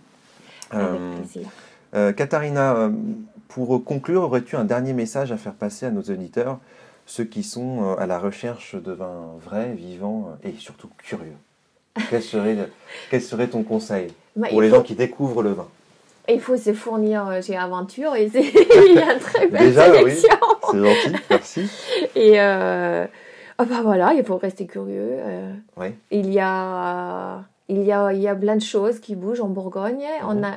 Avec 0.72 0.88
Euh, 1.00 1.16
plaisir. 1.18 1.48
euh, 1.96 2.12
Katharina, 2.12 2.92
pour 3.48 3.84
conclure, 3.84 4.24
aurais-tu 4.24 4.56
un 4.56 4.66
dernier 4.66 4.94
message 4.94 5.32
à 5.32 5.38
faire 5.38 5.54
passer 5.54 5.86
à 5.86 5.92
nos 5.92 6.02
auditeurs, 6.02 6.60
ceux 7.06 7.24
qui 7.24 7.44
sont 7.44 7.96
à 7.98 8.06
la 8.08 8.20
recherche 8.20 8.76
de 8.76 8.92
vins 8.92 9.32
vrais, 9.44 9.72
vivants 9.74 10.36
et 10.44 10.54
surtout 10.54 10.90
curieux? 10.98 11.34
Quel 12.10 12.22
serait, 12.22 12.58
quel 13.10 13.22
serait 13.22 13.48
ton 13.48 13.64
conseil 13.64 14.08
Bah, 14.36 14.48
pour 14.50 14.62
les 14.62 14.70
faut, 14.70 14.76
gens 14.78 14.82
qui 14.84 14.96
découvrent 14.96 15.44
le 15.44 15.52
vin? 15.54 15.68
Il 16.28 16.40
faut 16.42 16.58
se 16.58 16.74
fournir 16.74 17.28
euh, 17.28 17.42
chez 17.42 17.58
Aventure 17.58 18.16
et 18.16 18.30
c'est- 18.30 18.42
il 18.88 18.94
y 18.96 19.00
a 19.00 19.14
une 19.14 19.20
très 19.20 19.48
belle 19.48 19.62
Déjà, 19.62 19.92
oui. 20.04 20.12
C'est 20.14 20.78
gentil, 20.80 21.16
merci. 21.30 21.70
Et 22.16 22.40
euh, 22.40 23.06
ah 23.58 23.66
bah 23.66 23.82
voilà, 23.84 24.14
il 24.14 24.24
faut 24.24 24.38
rester 24.38 24.66
curieux. 24.68 25.16
euh, 25.18 25.52
Oui. 25.78 25.88
il, 26.12 26.32
y 26.32 26.40
a, 26.40 27.44
il, 27.68 27.82
y 27.84 27.92
a, 27.92 28.14
il 28.14 28.22
y 28.22 28.28
a 28.28 28.36
plein 28.36 28.56
de 28.56 28.62
choses 28.62 29.00
qui 29.00 29.16
bougent 29.16 29.42
en 29.42 29.48
Bourgogne. 29.50 30.04
On 30.24 30.36
Mhm. 30.36 30.44
a, 30.44 30.52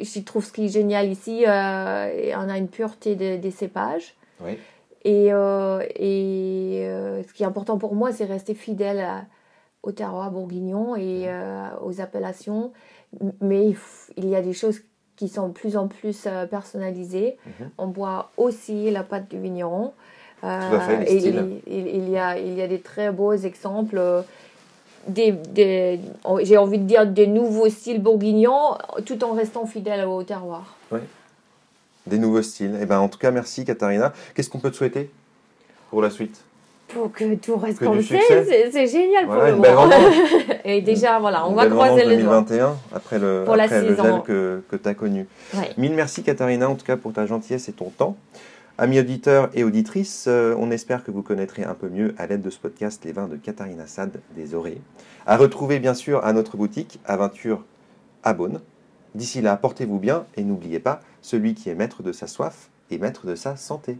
je 0.00 0.20
trouve 0.20 0.44
ce 0.44 0.52
qui 0.52 0.66
est 0.66 0.68
génial 0.68 1.08
ici, 1.10 1.44
euh, 1.46 2.32
on 2.36 2.48
a 2.48 2.56
une 2.56 2.68
pureté 2.68 3.16
de- 3.16 3.36
des 3.36 3.50
cépages. 3.50 4.14
Oui. 4.40 4.56
Et, 5.04 5.26
et 5.26 6.86
ce 7.26 7.32
qui 7.32 7.42
est 7.42 7.46
important 7.46 7.76
pour 7.78 7.94
moi, 7.96 8.12
c'est 8.12 8.24
rester 8.24 8.54
fidèle 8.54 9.00
à- 9.00 9.22
au 9.82 9.92
terroir 9.92 10.30
bourguignon 10.30 10.94
et 10.96 11.24
euh, 11.26 11.66
aux 11.84 12.00
appellations. 12.00 12.72
Mais 13.40 13.74
il, 14.16 14.28
y 14.28 14.36
a 14.36 14.42
des 14.42 14.52
choses 14.52 14.80
qui 15.16 15.28
sont 15.28 15.48
de 15.48 15.52
plus 15.52 15.76
en 15.76 15.88
plus 15.88 16.24
euh, 16.26 16.46
personnalisées. 16.46 17.36
Mhm. 17.46 17.70
On 17.78 17.86
boit 17.88 18.30
aussi 18.36 18.90
la 18.90 19.02
pâte 19.02 19.28
du 19.28 19.38
vigneron. 19.40 19.92
À 20.42 20.80
fait, 20.80 21.12
et 21.12 21.16
il, 21.16 21.60
il- 21.66 21.86
il 21.88 22.08
y 22.10 22.18
a, 22.18 22.38
il 22.38 22.54
y 22.54 22.62
a 22.62 22.66
des 22.68 22.80
très 22.80 23.12
beaux 23.12 23.32
exemples. 23.34 23.96
euh, 23.98 24.22
Des, 25.08 25.32
des- 25.32 26.00
j'ai 26.42 26.56
envie 26.56 26.78
de 26.78 26.84
dire 26.84 27.06
des 27.06 27.26
nouveaux 27.26 27.68
styles 27.68 28.00
bourguignons 28.00 28.76
tout 29.04 29.22
en 29.24 29.32
restant 29.34 29.66
fidèle 29.66 30.04
au 30.06 30.22
terroir. 30.22 30.76
Des 32.06 32.18
nouveaux 32.18 32.42
styles. 32.42 32.76
Eh 32.80 32.86
ben, 32.86 32.98
en 33.00 33.08
tout 33.08 33.18
cas, 33.18 33.30
merci 33.30 33.64
Katharina. 33.64 34.12
Qu'est-ce 34.34 34.48
qu'on 34.50 34.58
peut 34.60 34.70
te 34.70 34.76
souhaiter 34.76 35.10
pour 35.90 36.02
la 36.02 36.10
suite? 36.10 36.40
Pour 36.94 37.12
que 37.12 37.34
tout 37.36 37.56
reste 37.56 37.78
Que 37.78 37.84
comme 37.84 38.02
c'est, 38.02 38.70
c'est 38.70 38.86
génial 38.86 39.26
Voilà, 39.26 39.52
pour 39.52 39.64
le 39.64 39.70
moment. 39.70 39.90
Et 40.64 40.82
déjà, 40.82 41.18
voilà, 41.18 41.46
on 41.46 41.50
Une 41.50 41.56
va 41.56 41.62
belle 41.64 41.72
croiser 41.72 42.04
les 42.04 42.16
doigts. 42.18 42.40
2021 42.40 42.76
après 42.94 43.18
le, 43.18 43.42
Pour 43.44 43.56
la 43.56 43.64
après 43.64 43.82
le 43.82 43.96
gel 43.96 44.22
que, 44.24 44.62
que 44.68 44.76
tu 44.76 44.88
as 44.88 44.94
connu. 44.94 45.26
Ouais. 45.54 45.70
Mille 45.78 45.94
merci 45.94 46.22
Katharina, 46.22 46.68
en 46.68 46.74
tout 46.74 46.84
cas 46.84 46.96
pour 46.96 47.12
ta 47.12 47.26
gentillesse 47.26 47.68
et 47.68 47.72
ton 47.72 47.90
temps. 47.90 48.16
Amis 48.78 48.98
auditeurs 48.98 49.50
et 49.54 49.64
auditrices, 49.64 50.24
euh, 50.28 50.56
on 50.58 50.70
espère 50.70 51.04
que 51.04 51.10
vous 51.10 51.22
connaîtrez 51.22 51.62
un 51.62 51.74
peu 51.74 51.88
mieux 51.88 52.14
à 52.16 52.26
l'aide 52.26 52.40
de 52.40 52.50
ce 52.50 52.58
podcast 52.58 53.04
les 53.04 53.12
vins 53.12 53.28
de 53.28 53.36
Katharina 53.36 53.86
Sad 53.86 54.20
des 54.34 54.54
Aurées. 54.54 54.80
À 55.26 55.36
retrouver 55.36 55.78
bien 55.78 55.94
sûr 55.94 56.24
à 56.24 56.32
notre 56.32 56.56
boutique 56.56 56.98
Aventure 57.04 57.64
à 58.24 58.32
Beaune. 58.32 58.60
D'ici 59.14 59.42
là, 59.42 59.56
portez-vous 59.56 59.98
bien 59.98 60.24
et 60.36 60.42
n'oubliez 60.42 60.80
pas, 60.80 61.00
celui 61.20 61.54
qui 61.54 61.68
est 61.68 61.74
maître 61.74 62.02
de 62.02 62.12
sa 62.12 62.26
soif 62.26 62.70
est 62.90 62.98
maître 62.98 63.26
de 63.26 63.34
sa 63.34 63.56
santé. 63.56 63.98